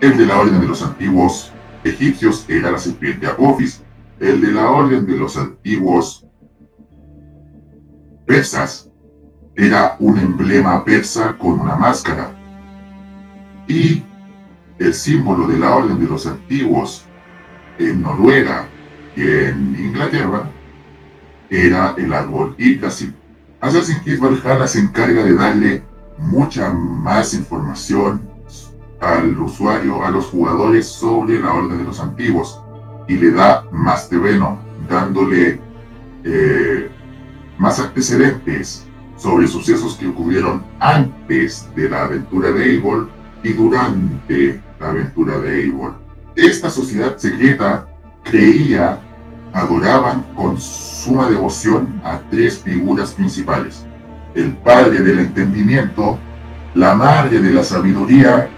el 0.00 0.16
de 0.16 0.26
la 0.26 0.38
orden 0.38 0.60
de 0.60 0.68
los 0.68 0.82
antiguos 0.82 1.52
egipcios 1.86 2.44
era 2.48 2.70
la 2.70 2.78
serpiente 2.78 3.26
Apophis, 3.26 3.82
el 4.20 4.40
de 4.40 4.52
la 4.52 4.70
orden 4.70 5.06
de 5.06 5.16
los 5.16 5.36
antiguos 5.36 6.26
persas 8.26 8.90
era 9.54 9.96
un 9.98 10.18
emblema 10.18 10.84
persa 10.84 11.36
con 11.38 11.60
una 11.60 11.76
máscara. 11.76 12.30
Y 13.68 14.02
el 14.78 14.92
símbolo 14.92 15.46
de 15.46 15.58
la 15.58 15.74
orden 15.74 15.98
de 15.98 16.06
los 16.06 16.26
antiguos 16.26 17.04
en 17.78 18.02
Noruega 18.02 18.68
y 19.16 19.22
en 19.22 19.76
Inglaterra 19.78 20.50
era 21.48 21.94
el 21.96 22.12
árbol 22.12 22.54
Yggdrasil. 22.58 23.14
Assassin's 23.60 24.02
Creed 24.02 24.20
Valhalla 24.20 24.66
se 24.66 24.80
encarga 24.80 25.24
de 25.24 25.34
darle 25.34 25.82
mucha 26.18 26.70
más 26.72 27.32
información 27.34 28.35
al 29.00 29.38
usuario, 29.38 30.04
a 30.04 30.10
los 30.10 30.26
jugadores 30.26 30.86
sobre 30.86 31.38
la 31.40 31.52
orden 31.52 31.78
de 31.78 31.84
los 31.84 32.00
antiguos 32.00 32.60
y 33.08 33.16
le 33.16 33.30
da 33.32 33.64
más 33.70 34.08
terreno, 34.08 34.58
dándole 34.88 35.60
eh, 36.24 36.90
más 37.58 37.78
antecedentes 37.78 38.86
sobre 39.16 39.46
sucesos 39.46 39.96
que 39.96 40.08
ocurrieron 40.08 40.64
antes 40.80 41.68
de 41.74 41.88
la 41.88 42.04
aventura 42.04 42.50
de 42.52 42.70
Eivor 42.72 43.08
y 43.42 43.52
durante 43.52 44.60
la 44.80 44.90
aventura 44.90 45.38
de 45.38 45.62
Eivor. 45.62 45.94
Esta 46.34 46.68
sociedad 46.68 47.16
secreta 47.16 47.86
creía, 48.24 49.00
adoraban 49.52 50.22
con 50.34 50.60
suma 50.60 51.30
devoción 51.30 52.00
a 52.04 52.20
tres 52.30 52.58
figuras 52.58 53.12
principales. 53.12 53.86
El 54.34 54.52
padre 54.56 55.00
del 55.00 55.20
entendimiento, 55.20 56.18
la 56.74 56.94
madre 56.94 57.40
de 57.40 57.52
la 57.52 57.62
sabiduría 57.62 58.50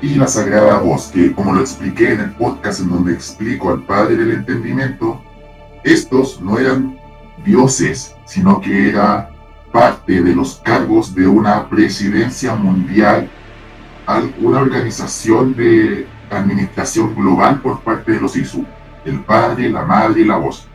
y 0.00 0.14
la 0.14 0.28
sagrada 0.28 0.78
voz, 0.78 1.08
que 1.08 1.32
como 1.32 1.52
lo 1.52 1.60
expliqué 1.60 2.12
en 2.12 2.20
el 2.20 2.30
podcast 2.32 2.80
en 2.80 2.90
donde 2.90 3.12
explico 3.12 3.70
al 3.70 3.82
padre 3.82 4.16
del 4.16 4.32
entendimiento, 4.32 5.20
estos 5.82 6.40
no 6.40 6.58
eran 6.58 6.98
dioses, 7.44 8.14
sino 8.24 8.60
que 8.60 8.90
era 8.90 9.30
parte 9.72 10.22
de 10.22 10.34
los 10.34 10.56
cargos 10.64 11.14
de 11.14 11.26
una 11.26 11.68
presidencia 11.68 12.54
mundial, 12.54 13.28
una 14.40 14.60
organización 14.60 15.54
de 15.54 16.06
administración 16.30 17.14
global 17.14 17.60
por 17.60 17.80
parte 17.80 18.12
de 18.12 18.20
los 18.20 18.36
Isu, 18.36 18.64
el 19.04 19.20
padre, 19.20 19.68
la 19.68 19.84
madre 19.84 20.22
y 20.22 20.24
la 20.24 20.36
voz. 20.36 20.66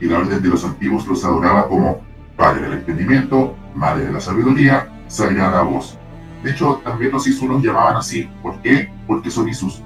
Y 0.00 0.06
la 0.06 0.18
orden 0.18 0.42
de 0.42 0.48
los 0.48 0.64
antiguos 0.64 1.06
los 1.06 1.24
adoraba 1.24 1.68
como 1.68 2.02
padre 2.36 2.62
del 2.62 2.72
entendimiento, 2.74 3.54
madre 3.74 4.06
de 4.06 4.12
la 4.12 4.20
sabiduría, 4.20 4.88
sagrada 5.06 5.62
voz. 5.62 5.98
De 6.42 6.50
hecho, 6.50 6.80
también 6.84 7.12
los 7.12 7.26
Isu 7.26 7.46
los 7.46 7.62
llamaban 7.62 7.96
así. 7.96 8.28
¿Por 8.42 8.60
qué? 8.62 8.90
Porque 9.06 9.30
son 9.30 9.48
Isus. 9.48 9.82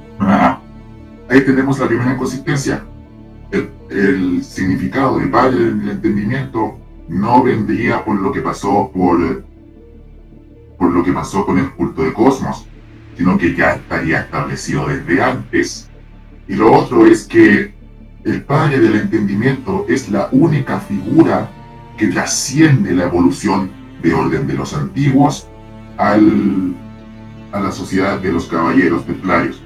Ahí 1.29 1.41
tenemos 1.45 1.79
la 1.79 1.87
primera 1.87 2.13
inconsistencia. 2.13 2.85
El, 3.91 4.43
significado 4.43 5.19
de 5.19 5.29
padre 5.29 5.57
del 5.57 5.89
entendimiento 5.89 6.77
no 7.09 7.43
vendría 7.43 8.05
por 8.05 8.21
lo 8.21 8.33
que 8.33 8.41
pasó 8.41 8.91
por, 8.93 9.45
por 10.77 10.93
lo 10.93 11.05
que 11.05 11.13
pasó 11.13 11.47
con 11.47 11.59
el 11.59 11.71
culto 11.73 12.03
de 12.03 12.13
Cosmos, 12.13 12.67
sino 13.17 13.39
que 13.39 13.55
ya 13.55 13.75
estaría 13.75 14.21
establecido 14.21 14.89
desde 14.89 15.23
antes. 15.23 15.89
Y 16.49 16.57
lo 16.57 16.73
otro 16.73 17.07
es 17.07 17.27
que 17.27 17.75
el 18.25 18.43
Padre 18.43 18.81
del 18.81 18.97
Entendimiento 18.97 19.87
es 19.89 20.09
la 20.09 20.29
única 20.33 20.81
figura 20.81 21.49
que 21.97 22.09
trasciende 22.09 22.93
la 22.93 23.05
evolución 23.05 23.71
de 24.03 24.13
orden 24.13 24.47
de 24.47 24.55
los 24.55 24.75
antiguos 24.75 25.49
a 25.99 26.17
la 27.61 27.73
sociedad 27.73 28.19
de 28.19 28.33
los 28.33 28.47
caballeros 28.47 29.05
templarios. 29.07 29.63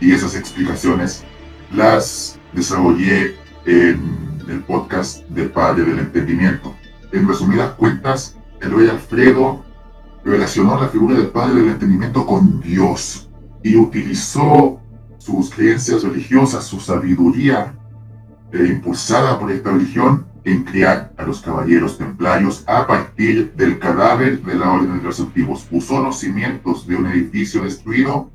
Y 0.00 0.12
esas 0.12 0.34
explicaciones 0.34 1.24
las 1.72 2.38
desarrollé 2.52 3.36
en 3.66 4.40
el 4.48 4.60
podcast 4.60 5.24
del 5.28 5.50
Padre 5.50 5.84
del 5.84 6.00
Entendimiento. 6.00 6.74
En 7.12 7.28
resumidas 7.28 7.72
cuentas, 7.72 8.36
el 8.60 8.72
rey 8.72 8.88
Alfredo 8.88 9.64
relacionó 10.24 10.80
la 10.80 10.88
figura 10.88 11.16
del 11.16 11.28
Padre 11.28 11.60
del 11.60 11.70
Entendimiento 11.70 12.26
con 12.26 12.60
Dios 12.60 13.28
y 13.62 13.76
utilizó 13.76 14.80
sus 15.18 15.50
creencias 15.50 16.02
religiosas, 16.02 16.64
su 16.64 16.80
sabiduría 16.80 17.74
eh, 18.52 18.66
impulsada 18.68 19.38
por 19.38 19.50
esta 19.52 19.70
religión 19.70 20.26
en 20.44 20.64
crear 20.64 21.12
a 21.16 21.22
los 21.24 21.40
caballeros 21.40 21.98
templarios 21.98 22.64
a 22.66 22.86
partir 22.86 23.52
del 23.54 23.78
cadáver 23.78 24.42
de 24.42 24.54
la 24.54 24.72
Orden 24.72 24.98
de 24.98 25.04
los 25.04 25.20
Antiguos. 25.20 25.66
Usó 25.70 26.02
los 26.02 26.18
cimientos 26.18 26.86
de 26.86 26.96
un 26.96 27.06
edificio 27.06 27.62
destruido 27.62 28.30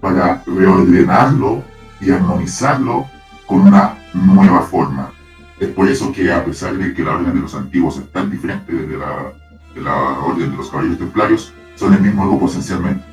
para 0.00 0.42
reordenarlo 0.46 1.62
y 2.00 2.10
armonizarlo 2.10 3.06
con 3.46 3.60
una 3.62 3.98
nueva 4.14 4.62
forma. 4.62 5.12
Es 5.58 5.68
por 5.68 5.88
eso 5.88 6.12
que 6.12 6.32
a 6.32 6.44
pesar 6.44 6.76
de 6.76 6.94
que 6.94 7.02
la 7.02 7.16
orden 7.16 7.34
de 7.34 7.40
los 7.40 7.54
antiguos 7.54 7.98
es 7.98 8.12
tan 8.12 8.30
diferente 8.30 8.72
de 8.72 8.96
la, 8.96 9.32
de 9.74 9.80
la 9.80 9.94
orden 10.20 10.52
de 10.52 10.56
los 10.56 10.70
caballeros 10.70 10.98
templarios, 10.98 11.52
son 11.74 11.94
el 11.94 12.00
mismo 12.00 12.28
grupo 12.28 12.46
esencialmente. 12.46 13.04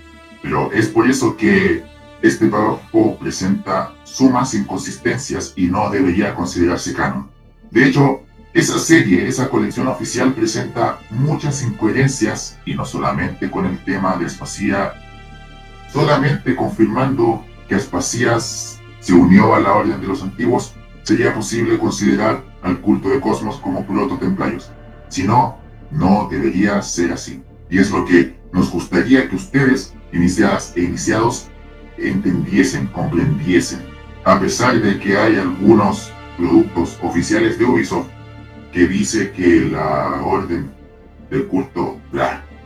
Pero 0.43 0.71
es 0.71 0.87
por 0.87 1.09
eso 1.09 1.35
que 1.35 1.83
este 2.21 2.47
trabajo 2.47 3.17
presenta 3.19 3.93
sumas 4.03 4.53
inconsistencias 4.53 5.53
y 5.55 5.67
no 5.67 5.89
debería 5.89 6.35
considerarse 6.35 6.93
canon. 6.93 7.27
De 7.71 7.85
hecho, 7.85 8.21
esa 8.55 8.79
serie, 8.79 9.27
esa 9.27 9.49
colección 9.49 9.89
oficial 9.89 10.33
presenta 10.33 10.99
muchas 11.09 11.61
incoherencias 11.61 12.57
y 12.65 12.73
no 12.73 12.85
solamente 12.85 13.51
con 13.51 13.65
el 13.65 13.83
tema 13.83 14.15
de 14.15 14.27
Aspasia, 14.27 14.93
solamente 15.91 16.55
confirmando 16.55 17.43
que 17.67 17.75
Aspasia 17.75 18.39
se 18.39 19.11
unió 19.13 19.53
a 19.55 19.59
la 19.59 19.73
orden 19.73 19.99
de 19.99 20.07
los 20.07 20.23
antiguos 20.23 20.73
sería 21.03 21.33
posible 21.33 21.77
considerar 21.77 22.45
al 22.61 22.79
culto 22.79 23.09
de 23.09 23.19
Cosmos 23.19 23.57
como 23.57 23.85
proto-templarios. 23.85 24.71
Si 25.09 25.23
no, 25.23 25.57
no 25.91 26.29
debería 26.31 26.81
ser 26.81 27.11
así. 27.11 27.43
Y 27.69 27.79
es 27.79 27.91
lo 27.91 28.05
que 28.05 28.37
nos 28.53 28.71
gustaría 28.71 29.27
que 29.27 29.35
ustedes, 29.35 29.93
iniciadas 30.13 30.71
e 30.77 30.81
iniciados, 30.81 31.49
entendiesen, 31.97 32.87
comprendiesen. 32.87 33.81
A 34.23 34.39
pesar 34.39 34.79
de 34.81 34.97
que 34.97 35.17
hay 35.17 35.35
algunos 35.35 36.09
productos 36.37 36.97
oficiales 37.03 37.59
de 37.59 37.65
Ubisoft 37.65 38.14
que 38.75 38.89
dice 38.89 39.31
que 39.31 39.61
la 39.71 40.21
orden 40.21 40.69
del 41.29 41.47
culto, 41.47 41.97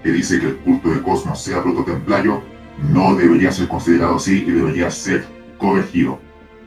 que 0.01 0.12
dice 0.12 0.39
que 0.39 0.47
el 0.47 0.57
culto 0.57 0.89
de 0.89 1.03
Cosmos 1.03 1.39
sea 1.39 1.62
prototemplario, 1.62 2.41
no 2.91 3.14
debería 3.14 3.51
ser 3.51 3.68
considerado 3.68 4.16
así 4.16 4.43
y 4.43 4.49
debería 4.49 4.89
ser 4.89 5.24
corregido. 5.60 6.20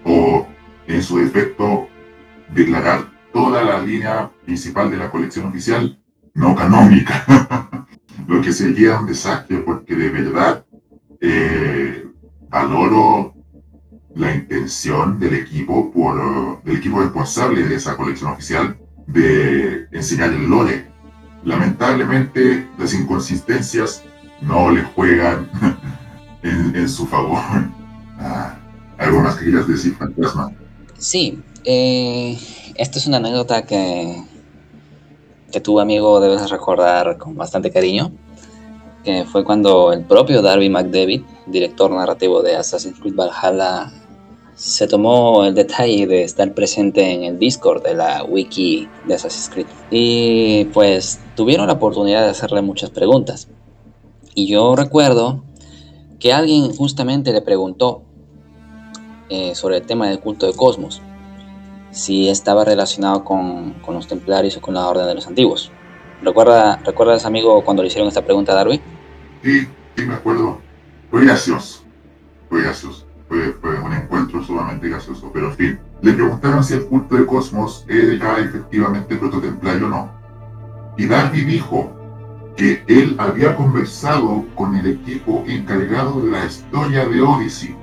O 0.05 0.47
en 0.87 1.03
su 1.03 1.19
defecto, 1.19 1.89
declarar 2.55 3.11
toda 3.33 3.65
la 3.65 3.83
línea 3.83 4.31
principal 4.45 4.93
de 4.93 4.99
la 4.99 5.11
colección 5.11 5.47
oficial 5.47 5.99
no 6.35 6.55
canónica, 6.55 7.67
lo 8.29 8.41
que 8.43 8.53
sería 8.53 9.01
un 9.01 9.07
desastre 9.07 9.59
porque 9.59 9.97
de 9.97 10.09
verdad 10.09 10.65
eh, 11.21 12.07
valoro 12.49 13.35
la 14.15 14.33
intención 14.33 15.19
del 15.19 15.35
equipo, 15.35 15.91
por, 15.91 16.63
del 16.63 16.77
equipo 16.77 17.01
responsable 17.01 17.65
de 17.65 17.75
esa 17.75 17.97
colección 17.97 18.31
oficial 18.31 18.79
de 19.13 19.89
enseñar 19.93 20.31
el 20.33 20.49
lore. 20.49 20.87
Lamentablemente 21.45 22.69
las 22.79 22.95
inconsistencias 22.95 24.03
no 24.41 24.71
le 24.71 24.83
juegan 24.83 25.51
en, 26.43 26.89
su 26.89 27.07
favor. 27.07 27.41
Ah, 28.19 28.57
¿Algo 28.99 29.21
más 29.21 29.37
que 29.37 29.47
quieras 29.47 29.67
decir, 29.67 29.95
Fantasma? 29.97 30.53
Sí, 30.99 31.43
eh, 31.65 32.39
esta 32.77 32.99
es 32.99 33.07
una 33.07 33.17
anécdota 33.19 33.65
que, 33.67 34.23
que 35.51 35.61
tu 35.61 35.81
amigo 35.81 36.21
debes 36.21 36.49
recordar 36.51 37.19
con 37.19 37.37
bastante 37.37 37.71
cariño, 37.71 38.13
que 39.05 39.25
fue 39.25 39.45
cuando 39.45 39.93
el 39.93 40.05
propio 40.05 40.43
Darby 40.43 40.71
McDavid, 40.71 41.23
director 41.47 41.91
narrativo 41.91 42.43
de 42.43 42.57
Assassin's 42.57 42.99
Creed 43.01 43.15
Valhalla, 43.15 43.93
se 44.63 44.87
tomó 44.87 45.45
el 45.45 45.55
detalle 45.55 46.07
de 46.07 46.23
estar 46.23 46.55
presente 46.55 47.13
en 47.13 47.25
el 47.25 47.39
Discord 47.41 47.83
de 47.83 47.95
la 47.95 48.23
wiki 48.23 48.89
de 49.09 49.15
Assassin's 49.15 49.49
Creed. 49.49 49.67
Y 49.91 50.67
pues 50.67 51.19
tuvieron 51.35 51.67
la 51.67 51.73
oportunidad 51.73 52.23
de 52.23 52.31
hacerle 52.31 52.63
muchas 52.63 52.91
preguntas. 52.91 53.49
Y 54.37 54.47
yo 54.47 54.77
recuerdo 54.77 55.43
que 56.21 56.33
alguien 56.33 56.73
justamente 56.73 57.33
le 57.33 57.43
preguntó 57.43 58.03
eh, 59.29 59.57
sobre 59.57 59.79
el 59.79 59.83
tema 59.83 60.09
del 60.09 60.21
culto 60.21 60.47
de 60.47 60.55
Cosmos, 60.55 61.03
si 61.91 62.29
estaba 62.29 62.65
relacionado 62.65 63.25
con, 63.25 63.75
los 63.89 64.07
templarios 64.07 64.57
o 64.57 64.61
con 64.61 64.75
la 64.75 64.87
orden 64.87 65.07
de 65.09 65.15
los 65.17 65.27
antiguos. 65.27 65.73
¿Recuerda, 66.23 66.77
¿Recuerdas, 66.85 67.27
amigo, 67.27 67.65
cuando 67.65 67.83
le 67.83 67.89
hicieron 67.89 68.07
esta 68.07 68.25
pregunta 68.25 68.53
a 68.53 68.55
Darby? 68.55 68.81
Sí, 69.43 69.67
Sí, 69.97 70.07
me 70.07 70.15
acuerdo. 70.15 70.61
Fue 71.11 71.25
gracioso. 71.25 71.83
Fue 72.49 72.63
gracioso. 72.63 73.02
Fue, 73.63 73.81
un 73.81 73.95
encuentro 73.95 74.45
sumamente 74.45 74.91
gracioso. 74.91 75.31
Pero 75.33 75.49
en 75.49 75.55
fin, 75.55 75.79
le 76.03 76.13
preguntaron 76.13 76.63
si 76.63 76.75
el 76.75 76.85
culto 76.85 77.17
de 77.17 77.25
Cosmos 77.25 77.87
era 77.89 78.39
efectivamente 78.41 79.17
prototemplario 79.17 79.87
o 79.87 79.89
no. 79.89 80.13
Y 80.99 81.07
Darby 81.07 81.41
dijo 81.41 81.97
que 82.59 82.85
él 82.87 83.17
había 83.19 83.57
conversado 83.57 84.45
con 84.55 84.77
el 84.77 84.87
equipo 84.87 85.43
encargado 85.47 86.21
de 86.21 86.31
la 86.31 86.45
historia 86.45 87.07
de 87.09 87.23
Odyssey. 87.23 87.75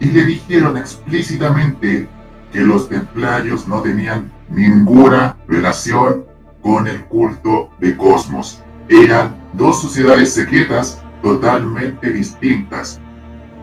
Y 0.00 0.06
le 0.06 0.24
dijeron 0.24 0.78
explícitamente 0.78 2.08
que 2.50 2.60
los 2.60 2.88
templarios 2.88 3.68
no 3.68 3.82
tenían 3.82 4.32
ninguna 4.48 5.36
relación 5.46 6.24
con 6.62 6.86
el 6.86 7.04
culto 7.04 7.68
de 7.78 7.94
Cosmos. 7.94 8.62
Eran 8.88 9.36
dos 9.52 9.82
sociedades 9.82 10.32
secretas 10.32 11.02
totalmente 11.22 12.10
distintas. 12.10 13.00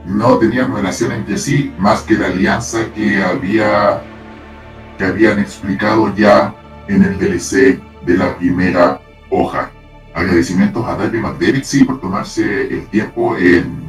No 0.05 0.37
tenían 0.37 0.73
relación 0.73 1.11
entre 1.11 1.37
sí 1.37 1.73
más 1.77 2.01
que 2.01 2.15
la 2.15 2.27
alianza 2.27 2.79
que 2.93 3.21
había 3.21 4.01
que 4.97 5.05
habían 5.05 5.39
explicado 5.39 6.13
ya 6.15 6.53
en 6.87 7.03
el 7.03 7.17
DLC 7.17 7.79
de 8.05 8.17
la 8.17 8.37
primera 8.37 9.01
hoja. 9.29 9.71
Agradecimientos 10.13 10.85
a 10.85 10.95
Darby 10.95 11.19
McDavid 11.19 11.63
sí 11.63 11.83
por 11.83 12.01
tomarse 12.01 12.67
el 12.67 12.87
tiempo 12.87 13.37
en 13.37 13.81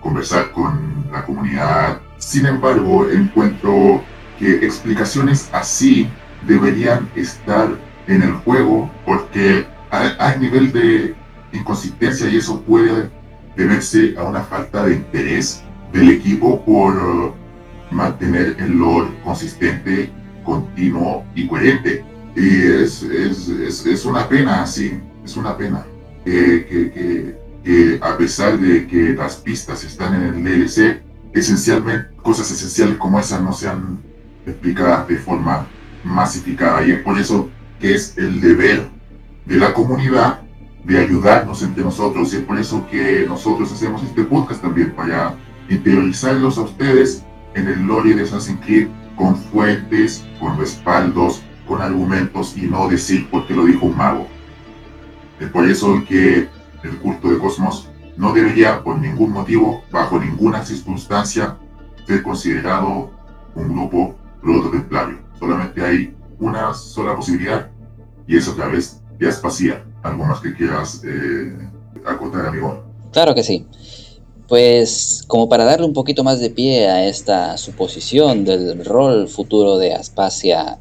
conversar 0.00 0.50
con 0.52 1.06
la 1.12 1.24
comunidad. 1.24 2.00
Sin 2.18 2.46
embargo, 2.46 3.08
encuentro 3.08 4.02
que 4.38 4.56
explicaciones 4.56 5.48
así 5.52 6.08
deberían 6.46 7.08
estar 7.14 7.68
en 8.06 8.22
el 8.22 8.32
juego 8.32 8.90
porque 9.06 9.66
hay, 9.90 10.38
nivel 10.38 10.72
de 10.72 11.14
inconsistencia 11.52 12.28
y 12.28 12.36
eso 12.36 12.60
puede 12.62 13.10
deberse 13.56 14.14
a 14.18 14.24
una 14.24 14.42
falta 14.42 14.84
de 14.84 14.94
interés 14.94 15.62
del 15.92 16.10
equipo 16.10 16.64
por 16.64 16.96
uh, 16.96 17.34
mantener 17.90 18.56
el 18.58 18.78
lore 18.78 19.10
consistente, 19.24 20.10
continuo 20.44 21.24
y 21.34 21.46
coherente. 21.46 22.04
Y 22.36 22.62
es, 22.62 23.02
es, 23.02 23.48
es, 23.86 24.04
una 24.04 24.28
pena, 24.28 24.64
sí, 24.66 25.00
es 25.24 25.36
una 25.36 25.56
pena 25.56 25.84
que, 26.24 26.64
que, 26.66 27.36
que, 27.64 27.98
a 28.00 28.16
pesar 28.16 28.58
de 28.58 28.86
que 28.86 29.14
las 29.14 29.36
pistas 29.36 29.82
están 29.84 30.14
en 30.14 30.22
el 30.22 30.44
DLC, 30.44 31.02
esencialmente 31.34 32.10
cosas 32.22 32.50
esenciales 32.50 32.96
como 32.98 33.18
esas 33.18 33.42
no 33.42 33.52
sean 33.52 33.98
explicadas 34.46 35.08
de 35.08 35.16
forma 35.16 35.66
masificada. 36.04 36.86
Y 36.86 36.92
es 36.92 37.00
por 37.00 37.18
eso 37.18 37.50
que 37.80 37.94
es 37.94 38.16
el 38.16 38.40
deber 38.40 38.88
de 39.46 39.56
la 39.56 39.72
comunidad 39.72 40.39
de 40.84 40.98
ayudarnos 40.98 41.62
entre 41.62 41.84
nosotros. 41.84 42.32
Y 42.32 42.36
es 42.36 42.42
por 42.42 42.58
eso 42.58 42.86
que 42.90 43.24
nosotros 43.26 43.72
hacemos 43.72 44.02
este 44.02 44.24
podcast 44.24 44.62
también, 44.62 44.92
para 44.92 45.36
interiorizarlos 45.68 46.58
a 46.58 46.62
ustedes 46.62 47.24
en 47.54 47.68
el 47.68 47.86
lore 47.86 48.14
de 48.14 48.22
Assassin's 48.22 48.60
Creed 48.64 48.88
con 49.16 49.36
fuentes, 49.36 50.24
con 50.38 50.58
respaldos, 50.58 51.42
con 51.66 51.82
argumentos 51.82 52.56
y 52.56 52.62
no 52.62 52.88
decir 52.88 53.28
porque 53.30 53.54
lo 53.54 53.64
dijo 53.64 53.86
un 53.86 53.96
mago. 53.96 54.26
Es 55.38 55.48
por 55.50 55.68
eso 55.68 56.02
que 56.08 56.48
el 56.82 56.98
culto 56.98 57.30
de 57.30 57.38
Cosmos 57.38 57.88
no 58.16 58.32
debería 58.32 58.82
por 58.82 58.98
ningún 58.98 59.32
motivo, 59.32 59.84
bajo 59.90 60.18
ninguna 60.18 60.64
circunstancia, 60.64 61.56
ser 62.06 62.22
considerado 62.22 63.10
un 63.54 63.68
grupo 63.72 64.16
prototemplario. 64.42 65.18
Solamente 65.38 65.84
hay 65.84 66.16
una 66.38 66.74
sola 66.74 67.14
posibilidad 67.14 67.70
y 68.26 68.36
es 68.36 68.48
a 68.48 68.54
través 68.54 69.02
de 69.18 69.28
Aspasia. 69.28 69.84
¿Algo 70.02 70.24
más 70.24 70.40
que 70.40 70.54
quieras 70.54 71.02
eh, 71.04 71.56
acotar, 72.06 72.46
amigo? 72.46 72.82
Claro 73.12 73.34
que 73.34 73.42
sí. 73.42 73.66
Pues 74.48 75.24
como 75.26 75.48
para 75.48 75.64
darle 75.64 75.86
un 75.86 75.92
poquito 75.92 76.24
más 76.24 76.40
de 76.40 76.50
pie 76.50 76.88
a 76.88 77.06
esta 77.06 77.56
suposición 77.56 78.44
del 78.44 78.84
rol 78.84 79.28
futuro 79.28 79.78
de 79.78 79.94
Aspasia 79.94 80.78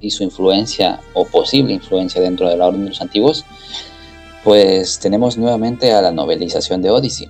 y 0.00 0.10
su 0.10 0.22
influencia 0.22 1.00
o 1.12 1.26
posible 1.26 1.74
influencia 1.74 2.22
dentro 2.22 2.48
de 2.48 2.56
la 2.56 2.66
Orden 2.66 2.84
de 2.84 2.90
los 2.90 3.02
Antiguos, 3.02 3.44
pues 4.44 4.98
tenemos 4.98 5.36
nuevamente 5.36 5.92
a 5.92 6.00
la 6.00 6.12
novelización 6.12 6.80
de 6.80 6.90
Odyssey, 6.90 7.28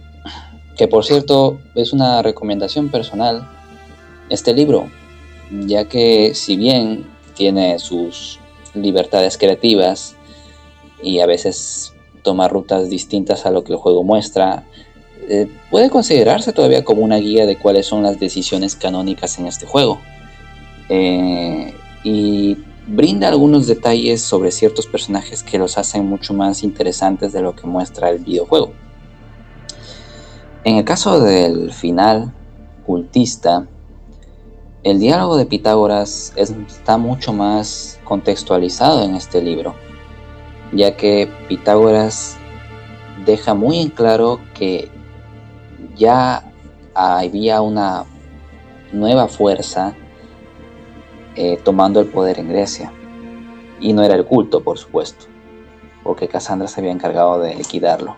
que 0.76 0.86
por 0.86 1.04
cierto 1.04 1.58
es 1.74 1.92
una 1.92 2.22
recomendación 2.22 2.90
personal. 2.90 3.48
Este 4.28 4.52
libro 4.52 4.88
ya 5.50 5.86
que 5.86 6.34
si 6.34 6.56
bien 6.56 7.06
tiene 7.34 7.78
sus 7.78 8.38
libertades 8.74 9.38
creativas 9.38 10.15
y 11.02 11.20
a 11.20 11.26
veces 11.26 11.92
toma 12.22 12.48
rutas 12.48 12.90
distintas 12.90 13.46
a 13.46 13.50
lo 13.50 13.64
que 13.64 13.72
el 13.72 13.78
juego 13.78 14.02
muestra, 14.02 14.64
eh, 15.28 15.48
puede 15.70 15.90
considerarse 15.90 16.52
todavía 16.52 16.84
como 16.84 17.02
una 17.02 17.16
guía 17.16 17.46
de 17.46 17.56
cuáles 17.56 17.86
son 17.86 18.02
las 18.02 18.18
decisiones 18.18 18.76
canónicas 18.76 19.38
en 19.38 19.46
este 19.46 19.66
juego. 19.66 20.00
Eh, 20.88 21.74
y 22.04 22.56
brinda 22.86 23.28
algunos 23.28 23.66
detalles 23.66 24.22
sobre 24.22 24.52
ciertos 24.52 24.86
personajes 24.86 25.42
que 25.42 25.58
los 25.58 25.76
hacen 25.78 26.06
mucho 26.06 26.34
más 26.34 26.62
interesantes 26.62 27.32
de 27.32 27.42
lo 27.42 27.56
que 27.56 27.66
muestra 27.66 28.10
el 28.10 28.18
videojuego. 28.20 28.72
En 30.62 30.76
el 30.76 30.84
caso 30.84 31.20
del 31.20 31.72
final 31.72 32.32
cultista, 32.84 33.66
el 34.84 35.00
diálogo 35.00 35.36
de 35.36 35.46
Pitágoras 35.46 36.32
está 36.36 36.96
mucho 36.96 37.32
más 37.32 37.98
contextualizado 38.04 39.02
en 39.02 39.16
este 39.16 39.42
libro, 39.42 39.74
ya 40.72 40.96
que 40.96 41.30
Pitágoras 41.48 42.36
deja 43.24 43.54
muy 43.54 43.80
en 43.80 43.90
claro 43.90 44.40
que 44.54 44.90
ya 45.96 46.44
había 46.94 47.60
una 47.60 48.04
nueva 48.92 49.28
fuerza 49.28 49.94
eh, 51.34 51.58
tomando 51.62 52.00
el 52.00 52.06
poder 52.06 52.38
en 52.38 52.48
Grecia. 52.48 52.92
Y 53.80 53.92
no 53.92 54.02
era 54.02 54.14
el 54.14 54.24
culto, 54.24 54.62
por 54.62 54.78
supuesto, 54.78 55.26
porque 56.02 56.28
Cassandra 56.28 56.66
se 56.66 56.80
había 56.80 56.92
encargado 56.92 57.38
de 57.40 57.54
liquidarlo. 57.54 58.16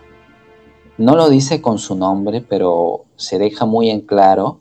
No 0.97 1.15
lo 1.15 1.29
dice 1.29 1.61
con 1.61 1.79
su 1.79 1.95
nombre, 1.95 2.41
pero 2.41 3.05
se 3.17 3.39
deja 3.39 3.65
muy 3.65 3.89
en 3.89 4.01
claro 4.01 4.59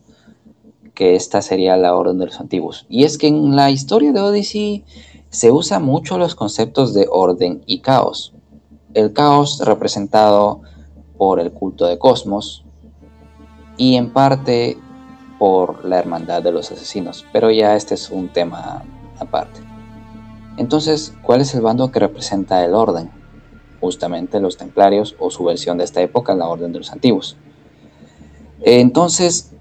que 0.95 1.15
esta 1.15 1.43
sería 1.43 1.77
la 1.77 1.95
orden 1.95 2.19
de 2.19 2.27
los 2.27 2.41
antiguos. 2.41 2.85
Y 2.89 3.05
es 3.05 3.19
que 3.19 3.29
en 3.29 3.55
la 3.55 3.71
historia 3.71 4.13
de 4.13 4.21
Odyssey 4.21 4.85
se 5.31 5.53
usa 5.53 5.79
mucho 5.79 6.19
los 6.19 6.35
conceptos 6.35 6.95
de 6.95 7.07
orden 7.11 7.63
y 7.67 7.81
caos. 7.81 8.33
El 8.95 9.13
caos 9.13 9.61
representado 9.65 10.63
por 11.17 11.41
el 11.41 11.53
culto 11.53 11.87
de 11.87 11.99
Cosmos 11.99 12.65
y 13.77 13.97
en 13.97 14.13
parte 14.13 14.79
por 15.39 15.85
la 15.85 15.99
hermandad 15.99 16.43
de 16.43 16.53
los 16.53 16.71
asesinos, 16.73 17.25
pero 17.33 17.51
ya 17.51 17.77
este 17.77 17.95
es 17.95 18.11
un 18.11 18.29
tema 18.29 18.85
aparte. 19.19 19.61
Entonces, 20.57 21.15
¿cuál 21.23 21.41
es 21.41 21.55
el 21.55 21.61
bando 21.61 21.93
que 21.93 22.01
representa 22.01 22.65
el 22.65 22.75
orden? 22.75 23.11
Justamente 23.81 24.41
los 24.41 24.57
templarios 24.57 25.15
o 25.21 25.31
su 25.31 25.45
versión 25.45 25.79
de 25.79 25.85
esta 25.85 26.01
época, 26.01 26.35
la 26.35 26.49
orden 26.49 26.73
de 26.73 26.79
los 26.79 26.91
antiguos. 26.91 27.37
Entonces, 28.63 29.53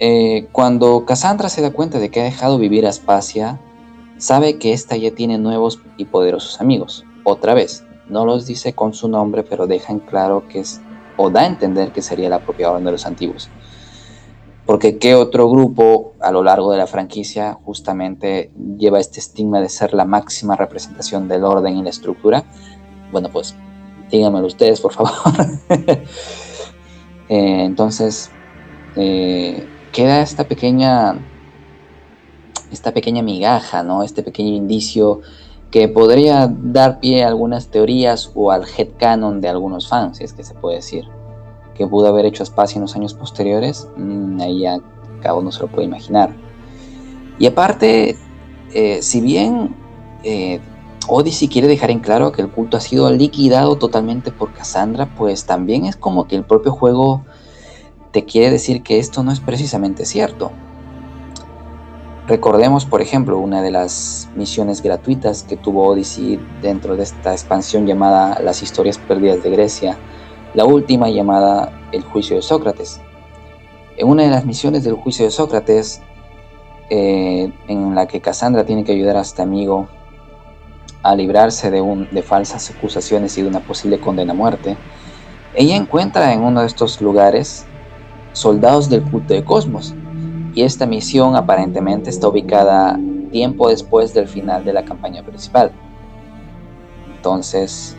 eh, 0.00 0.48
cuando 0.50 1.04
Cassandra 1.06 1.48
se 1.48 1.62
da 1.62 1.70
cuenta 1.70 2.00
de 2.00 2.10
que 2.10 2.20
ha 2.20 2.24
dejado 2.24 2.58
vivir 2.58 2.84
a 2.84 2.88
Aspasia, 2.88 3.60
sabe 4.24 4.58
que 4.58 4.72
ésta 4.72 4.96
ya 4.96 5.14
tiene 5.14 5.36
nuevos 5.36 5.80
y 5.98 6.06
poderosos 6.06 6.58
amigos. 6.58 7.04
Otra 7.24 7.52
vez, 7.52 7.84
no 8.08 8.24
los 8.24 8.46
dice 8.46 8.72
con 8.72 8.94
su 8.94 9.06
nombre, 9.06 9.42
pero 9.42 9.66
deja 9.66 9.94
claro 9.98 10.48
que 10.48 10.60
es, 10.60 10.80
o 11.18 11.28
da 11.28 11.42
a 11.42 11.46
entender 11.46 11.92
que 11.92 12.00
sería 12.00 12.30
la 12.30 12.40
propia 12.40 12.70
Orden 12.70 12.86
de 12.86 12.92
los 12.92 13.04
Antiguos. 13.04 13.50
Porque 14.64 14.96
qué 14.96 15.14
otro 15.14 15.50
grupo 15.50 16.14
a 16.20 16.30
lo 16.32 16.42
largo 16.42 16.72
de 16.72 16.78
la 16.78 16.86
franquicia 16.86 17.58
justamente 17.66 18.50
lleva 18.78 18.98
este 18.98 19.20
estigma 19.20 19.60
de 19.60 19.68
ser 19.68 19.92
la 19.92 20.06
máxima 20.06 20.56
representación 20.56 21.28
del 21.28 21.44
orden 21.44 21.76
y 21.76 21.82
la 21.82 21.90
estructura. 21.90 22.44
Bueno, 23.12 23.28
pues 23.30 23.54
díganmelo 24.10 24.46
ustedes, 24.46 24.80
por 24.80 24.92
favor. 24.92 25.12
Eh, 27.30 27.64
entonces, 27.64 28.30
eh, 28.96 29.66
queda 29.92 30.20
esta 30.20 30.46
pequeña, 30.46 31.16
esta 32.74 32.92
pequeña 32.92 33.22
migaja, 33.22 33.82
¿no? 33.82 34.02
Este 34.02 34.22
pequeño 34.22 34.54
indicio 34.54 35.20
que 35.70 35.88
podría 35.88 36.46
dar 36.48 37.00
pie 37.00 37.24
a 37.24 37.28
algunas 37.28 37.68
teorías 37.68 38.30
o 38.34 38.50
al 38.50 38.64
headcanon 38.64 39.40
de 39.40 39.48
algunos 39.48 39.88
fans, 39.88 40.18
si 40.18 40.24
es 40.24 40.32
que 40.32 40.44
se 40.44 40.54
puede 40.54 40.76
decir. 40.76 41.04
Que 41.74 41.86
pudo 41.86 42.06
haber 42.06 42.26
hecho 42.26 42.42
espacio 42.42 42.76
en 42.76 42.82
los 42.82 42.94
años 42.94 43.14
posteriores, 43.14 43.88
mm, 43.96 44.40
ahí 44.40 44.60
ya 44.60 44.78
cada 45.20 45.34
uno 45.34 45.50
se 45.50 45.60
lo 45.60 45.68
puede 45.68 45.86
imaginar. 45.86 46.34
Y 47.38 47.46
aparte, 47.46 48.16
eh, 48.72 49.02
si 49.02 49.20
bien 49.20 49.74
eh, 50.22 50.60
Odyssey 51.08 51.48
quiere 51.48 51.68
dejar 51.68 51.90
en 51.90 52.00
claro 52.00 52.32
que 52.32 52.42
el 52.42 52.50
culto 52.50 52.76
ha 52.76 52.80
sido 52.80 53.10
liquidado 53.10 53.76
totalmente 53.76 54.30
por 54.30 54.52
Cassandra, 54.52 55.12
pues 55.16 55.44
también 55.44 55.86
es 55.86 55.96
como 55.96 56.26
que 56.26 56.36
el 56.36 56.44
propio 56.44 56.72
juego 56.72 57.24
te 58.12 58.24
quiere 58.24 58.50
decir 58.50 58.82
que 58.82 58.98
esto 58.98 59.22
no 59.22 59.32
es 59.32 59.40
precisamente 59.40 60.06
cierto. 60.06 60.52
Recordemos, 62.26 62.86
por 62.86 63.02
ejemplo, 63.02 63.38
una 63.38 63.60
de 63.60 63.70
las 63.70 64.30
misiones 64.34 64.80
gratuitas 64.80 65.42
que 65.42 65.58
tuvo 65.58 65.86
Odyssey 65.86 66.40
dentro 66.62 66.96
de 66.96 67.02
esta 67.02 67.32
expansión 67.32 67.86
llamada 67.86 68.40
Las 68.40 68.62
historias 68.62 68.96
perdidas 68.96 69.42
de 69.42 69.50
Grecia, 69.50 69.98
La 70.54 70.64
última 70.64 71.10
llamada 71.10 71.82
El 71.92 72.02
juicio 72.02 72.36
de 72.36 72.42
Sócrates. 72.42 72.98
En 73.98 74.08
una 74.08 74.22
de 74.22 74.30
las 74.30 74.46
misiones 74.46 74.84
del 74.84 74.94
juicio 74.94 75.26
de 75.26 75.30
Sócrates, 75.30 76.00
eh, 76.88 77.52
en 77.68 77.94
la 77.94 78.06
que 78.06 78.22
Cassandra 78.22 78.64
tiene 78.64 78.84
que 78.84 78.92
ayudar 78.92 79.18
a 79.18 79.20
este 79.20 79.42
amigo 79.42 79.86
a 81.02 81.14
librarse 81.14 81.70
de, 81.70 82.08
de 82.10 82.22
falsas 82.22 82.70
acusaciones 82.70 83.36
y 83.36 83.42
de 83.42 83.48
una 83.48 83.60
posible 83.60 84.00
condena 84.00 84.32
a 84.32 84.36
muerte, 84.36 84.78
ella 85.54 85.76
encuentra 85.76 86.32
en 86.32 86.40
uno 86.40 86.62
de 86.62 86.68
estos 86.68 87.02
lugares 87.02 87.66
soldados 88.32 88.88
del 88.88 89.02
culto 89.02 89.34
de 89.34 89.44
Cosmos, 89.44 89.94
y 90.54 90.62
esta 90.62 90.86
misión 90.86 91.36
aparentemente 91.36 92.10
está 92.10 92.28
ubicada 92.28 92.98
tiempo 93.32 93.68
después 93.68 94.14
del 94.14 94.28
final 94.28 94.64
de 94.64 94.72
la 94.72 94.84
campaña 94.84 95.24
principal. 95.24 95.72
Entonces, 97.16 97.96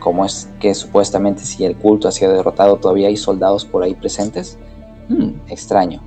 ¿cómo 0.00 0.24
es 0.24 0.48
que 0.58 0.74
supuestamente 0.74 1.42
si 1.42 1.64
el 1.64 1.76
culto 1.76 2.08
ha 2.08 2.12
sido 2.12 2.32
derrotado 2.32 2.76
todavía 2.76 3.08
hay 3.08 3.16
soldados 3.16 3.64
por 3.64 3.82
ahí 3.82 3.94
presentes? 3.94 4.58
Hmm, 5.08 5.34
extraño. 5.48 6.02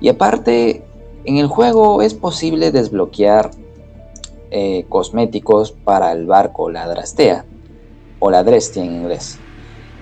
Y 0.00 0.08
aparte, 0.08 0.84
en 1.24 1.36
el 1.36 1.46
juego 1.46 2.00
es 2.00 2.14
posible 2.14 2.70
desbloquear 2.70 3.50
eh, 4.50 4.86
cosméticos 4.88 5.72
para 5.72 6.12
el 6.12 6.26
barco, 6.26 6.70
la 6.70 6.88
Drastea, 6.88 7.44
o 8.18 8.30
la 8.30 8.42
Drestia 8.42 8.82
en 8.82 8.94
inglés, 8.94 9.38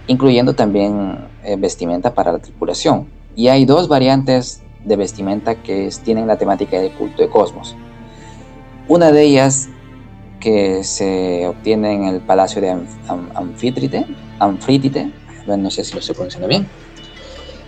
incluyendo 0.06 0.54
también 0.54 1.26
eh, 1.42 1.56
vestimenta 1.56 2.14
para 2.14 2.30
la 2.30 2.38
tripulación. 2.38 3.08
Y 3.34 3.48
hay 3.48 3.64
dos 3.64 3.88
variantes 3.88 4.63
de 4.84 4.96
vestimenta 4.96 5.62
que 5.62 5.90
tienen 6.02 6.26
la 6.26 6.36
temática 6.36 6.78
del 6.78 6.92
culto 6.92 7.22
de 7.22 7.28
Cosmos. 7.28 7.76
Una 8.88 9.10
de 9.10 9.22
ellas 9.22 9.68
que 10.40 10.84
se 10.84 11.46
obtiene 11.46 11.94
en 11.94 12.04
el 12.04 12.20
palacio 12.20 12.60
de 12.60 12.76
Anfítrite, 13.34 14.06
no 15.46 15.70
sé 15.70 15.84
si 15.84 15.94
lo 15.94 16.00
estoy 16.00 16.14
pronunciando 16.14 16.48
bien, 16.48 16.68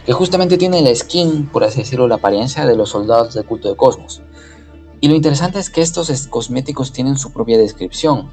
que 0.04 0.12
justamente 0.12 0.58
tiene 0.58 0.82
la 0.82 0.94
skin, 0.94 1.46
por 1.46 1.64
así 1.64 1.78
decirlo, 1.78 2.06
la 2.06 2.16
apariencia 2.16 2.66
de 2.66 2.76
los 2.76 2.90
soldados 2.90 3.34
del 3.34 3.44
culto 3.44 3.68
de 3.68 3.76
Cosmos. 3.76 4.22
Y 5.00 5.08
lo 5.08 5.14
interesante 5.14 5.58
es 5.58 5.70
que 5.70 5.82
estos 5.82 6.28
cosméticos 6.28 6.92
tienen 6.92 7.16
su 7.16 7.32
propia 7.32 7.58
descripción. 7.58 8.30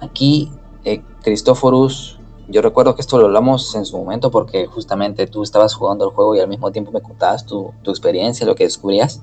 Aquí 0.00 0.50
eh, 0.84 1.02
Cristóforos 1.22 2.15
yo 2.48 2.62
recuerdo 2.62 2.94
que 2.94 3.00
esto 3.00 3.18
lo 3.18 3.26
hablamos 3.26 3.74
en 3.74 3.84
su 3.84 3.96
momento 3.96 4.30
porque 4.30 4.66
justamente 4.66 5.26
tú 5.26 5.42
estabas 5.42 5.74
jugando 5.74 6.04
el 6.04 6.14
juego 6.14 6.36
y 6.36 6.40
al 6.40 6.48
mismo 6.48 6.70
tiempo 6.70 6.92
me 6.92 7.00
contabas 7.00 7.44
tu, 7.44 7.72
experiencia, 7.86 8.46
lo 8.46 8.54
que 8.54 8.64
descubrías. 8.64 9.20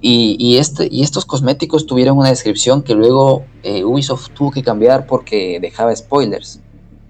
Y, 0.00 0.58
este, 0.58 0.88
y 0.90 1.02
estos 1.02 1.24
cosméticos 1.24 1.86
tuvieron 1.86 2.18
una 2.18 2.28
descripción 2.28 2.82
que 2.82 2.94
luego 2.94 3.44
eh, 3.64 3.84
Ubisoft 3.84 4.30
tuvo 4.30 4.52
que 4.52 4.62
cambiar 4.62 5.06
porque 5.06 5.58
dejaba 5.60 5.94
spoilers. 5.94 6.60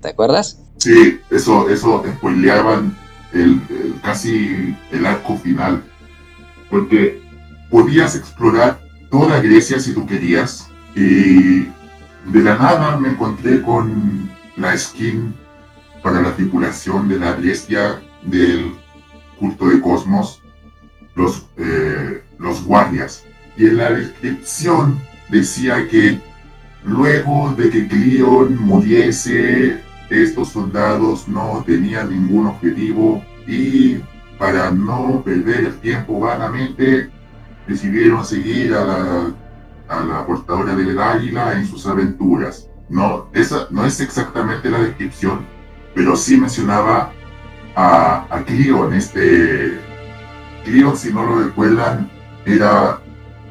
¿Te 0.00 0.08
acuerdas? 0.08 0.58
Sí, 0.78 1.20
eso, 1.30 1.68
eso 1.68 2.02
spoileaban 2.16 2.96
el, 3.34 3.60
casi 4.02 4.74
el 4.90 5.04
arco 5.04 5.36
final. 5.36 5.82
Porque 6.70 7.20
podías 7.70 8.14
explorar 8.14 8.80
toda 9.10 9.40
Grecia 9.40 9.80
si 9.80 9.92
tú 9.92 10.06
querías. 10.06 10.68
Y 10.94 11.64
de 12.32 12.42
la 12.42 12.56
nada 12.56 12.96
me 12.96 13.10
encontré 13.10 13.62
con 13.62 14.30
la 14.58 14.76
skin 14.76 15.34
para 16.02 16.20
la 16.20 16.34
tripulación 16.34 17.08
de 17.08 17.18
la 17.18 17.32
bestia 17.34 18.00
del 18.22 18.72
culto 19.38 19.68
de 19.68 19.80
Cosmos, 19.80 20.42
los, 21.14 21.46
eh, 21.56 22.22
los 22.38 22.64
guardias. 22.64 23.24
Y 23.56 23.66
en 23.66 23.76
la 23.78 23.90
descripción 23.90 25.00
decía 25.28 25.86
que 25.88 26.20
luego 26.84 27.54
de 27.56 27.70
que 27.70 27.88
Cleon 27.88 28.56
muriese, 28.60 29.80
estos 30.10 30.50
soldados 30.50 31.28
no 31.28 31.62
tenían 31.66 32.10
ningún 32.10 32.46
objetivo 32.46 33.22
y 33.46 34.00
para 34.38 34.70
no 34.70 35.22
perder 35.24 35.66
el 35.66 35.78
tiempo 35.80 36.20
vanamente, 36.20 37.10
decidieron 37.66 38.24
seguir 38.24 38.72
a 38.74 38.84
la, 38.84 39.32
a 39.88 40.04
la 40.04 40.26
portadora 40.26 40.74
del 40.74 40.98
águila 40.98 41.58
en 41.58 41.66
sus 41.66 41.86
aventuras. 41.86 42.67
No, 42.88 43.28
esa 43.34 43.66
no 43.70 43.84
es 43.84 44.00
exactamente 44.00 44.70
la 44.70 44.80
descripción, 44.80 45.46
pero 45.94 46.16
sí 46.16 46.36
mencionaba 46.36 47.12
a, 47.74 48.26
a 48.34 48.44
Cleon. 48.44 48.94
Este 48.94 49.78
Cleon, 50.64 50.96
si 50.96 51.12
no 51.12 51.24
lo 51.24 51.44
recuerdan, 51.44 52.10
era 52.46 53.00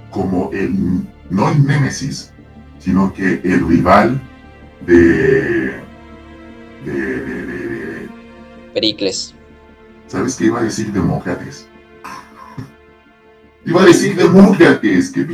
como 0.09 0.49
el, 0.53 1.03
no 1.29 1.49
el 1.49 1.65
Némesis, 1.65 2.33
sino 2.79 3.13
que 3.13 3.41
el 3.43 3.67
rival 3.67 4.21
de, 4.85 5.81
de, 6.85 7.25
de, 7.25 8.09
Pericles. 8.73 9.35
¿Sabes 10.07 10.35
qué 10.35 10.45
iba 10.45 10.59
a 10.59 10.63
decir 10.63 10.91
Demócrates? 10.91 11.67
iba 13.65 13.81
a 13.81 13.85
decir 13.85 14.15
Demócrates, 14.15 15.11
¿qué 15.11 15.27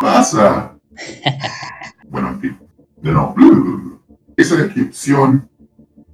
pasa? 0.00 0.76
bueno, 2.08 2.28
en 2.28 2.40
fin. 2.40 2.58
De 3.02 3.12
Esa 4.36 4.54
descripción 4.54 5.48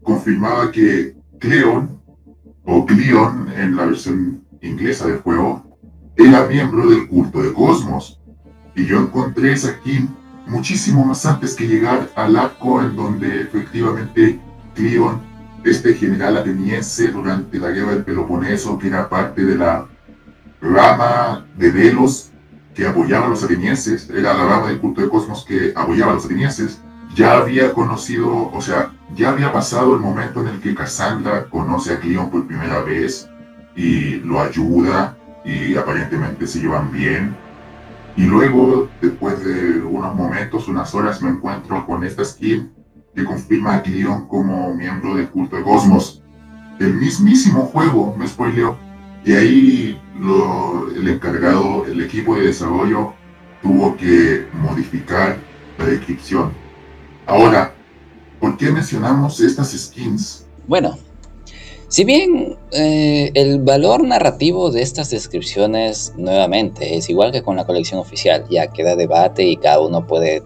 confirmaba 0.03 0.73
que 0.73 1.15
Cleon, 1.39 2.01
o 2.65 2.87
Cleon 2.87 3.53
en 3.55 3.77
la 3.77 3.85
versión 3.85 4.43
inglesa 4.63 5.07
del 5.07 5.19
juego, 5.19 5.79
era 6.17 6.47
miembro 6.47 6.89
del 6.89 7.07
culto 7.07 7.43
de 7.43 7.53
Cosmos. 7.53 8.19
Y 8.75 8.87
yo 8.87 9.01
encontré 9.01 9.53
esa 9.53 9.75
skin 9.75 10.09
muchísimo 10.47 11.05
más 11.05 11.27
antes 11.27 11.55
que 11.55 11.69
llegar 11.69 12.09
al 12.15 12.37
arco 12.37 12.81
en 12.81 12.97
donde 12.97 13.43
efectivamente 13.43 14.41
Cleon, 14.75 15.21
este 15.65 15.93
general 15.93 16.39
ateniense 16.39 17.09
durante 17.09 17.59
la 17.59 17.69
guerra 17.69 17.91
del 17.91 18.05
Peloponeso, 18.05 18.79
que 18.79 18.89
era 18.89 19.11
parte 19.11 19.45
de 19.45 19.57
la 19.57 19.87
rama 20.63 21.47
de 21.59 21.71
Delos 21.71 22.33
que 22.79 22.87
apoyaba 22.87 23.27
a 23.27 23.31
los 23.31 23.43
atenienses, 23.43 24.09
era 24.09 24.35
la 24.35 24.47
rama 24.47 24.69
del 24.69 24.79
culto 24.79 25.01
de 25.01 25.09
Cosmos 25.09 25.45
que 25.45 25.73
apoyaba 25.75 26.13
a 26.13 26.15
los 26.15 26.27
atenienses, 26.27 26.81
ya 27.13 27.37
había 27.39 27.73
conocido, 27.73 28.53
o 28.53 28.61
sea, 28.61 28.93
ya 29.17 29.31
había 29.31 29.53
pasado 29.53 29.97
el 29.97 30.01
momento 30.01 30.43
en 30.43 30.47
el 30.47 30.61
que 30.61 30.77
Cassandra 30.77 31.47
conoce 31.51 31.95
a 31.95 31.99
Cleon 31.99 32.31
por 32.31 32.47
primera 32.47 32.81
vez 32.83 33.29
y 33.75 34.21
lo 34.21 34.41
ayuda 34.41 35.17
y 35.45 35.75
aparentemente 35.75 36.47
se 36.47 36.61
llevan 36.61 36.93
bien. 36.93 37.37
Y 38.17 38.27
luego, 38.27 38.89
después 39.03 39.45
de 39.45 39.81
unos 39.81 40.15
momentos, 40.15 40.69
unas 40.69 40.95
horas, 40.95 41.21
me 41.21 41.31
encuentro 41.31 41.85
con 41.85 42.05
esta 42.05 42.25
skin 42.25 42.73
que 43.13 43.25
confirma 43.25 43.75
a 43.75 43.83
Cleon 43.83 44.29
como 44.29 44.73
miembro 44.73 45.17
del 45.17 45.29
culto 45.31 45.57
de 45.57 45.65
Cosmos. 45.65 46.23
El 46.79 46.95
mismísimo 46.95 47.63
juego 47.63 48.15
me 48.17 48.29
spoileó. 48.29 48.79
Y 49.25 49.33
ahí 49.33 50.01
el 50.97 51.09
encargado, 51.09 51.87
el 51.87 52.01
equipo 52.03 52.37
de 52.37 52.47
desarrollo, 52.47 53.13
tuvo 53.63 53.97
que 53.97 54.47
modificar 54.53 55.37
la 55.79 55.85
descripción. 55.87 56.53
Ahora, 57.27 57.75
¿por 58.41 58.57
qué 58.57 58.71
mencionamos 58.71 59.41
estas 59.41 59.73
skins? 59.73 60.47
Bueno, 60.67 60.99
si 61.89 62.05
bien 62.05 62.57
eh, 62.73 63.31
el 63.35 63.61
valor 63.61 64.05
narrativo 64.05 64.71
de 64.71 64.83
estas 64.83 65.11
descripciones 65.11 66.13
nuevamente 66.17 66.97
es 66.97 67.09
igual 67.09 67.33
que 67.33 67.43
con 67.43 67.57
la 67.57 67.65
colección 67.65 67.99
oficial, 67.99 68.45
ya 68.51 68.67
queda 68.69 68.95
debate 68.95 69.45
y 69.45 69.57
cada 69.57 69.81
uno 69.81 70.07
puede 70.07 70.43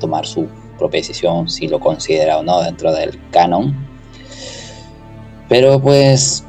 tomar 0.00 0.26
su 0.26 0.46
propia 0.78 1.00
decisión 1.00 1.48
si 1.48 1.68
lo 1.68 1.80
considera 1.80 2.38
o 2.38 2.42
no 2.42 2.62
dentro 2.62 2.92
del 2.92 3.18
canon. 3.30 3.74
Pero 5.48 5.80
pues 5.80 6.45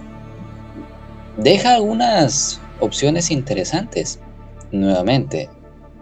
deja 1.37 1.75
algunas 1.75 2.59
opciones 2.79 3.31
interesantes. 3.31 4.19
Nuevamente, 4.71 5.49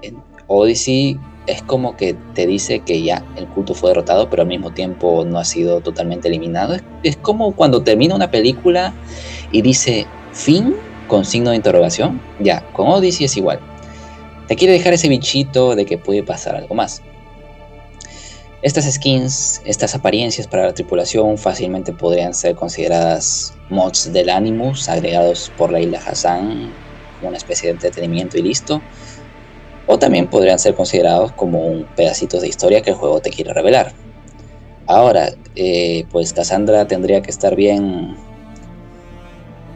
en 0.01 0.17
Odyssey 0.47 1.19
es 1.47 1.61
como 1.61 1.95
que 1.95 2.15
te 2.33 2.47
dice 2.47 2.79
que 2.79 3.03
ya 3.03 3.23
el 3.35 3.47
culto 3.47 3.75
fue 3.75 3.91
derrotado, 3.91 4.29
pero 4.29 4.41
al 4.41 4.47
mismo 4.47 4.71
tiempo 4.71 5.23
no 5.25 5.37
ha 5.37 5.45
sido 5.45 5.81
totalmente 5.81 6.27
eliminado. 6.27 6.77
Es, 7.03 7.17
como 7.17 7.55
cuando 7.55 7.83
termina 7.83 8.15
una 8.15 8.31
película 8.31 8.93
y 9.51 9.61
dice 9.61 10.07
fin 10.31 10.75
con 11.07 11.25
signo 11.25 11.51
de 11.51 11.57
interrogación. 11.57 12.19
Ya, 12.39 12.65
con 12.73 12.87
Odyssey 12.87 13.25
es 13.25 13.37
igual. 13.37 13.59
Te 14.47 14.55
quiere 14.55 14.73
dejar 14.73 14.93
ese 14.93 15.09
bichito 15.09 15.75
de 15.75 15.85
que 15.85 15.97
puede 15.97 16.23
pasar 16.23 16.55
algo 16.55 16.75
más. 16.75 17.01
Estas 18.65 18.91
skins, 18.91 19.61
estas 19.63 19.93
apariencias 19.93 20.47
para 20.47 20.65
la 20.65 20.73
tripulación 20.73 21.37
fácilmente 21.37 21.93
podrían 21.93 22.33
ser 22.33 22.55
consideradas 22.55 23.53
mods 23.69 24.11
del 24.11 24.27
Animus 24.27 24.89
agregados 24.89 25.51
por 25.55 25.71
la 25.71 25.79
isla 25.79 26.01
Hassan, 26.03 26.73
una 27.21 27.37
especie 27.37 27.67
de 27.67 27.73
entretenimiento 27.73 28.39
y 28.39 28.41
listo. 28.41 28.81
O 29.85 29.99
también 29.99 30.27
podrían 30.27 30.57
ser 30.57 30.73
considerados 30.73 31.31
como 31.33 31.59
un 31.59 31.85
pedacito 31.95 32.39
de 32.39 32.47
historia 32.47 32.81
que 32.81 32.89
el 32.89 32.95
juego 32.95 33.21
te 33.21 33.29
quiere 33.29 33.53
revelar. 33.53 33.93
Ahora, 34.87 35.29
eh, 35.55 36.07
pues 36.11 36.33
Cassandra 36.33 36.87
tendría 36.87 37.21
que 37.21 37.29
estar 37.29 37.55
bien. 37.55 38.17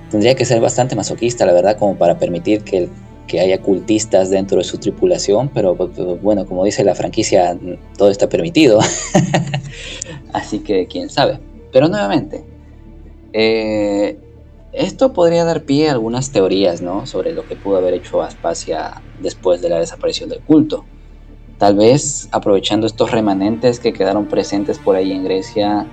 Tendría 0.10 0.34
que 0.34 0.46
ser 0.46 0.62
bastante 0.62 0.96
masoquista, 0.96 1.46
la 1.46 1.54
verdad, 1.54 1.78
como 1.78 1.96
para 1.96 2.18
permitir 2.18 2.64
que, 2.64 2.90
que 3.30 3.40
haya 3.40 3.62
cultistas 3.62 4.32
dentro 4.32 4.58
de 4.58 4.64
su 4.64 4.80
tripulación, 4.80 5.50
pero 5.54 5.76
pues, 5.76 5.92
bueno, 6.22 6.46
como 6.48 6.66
dice 6.66 6.84
la 6.84 6.96
franquicia, 6.96 7.58
todo 7.96 8.10
está 8.10 8.28
permitido. 8.28 8.80
Así 10.34 10.60
que 10.60 10.88
quién 10.88 11.10
sabe. 11.10 11.40
Pero 11.72 11.88
nuevamente, 11.88 12.44
eh, 13.32 14.18
esto 14.74 15.14
podría 15.14 15.46
dar 15.46 15.64
pie 15.64 15.90
a 15.90 15.92
algunas 15.92 16.32
teorías 16.32 16.82
¿no? 16.82 17.06
sobre 17.06 17.32
lo 17.32 17.46
que 17.48 17.56
pudo 17.56 17.78
haber 17.78 17.94
hecho 17.94 18.22
Aspasia 18.24 19.02
después 19.22 19.62
de 19.62 19.70
la 19.70 19.80
desaparición 19.80 20.30
del 20.30 20.42
culto. 20.42 20.84
Tal 21.60 21.76
vez 21.76 22.30
aprovechando 22.32 22.88
estos 22.88 23.12
remanentes 23.12 23.80
que 23.80 23.94
quedaron 23.94 24.26
presentes 24.26 24.80
por 24.80 24.96
ahí 24.96 25.12
en 25.12 25.24
Grecia, 25.24 25.86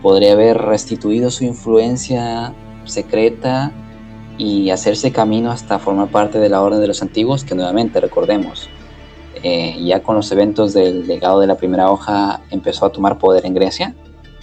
podría 0.00 0.32
haber 0.32 0.56
restituido 0.56 1.30
su 1.30 1.44
influencia 1.44 2.54
secreta 2.84 3.72
y 4.38 4.70
hacerse 4.70 5.12
camino 5.12 5.50
hasta 5.50 5.78
formar 5.78 6.08
parte 6.08 6.38
de 6.38 6.48
la 6.48 6.62
Orden 6.62 6.80
de 6.80 6.86
los 6.86 7.02
Antiguos, 7.02 7.44
que 7.44 7.54
nuevamente 7.54 8.00
recordemos, 8.00 8.68
eh, 9.42 9.76
ya 9.82 10.02
con 10.02 10.16
los 10.16 10.30
eventos 10.32 10.72
del 10.72 11.06
legado 11.06 11.40
de 11.40 11.46
la 11.46 11.56
primera 11.56 11.90
hoja 11.90 12.40
empezó 12.50 12.86
a 12.86 12.92
tomar 12.92 13.18
poder 13.18 13.46
en 13.46 13.54
Grecia, 13.54 13.94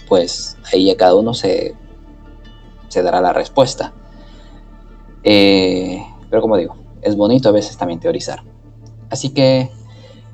pues 0.08 0.56
ahí 0.72 0.86
ya 0.86 0.96
cada 0.96 1.14
uno 1.14 1.34
se 1.34 1.74
se 2.94 3.02
dará 3.02 3.20
la 3.20 3.32
respuesta. 3.32 3.92
Eh, 5.24 6.00
pero 6.30 6.40
como 6.40 6.56
digo, 6.56 6.76
es 7.02 7.16
bonito 7.16 7.48
a 7.48 7.52
veces 7.52 7.76
también 7.76 7.98
teorizar. 7.98 8.44
Así 9.10 9.30
que 9.30 9.68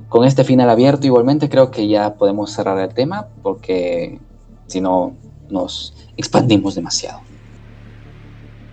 con 0.09 0.25
este 0.25 0.45
final 0.45 0.69
abierto 0.69 1.07
igualmente 1.07 1.49
creo 1.49 1.71
que 1.71 1.89
ya 1.89 2.15
podemos 2.15 2.53
cerrar 2.53 2.79
el 2.79 2.93
tema 2.93 3.29
porque 3.43 4.21
si 4.67 4.81
no 4.83 5.15
nos 5.49 5.95
expandimos 6.19 6.75
demasiado. 6.75 7.21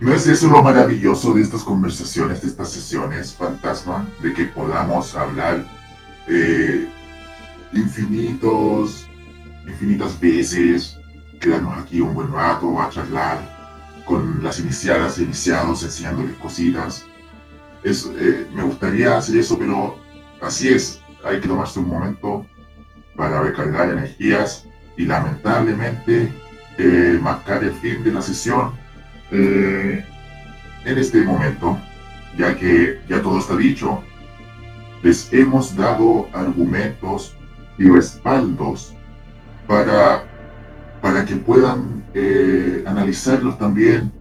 ¿No 0.00 0.14
es 0.14 0.28
eso 0.28 0.46
lo 0.46 0.62
maravilloso 0.62 1.34
de 1.34 1.42
estas 1.42 1.64
conversaciones, 1.64 2.42
de 2.42 2.48
estas 2.48 2.70
sesiones, 2.70 3.34
fantasma? 3.34 4.06
De 4.22 4.32
que 4.32 4.44
podamos 4.44 5.16
hablar 5.16 5.64
eh, 6.28 6.88
infinitos, 7.72 9.08
infinitas 9.66 10.18
veces, 10.20 10.96
quedarnos 11.40 11.78
aquí 11.78 12.00
un 12.00 12.14
buen 12.14 12.32
rato 12.32 12.80
a 12.80 12.88
charlar 12.90 13.40
con 14.04 14.40
las 14.40 14.60
iniciadas 14.60 15.18
e 15.18 15.24
iniciados 15.24 15.82
enseñándoles 15.82 16.36
cositas. 16.36 17.04
Es, 17.82 18.08
eh, 18.20 18.46
me 18.54 18.62
gustaría 18.62 19.16
hacer 19.16 19.36
eso, 19.36 19.58
pero 19.58 19.98
así 20.40 20.68
es. 20.68 21.00
Hay 21.24 21.40
que 21.40 21.48
tomarse 21.48 21.80
un 21.80 21.88
momento 21.88 22.46
para 23.16 23.42
recargar 23.42 23.90
energías 23.90 24.64
y 24.96 25.06
lamentablemente 25.06 26.32
eh, 26.78 27.18
marcar 27.20 27.64
el 27.64 27.72
fin 27.72 28.04
de 28.04 28.12
la 28.12 28.22
sesión 28.22 28.72
eh, 29.30 30.04
en 30.84 30.98
este 30.98 31.22
momento, 31.22 31.78
ya 32.36 32.56
que 32.56 33.00
ya 33.08 33.22
todo 33.22 33.38
está 33.38 33.56
dicho. 33.56 34.02
Les 35.02 35.32
hemos 35.32 35.76
dado 35.76 36.28
argumentos 36.32 37.36
y 37.78 37.88
respaldos 37.88 38.94
para 39.66 40.24
para 41.00 41.24
que 41.24 41.36
puedan 41.36 42.04
eh, 42.14 42.82
analizarlos 42.86 43.58
también 43.58 44.12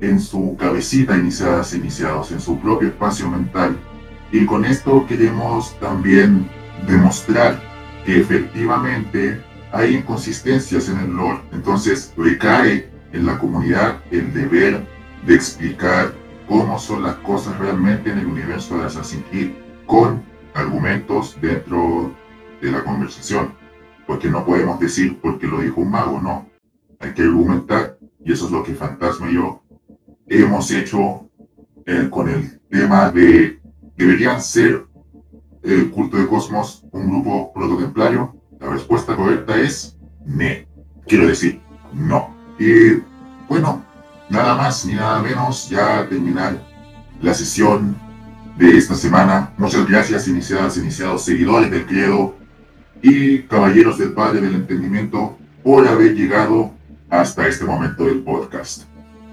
en 0.00 0.20
su 0.20 0.56
cabecita 0.58 1.16
iniciadas, 1.16 1.74
iniciados, 1.74 2.32
en 2.32 2.40
su 2.40 2.58
propio 2.58 2.88
espacio 2.88 3.28
mental. 3.28 3.76
Y 4.32 4.44
con 4.44 4.64
esto 4.64 5.06
queremos 5.06 5.78
también 5.78 6.48
demostrar 6.86 7.60
que 8.04 8.20
efectivamente 8.20 9.40
hay 9.72 9.96
inconsistencias 9.96 10.88
en 10.88 10.98
el 10.98 11.10
lore. 11.12 11.40
Entonces 11.52 12.12
recae 12.16 12.88
en 13.16 13.26
la 13.26 13.38
comunidad 13.38 14.00
el 14.10 14.32
deber 14.32 14.86
de 15.26 15.34
explicar 15.34 16.12
cómo 16.46 16.78
son 16.78 17.02
las 17.02 17.16
cosas 17.16 17.58
realmente 17.58 18.10
en 18.10 18.18
el 18.18 18.26
universo 18.26 18.78
de 18.78 18.84
Assassin's 18.84 19.24
Creed 19.30 19.52
con 19.86 20.22
argumentos 20.54 21.36
dentro 21.40 22.14
de 22.60 22.70
la 22.70 22.84
conversación 22.84 23.52
porque 24.06 24.28
no 24.30 24.44
podemos 24.44 24.78
decir 24.78 25.18
porque 25.20 25.46
lo 25.46 25.60
dijo 25.60 25.80
un 25.80 25.90
mago, 25.90 26.20
no. 26.20 26.48
Hay 27.00 27.12
que 27.12 27.22
argumentar, 27.22 27.98
y 28.24 28.32
eso 28.32 28.46
es 28.46 28.52
lo 28.52 28.62
que 28.62 28.74
Fantasma 28.74 29.30
y 29.30 29.34
yo 29.34 29.62
hemos 30.28 30.70
hecho 30.70 31.28
eh, 31.84 32.08
con 32.10 32.28
el 32.28 32.60
tema 32.68 33.10
de 33.10 33.60
deberían 33.96 34.40
ser 34.40 34.86
el 35.62 35.90
culto 35.90 36.16
de 36.16 36.26
Cosmos 36.26 36.84
un 36.92 37.10
grupo 37.10 37.52
prototemplario. 37.52 38.36
La 38.60 38.70
respuesta 38.70 39.16
correcta 39.16 39.60
es 39.60 39.98
ne. 40.24 40.66
Quiero 41.06 41.26
decir, 41.26 41.60
no. 41.92 42.35
Y 42.58 43.02
bueno, 43.48 43.84
nada 44.28 44.54
más 44.54 44.84
ni 44.84 44.94
nada 44.94 45.20
menos, 45.20 45.68
ya 45.68 46.06
terminar 46.08 46.58
la 47.20 47.34
sesión 47.34 47.96
de 48.56 48.76
esta 48.76 48.94
semana. 48.94 49.52
Muchas 49.56 49.86
gracias, 49.88 50.28
iniciadas, 50.28 50.76
iniciados, 50.76 51.24
seguidores 51.24 51.70
del 51.70 51.86
credo, 51.86 52.34
y 53.02 53.42
caballeros 53.42 53.98
del 53.98 54.12
Padre 54.12 54.40
del 54.40 54.54
Entendimiento 54.54 55.36
por 55.62 55.86
haber 55.86 56.14
llegado 56.14 56.70
hasta 57.10 57.46
este 57.46 57.64
momento 57.64 58.04
del 58.04 58.22
podcast. 58.22 58.82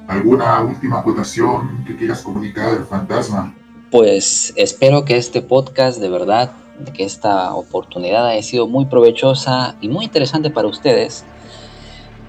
¿Alguna 0.07 0.61
última 0.61 0.99
acotación 0.99 1.83
que 1.87 1.95
quieras 1.95 2.21
comunicar, 2.21 2.85
Fantasma? 2.89 3.55
Pues 3.89 4.53
espero 4.57 5.05
que 5.05 5.17
este 5.17 5.41
podcast 5.41 5.99
de 5.99 6.09
verdad, 6.09 6.51
que 6.93 7.03
esta 7.03 7.53
oportunidad 7.53 8.27
haya 8.27 8.43
sido 8.43 8.67
muy 8.67 8.85
provechosa 8.85 9.75
y 9.79 9.87
muy 9.87 10.05
interesante 10.05 10.49
para 10.49 10.67
ustedes 10.67 11.23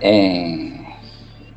eh, 0.00 0.83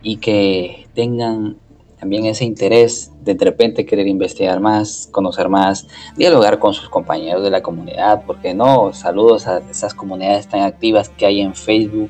y 0.08 0.16
que 0.16 0.88
tengan 0.93 1.58
también 1.99 2.28
ese 2.28 2.45
interés 2.45 3.12
de 3.26 3.36
de 3.36 3.43
repente 3.43 3.86
querer 3.86 4.08
investigar 4.08 4.62
más, 4.62 5.10
conocer 5.12 5.49
más, 5.49 5.86
dialogar 6.16 6.60
con 6.60 6.74
sus 6.74 6.88
compañeros 6.88 7.43
de 7.43 7.49
la 7.49 7.62
comunidad, 7.62 8.24
porque 8.26 8.53
no, 8.53 8.93
saludos 8.93 9.47
a 9.47 9.58
esas 9.70 9.93
comunidades 9.93 10.47
tan 10.47 10.62
activas 10.62 11.10
que 11.10 11.26
hay 11.26 11.41
en 11.41 11.53
Facebook, 11.53 12.10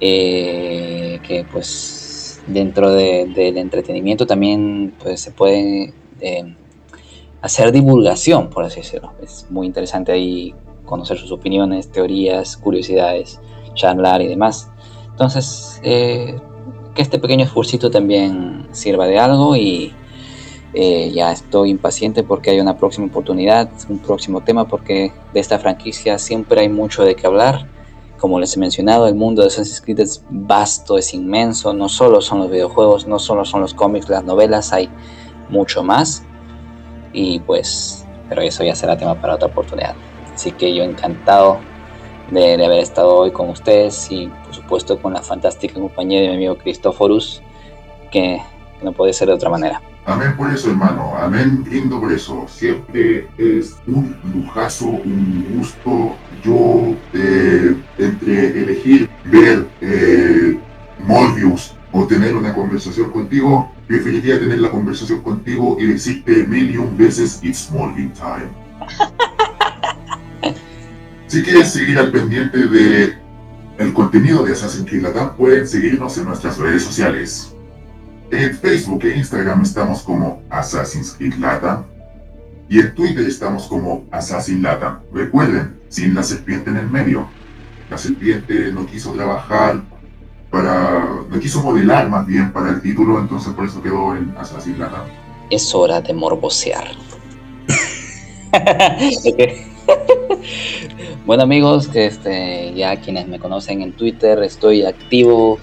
eh, 0.00 1.20
que 1.22 1.46
pues 1.52 2.42
dentro 2.48 2.90
del 2.90 3.58
entretenimiento 3.58 4.26
también 4.26 4.92
pues 5.00 5.20
se 5.20 5.30
puede 5.30 5.94
eh, 6.20 6.56
hacer 7.42 7.70
divulgación, 7.70 8.50
por 8.50 8.64
así 8.64 8.80
decirlo. 8.80 9.12
Es 9.22 9.46
muy 9.50 9.68
interesante 9.68 10.10
ahí 10.10 10.52
conocer 10.84 11.16
sus 11.16 11.30
opiniones, 11.30 11.92
teorías, 11.92 12.56
curiosidades, 12.56 13.40
charlar 13.74 14.20
y 14.20 14.26
demás. 14.26 14.68
Entonces, 15.12 15.80
eh, 15.84 16.34
que 16.94 17.02
este 17.02 17.18
pequeño 17.18 17.44
esfuerzo 17.44 17.90
también 17.90 18.68
sirva 18.72 19.06
de 19.06 19.18
algo 19.18 19.56
y 19.56 19.92
eh, 20.74 21.12
ya 21.12 21.30
estoy 21.30 21.70
impaciente 21.70 22.24
porque 22.24 22.50
hay 22.50 22.60
una 22.60 22.76
próxima 22.76 23.06
oportunidad, 23.06 23.70
un 23.88 23.98
próximo 23.98 24.40
tema, 24.40 24.66
porque 24.66 25.12
de 25.32 25.40
esta 25.40 25.58
franquicia 25.58 26.18
siempre 26.18 26.60
hay 26.60 26.68
mucho 26.68 27.04
de 27.04 27.14
qué 27.14 27.26
hablar. 27.26 27.66
Como 28.18 28.40
les 28.40 28.56
he 28.56 28.60
mencionado, 28.60 29.06
el 29.06 29.14
mundo 29.14 29.42
de 29.42 29.48
Assassin's 29.48 29.80
Creed 29.80 30.00
es 30.00 30.24
vasto, 30.30 30.98
es 30.98 31.14
inmenso. 31.14 31.74
No 31.74 31.88
solo 31.88 32.20
son 32.20 32.38
los 32.40 32.50
videojuegos, 32.50 33.06
no 33.06 33.18
solo 33.18 33.44
son 33.44 33.60
los 33.60 33.74
cómics, 33.74 34.08
las 34.08 34.24
novelas, 34.24 34.72
hay 34.72 34.88
mucho 35.48 35.84
más. 35.84 36.24
Y 37.12 37.38
pues, 37.40 38.04
pero 38.28 38.42
eso 38.42 38.64
ya 38.64 38.74
será 38.74 38.96
tema 38.96 39.20
para 39.20 39.34
otra 39.34 39.48
oportunidad. 39.48 39.94
Así 40.34 40.50
que 40.52 40.74
yo 40.74 40.82
encantado 40.82 41.58
de, 42.34 42.56
de 42.56 42.66
haber 42.66 42.80
estado 42.80 43.14
hoy 43.14 43.30
con 43.30 43.48
ustedes 43.48 44.10
y 44.10 44.26
por 44.44 44.54
supuesto 44.54 45.00
con 45.00 45.14
la 45.14 45.22
fantástica 45.22 45.74
compañía 45.74 46.20
de 46.20 46.28
mi 46.28 46.34
amigo 46.34 46.58
Cristóforus, 46.58 47.42
que 48.10 48.40
no 48.82 48.92
puede 48.92 49.12
ser 49.12 49.28
de 49.28 49.34
otra 49.34 49.48
manera. 49.48 49.80
Amén 50.06 50.36
por 50.36 50.50
eso, 50.52 50.70
hermano. 50.70 51.14
Amén, 51.18 51.64
brindo 51.64 51.98
por 51.98 52.12
eso. 52.12 52.44
Siempre 52.46 53.26
es 53.38 53.76
un 53.86 54.14
lujazo, 54.34 54.86
un 54.86 55.56
gusto. 55.56 56.14
Yo, 56.44 56.94
eh, 57.14 57.74
entre 57.96 58.48
elegir 58.48 59.08
ver 59.24 59.66
eh, 59.80 60.58
Morbius 60.98 61.74
o 61.92 62.06
tener 62.06 62.36
una 62.36 62.52
conversación 62.52 63.10
contigo, 63.12 63.72
preferiría 63.86 64.38
tener 64.38 64.58
la 64.58 64.70
conversación 64.70 65.22
contigo 65.22 65.78
y 65.80 65.86
decirte 65.86 66.46
mil 66.46 66.70
y 66.70 66.76
un 66.76 66.98
veces 66.98 67.40
It's 67.42 67.70
Morning 67.70 68.10
Time. 68.10 68.50
si 71.26 71.42
quieres 71.42 71.72
seguir 71.72 71.98
al 71.98 72.10
pendiente 72.10 72.58
de 72.58 73.18
el 73.78 73.92
contenido 73.92 74.44
de 74.44 74.52
Assassin's 74.52 74.88
Creed 74.88 75.02
Latam, 75.02 75.36
pueden 75.36 75.66
seguirnos 75.66 76.16
en 76.18 76.26
nuestras 76.26 76.58
redes 76.58 76.82
sociales. 76.84 77.54
En 78.30 78.56
Facebook 78.56 79.04
e 79.04 79.16
Instagram 79.16 79.62
estamos 79.62 80.02
como 80.02 80.42
Assassin's 80.50 81.12
Creed 81.12 81.34
Latam 81.34 81.84
y 82.68 82.80
en 82.80 82.94
Twitter 82.94 83.26
estamos 83.26 83.66
como 83.66 84.04
Assassin 84.10 84.62
Latam. 84.62 85.00
Recuerden, 85.12 85.80
sin 85.88 86.14
la 86.14 86.22
serpiente 86.22 86.70
en 86.70 86.76
el 86.76 86.88
medio. 86.88 87.28
La 87.90 87.98
serpiente 87.98 88.72
no 88.72 88.86
quiso 88.86 89.12
trabajar 89.12 89.82
para, 90.50 91.04
no 91.28 91.40
quiso 91.40 91.62
modelar 91.62 92.08
más 92.08 92.26
bien 92.26 92.52
para 92.52 92.70
el 92.70 92.80
título, 92.80 93.18
entonces 93.18 93.52
por 93.52 93.66
eso 93.66 93.82
quedó 93.82 94.16
en 94.16 94.34
Assassin 94.38 94.78
Latam. 94.78 95.04
Es 95.50 95.74
hora 95.74 96.00
de 96.00 96.14
morbosear. 96.14 96.88
bueno 101.26 101.42
amigos, 101.42 101.88
este, 101.94 102.72
ya 102.74 103.00
quienes 103.00 103.26
me 103.26 103.38
conocen 103.38 103.82
en 103.82 103.92
Twitter, 103.92 104.42
estoy 104.42 104.84
activo 104.84 105.58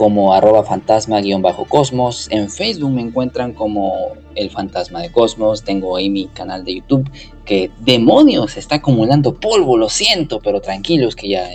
como 0.00 0.32
arroba 0.32 0.64
fantasma-cosmos. 0.64 2.28
En 2.30 2.48
Facebook 2.48 2.90
me 2.90 3.02
encuentran 3.02 3.52
como 3.52 4.16
el 4.34 4.50
fantasma 4.50 5.02
de 5.02 5.12
Cosmos. 5.12 5.62
Tengo 5.62 5.94
ahí 5.94 6.08
mi 6.08 6.26
canal 6.28 6.64
de 6.64 6.76
YouTube 6.76 7.10
que 7.44 7.70
demonios, 7.80 8.56
está 8.56 8.76
acumulando 8.76 9.34
polvo, 9.34 9.76
lo 9.76 9.88
siento, 9.88 10.40
pero 10.40 10.60
tranquilos 10.60 11.16
que 11.16 11.28
ya, 11.28 11.50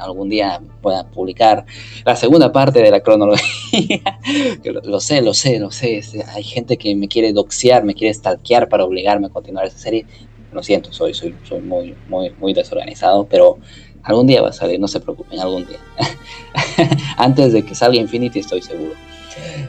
algún 0.00 0.28
día 0.28 0.60
pueda 0.82 1.04
publicar 1.04 1.64
la 2.04 2.16
segunda 2.16 2.52
parte 2.52 2.82
de 2.82 2.90
la 2.90 3.00
cronología. 3.00 4.18
lo, 4.64 5.00
sé, 5.00 5.22
lo 5.22 5.32
sé, 5.32 5.58
lo 5.58 5.70
sé. 5.70 6.02
Hay 6.34 6.42
gente 6.42 6.76
que 6.76 6.94
me 6.94 7.08
quiere 7.08 7.32
doxear, 7.32 7.84
me 7.84 7.94
quiere 7.94 8.12
stalkear 8.12 8.68
para 8.68 8.84
obligarme 8.84 9.28
a 9.28 9.30
continuar 9.30 9.66
esa 9.66 9.78
serie. 9.78 10.04
Lo 10.52 10.62
siento, 10.62 10.92
soy, 10.92 11.14
soy, 11.14 11.34
soy 11.44 11.60
muy, 11.60 11.94
muy, 12.08 12.30
muy 12.38 12.54
desorganizado, 12.54 13.26
pero 13.26 13.58
algún 14.02 14.26
día 14.26 14.42
va 14.42 14.48
a 14.48 14.52
salir, 14.52 14.80
no 14.80 14.88
se 14.88 15.00
preocupen, 15.00 15.38
algún 15.40 15.66
día. 15.66 15.78
Antes 17.16 17.52
de 17.52 17.64
que 17.64 17.74
salga 17.74 17.98
Infinity 17.98 18.38
estoy 18.38 18.62
seguro. 18.62 18.94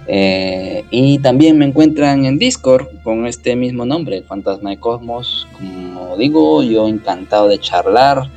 Eh, 0.08 0.84
y 0.90 1.20
también 1.20 1.58
me 1.58 1.66
encuentran 1.66 2.26
en 2.26 2.40
Discord 2.40 2.88
con 3.04 3.28
este 3.28 3.56
mismo 3.56 3.86
nombre, 3.86 4.24
Fantasma 4.24 4.72
de 4.72 4.80
Cosmos. 4.80 5.48
Como 5.54 6.18
digo, 6.18 6.64
yo 6.64 6.88
encantado 6.88 7.48
de 7.48 7.60
charlar, 7.60 8.30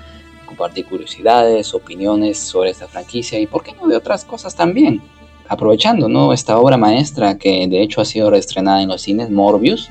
compartir 0.46 0.86
curiosidades, 0.86 1.72
opiniones 1.74 2.38
sobre 2.38 2.70
esta 2.70 2.88
franquicia 2.88 3.38
y 3.38 3.46
por 3.46 3.62
qué 3.62 3.72
no 3.72 3.86
de 3.86 3.96
otras 3.96 4.24
cosas 4.24 4.54
también. 4.54 5.00
Aprovechando 5.48 6.08
¿no? 6.08 6.32
esta 6.32 6.58
obra 6.58 6.76
maestra 6.76 7.38
que 7.38 7.66
de 7.68 7.82
hecho 7.82 8.00
ha 8.00 8.04
sido 8.04 8.30
reestrenada 8.30 8.82
en 8.82 8.88
los 8.88 9.02
cines, 9.02 9.30
Morbius. 9.30 9.90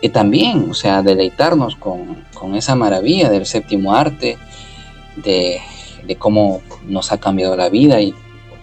Y 0.00 0.10
también, 0.10 0.70
o 0.70 0.74
sea, 0.74 1.02
deleitarnos 1.02 1.76
con, 1.76 2.24
con 2.34 2.54
esa 2.54 2.74
maravilla 2.74 3.30
del 3.30 3.46
séptimo 3.46 3.94
arte, 3.94 4.38
de, 5.16 5.60
de 6.06 6.16
cómo 6.16 6.62
nos 6.86 7.12
ha 7.12 7.18
cambiado 7.18 7.56
la 7.56 7.68
vida 7.68 8.00
y 8.00 8.14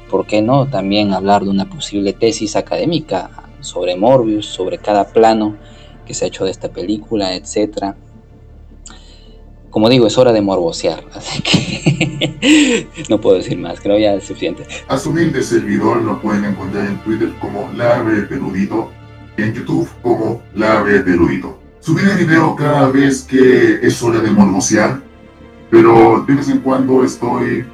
¿por 0.10 0.26
qué 0.26 0.42
no? 0.42 0.68
También 0.68 1.14
hablar 1.14 1.44
de 1.44 1.50
una 1.50 1.66
posible 1.66 2.14
tesis 2.14 2.56
académica 2.56 3.30
sobre 3.60 3.96
Morbius, 3.96 4.46
sobre 4.46 4.78
cada 4.78 5.10
plano 5.10 5.58
que 6.06 6.14
se 6.14 6.26
ha 6.26 6.28
hecho 6.28 6.46
de 6.46 6.52
esta 6.52 6.70
película, 6.70 7.36
etc. 7.36 7.96
Como 9.70 9.90
digo, 9.90 10.08
es 10.08 10.18
hora 10.18 10.32
de 10.32 10.42
morbosear, 10.42 11.04
así 11.14 11.42
que 11.42 12.88
no 13.10 13.20
puedo 13.20 13.38
decir 13.38 13.58
más, 13.58 13.82
creo 13.82 13.98
ya 13.98 14.14
es 14.14 14.24
suficiente. 14.24 14.66
A 14.88 14.98
su 14.98 15.10
humilde 15.10 15.44
servidor 15.44 16.02
lo 16.02 16.22
pueden 16.22 16.46
encontrar 16.46 16.88
en 16.88 16.98
Twitter 17.00 17.34
como 17.42 17.70
La 17.76 17.98
y 17.98 18.36
en 19.38 19.54
YouTube 19.54 19.90
como 20.02 20.42
La 20.54 20.80
Ave 20.80 21.02
Peludito. 21.02 21.60
Subiré 21.80 22.16
video 22.16 22.56
cada 22.56 22.90
vez 22.90 23.24
que 23.24 23.86
es 23.86 24.02
hora 24.02 24.20
de 24.20 24.32
morbosear, 24.32 25.02
pero 25.70 26.24
de 26.28 26.36
vez 26.36 26.50
en 26.50 26.60
cuando 26.60 27.04
estoy 27.04 27.66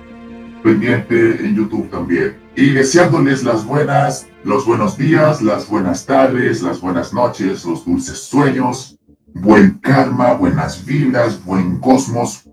pendiente 0.64 1.46
en 1.46 1.56
YouTube 1.56 1.90
también. 1.90 2.38
Y 2.56 2.72
deseándoles 2.72 3.44
las 3.44 3.66
buenas, 3.66 4.28
los 4.44 4.66
buenos 4.66 4.98
días, 4.98 5.42
las 5.42 5.70
buenas 5.70 6.06
tardes, 6.06 6.62
las 6.62 6.82
buenas 6.82 7.14
noches, 7.14 7.64
los 7.64 7.86
dulces 7.86 8.20
sueños, 8.20 9.00
buen 9.34 9.80
karma, 9.80 10.34
buenas 10.34 10.86
vibras, 10.86 11.44
buen 11.44 11.80
cosmos. 11.80 12.50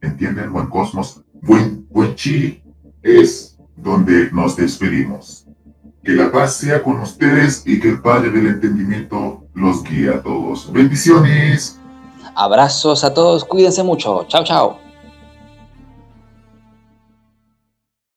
¿Entienden? 0.00 0.52
Buen 0.52 0.66
cosmos. 0.68 1.22
Buen, 1.42 1.86
buen 1.90 2.14
chi 2.14 2.62
es 3.02 3.58
donde 3.76 4.30
nos 4.32 4.56
despedimos. 4.56 5.41
Que 6.04 6.12
la 6.12 6.32
paz 6.32 6.56
sea 6.56 6.82
con 6.82 7.00
ustedes 7.00 7.62
y 7.64 7.78
que 7.78 7.88
el 7.88 8.02
Padre 8.02 8.30
del 8.30 8.48
Entendimiento 8.48 9.44
los 9.54 9.84
guíe 9.84 10.10
a 10.10 10.22
todos. 10.22 10.72
Bendiciones. 10.72 11.78
Abrazos 12.34 13.04
a 13.04 13.14
todos, 13.14 13.44
cuídense 13.44 13.82
mucho. 13.82 14.24
Chao, 14.26 14.42
chao. 14.44 14.91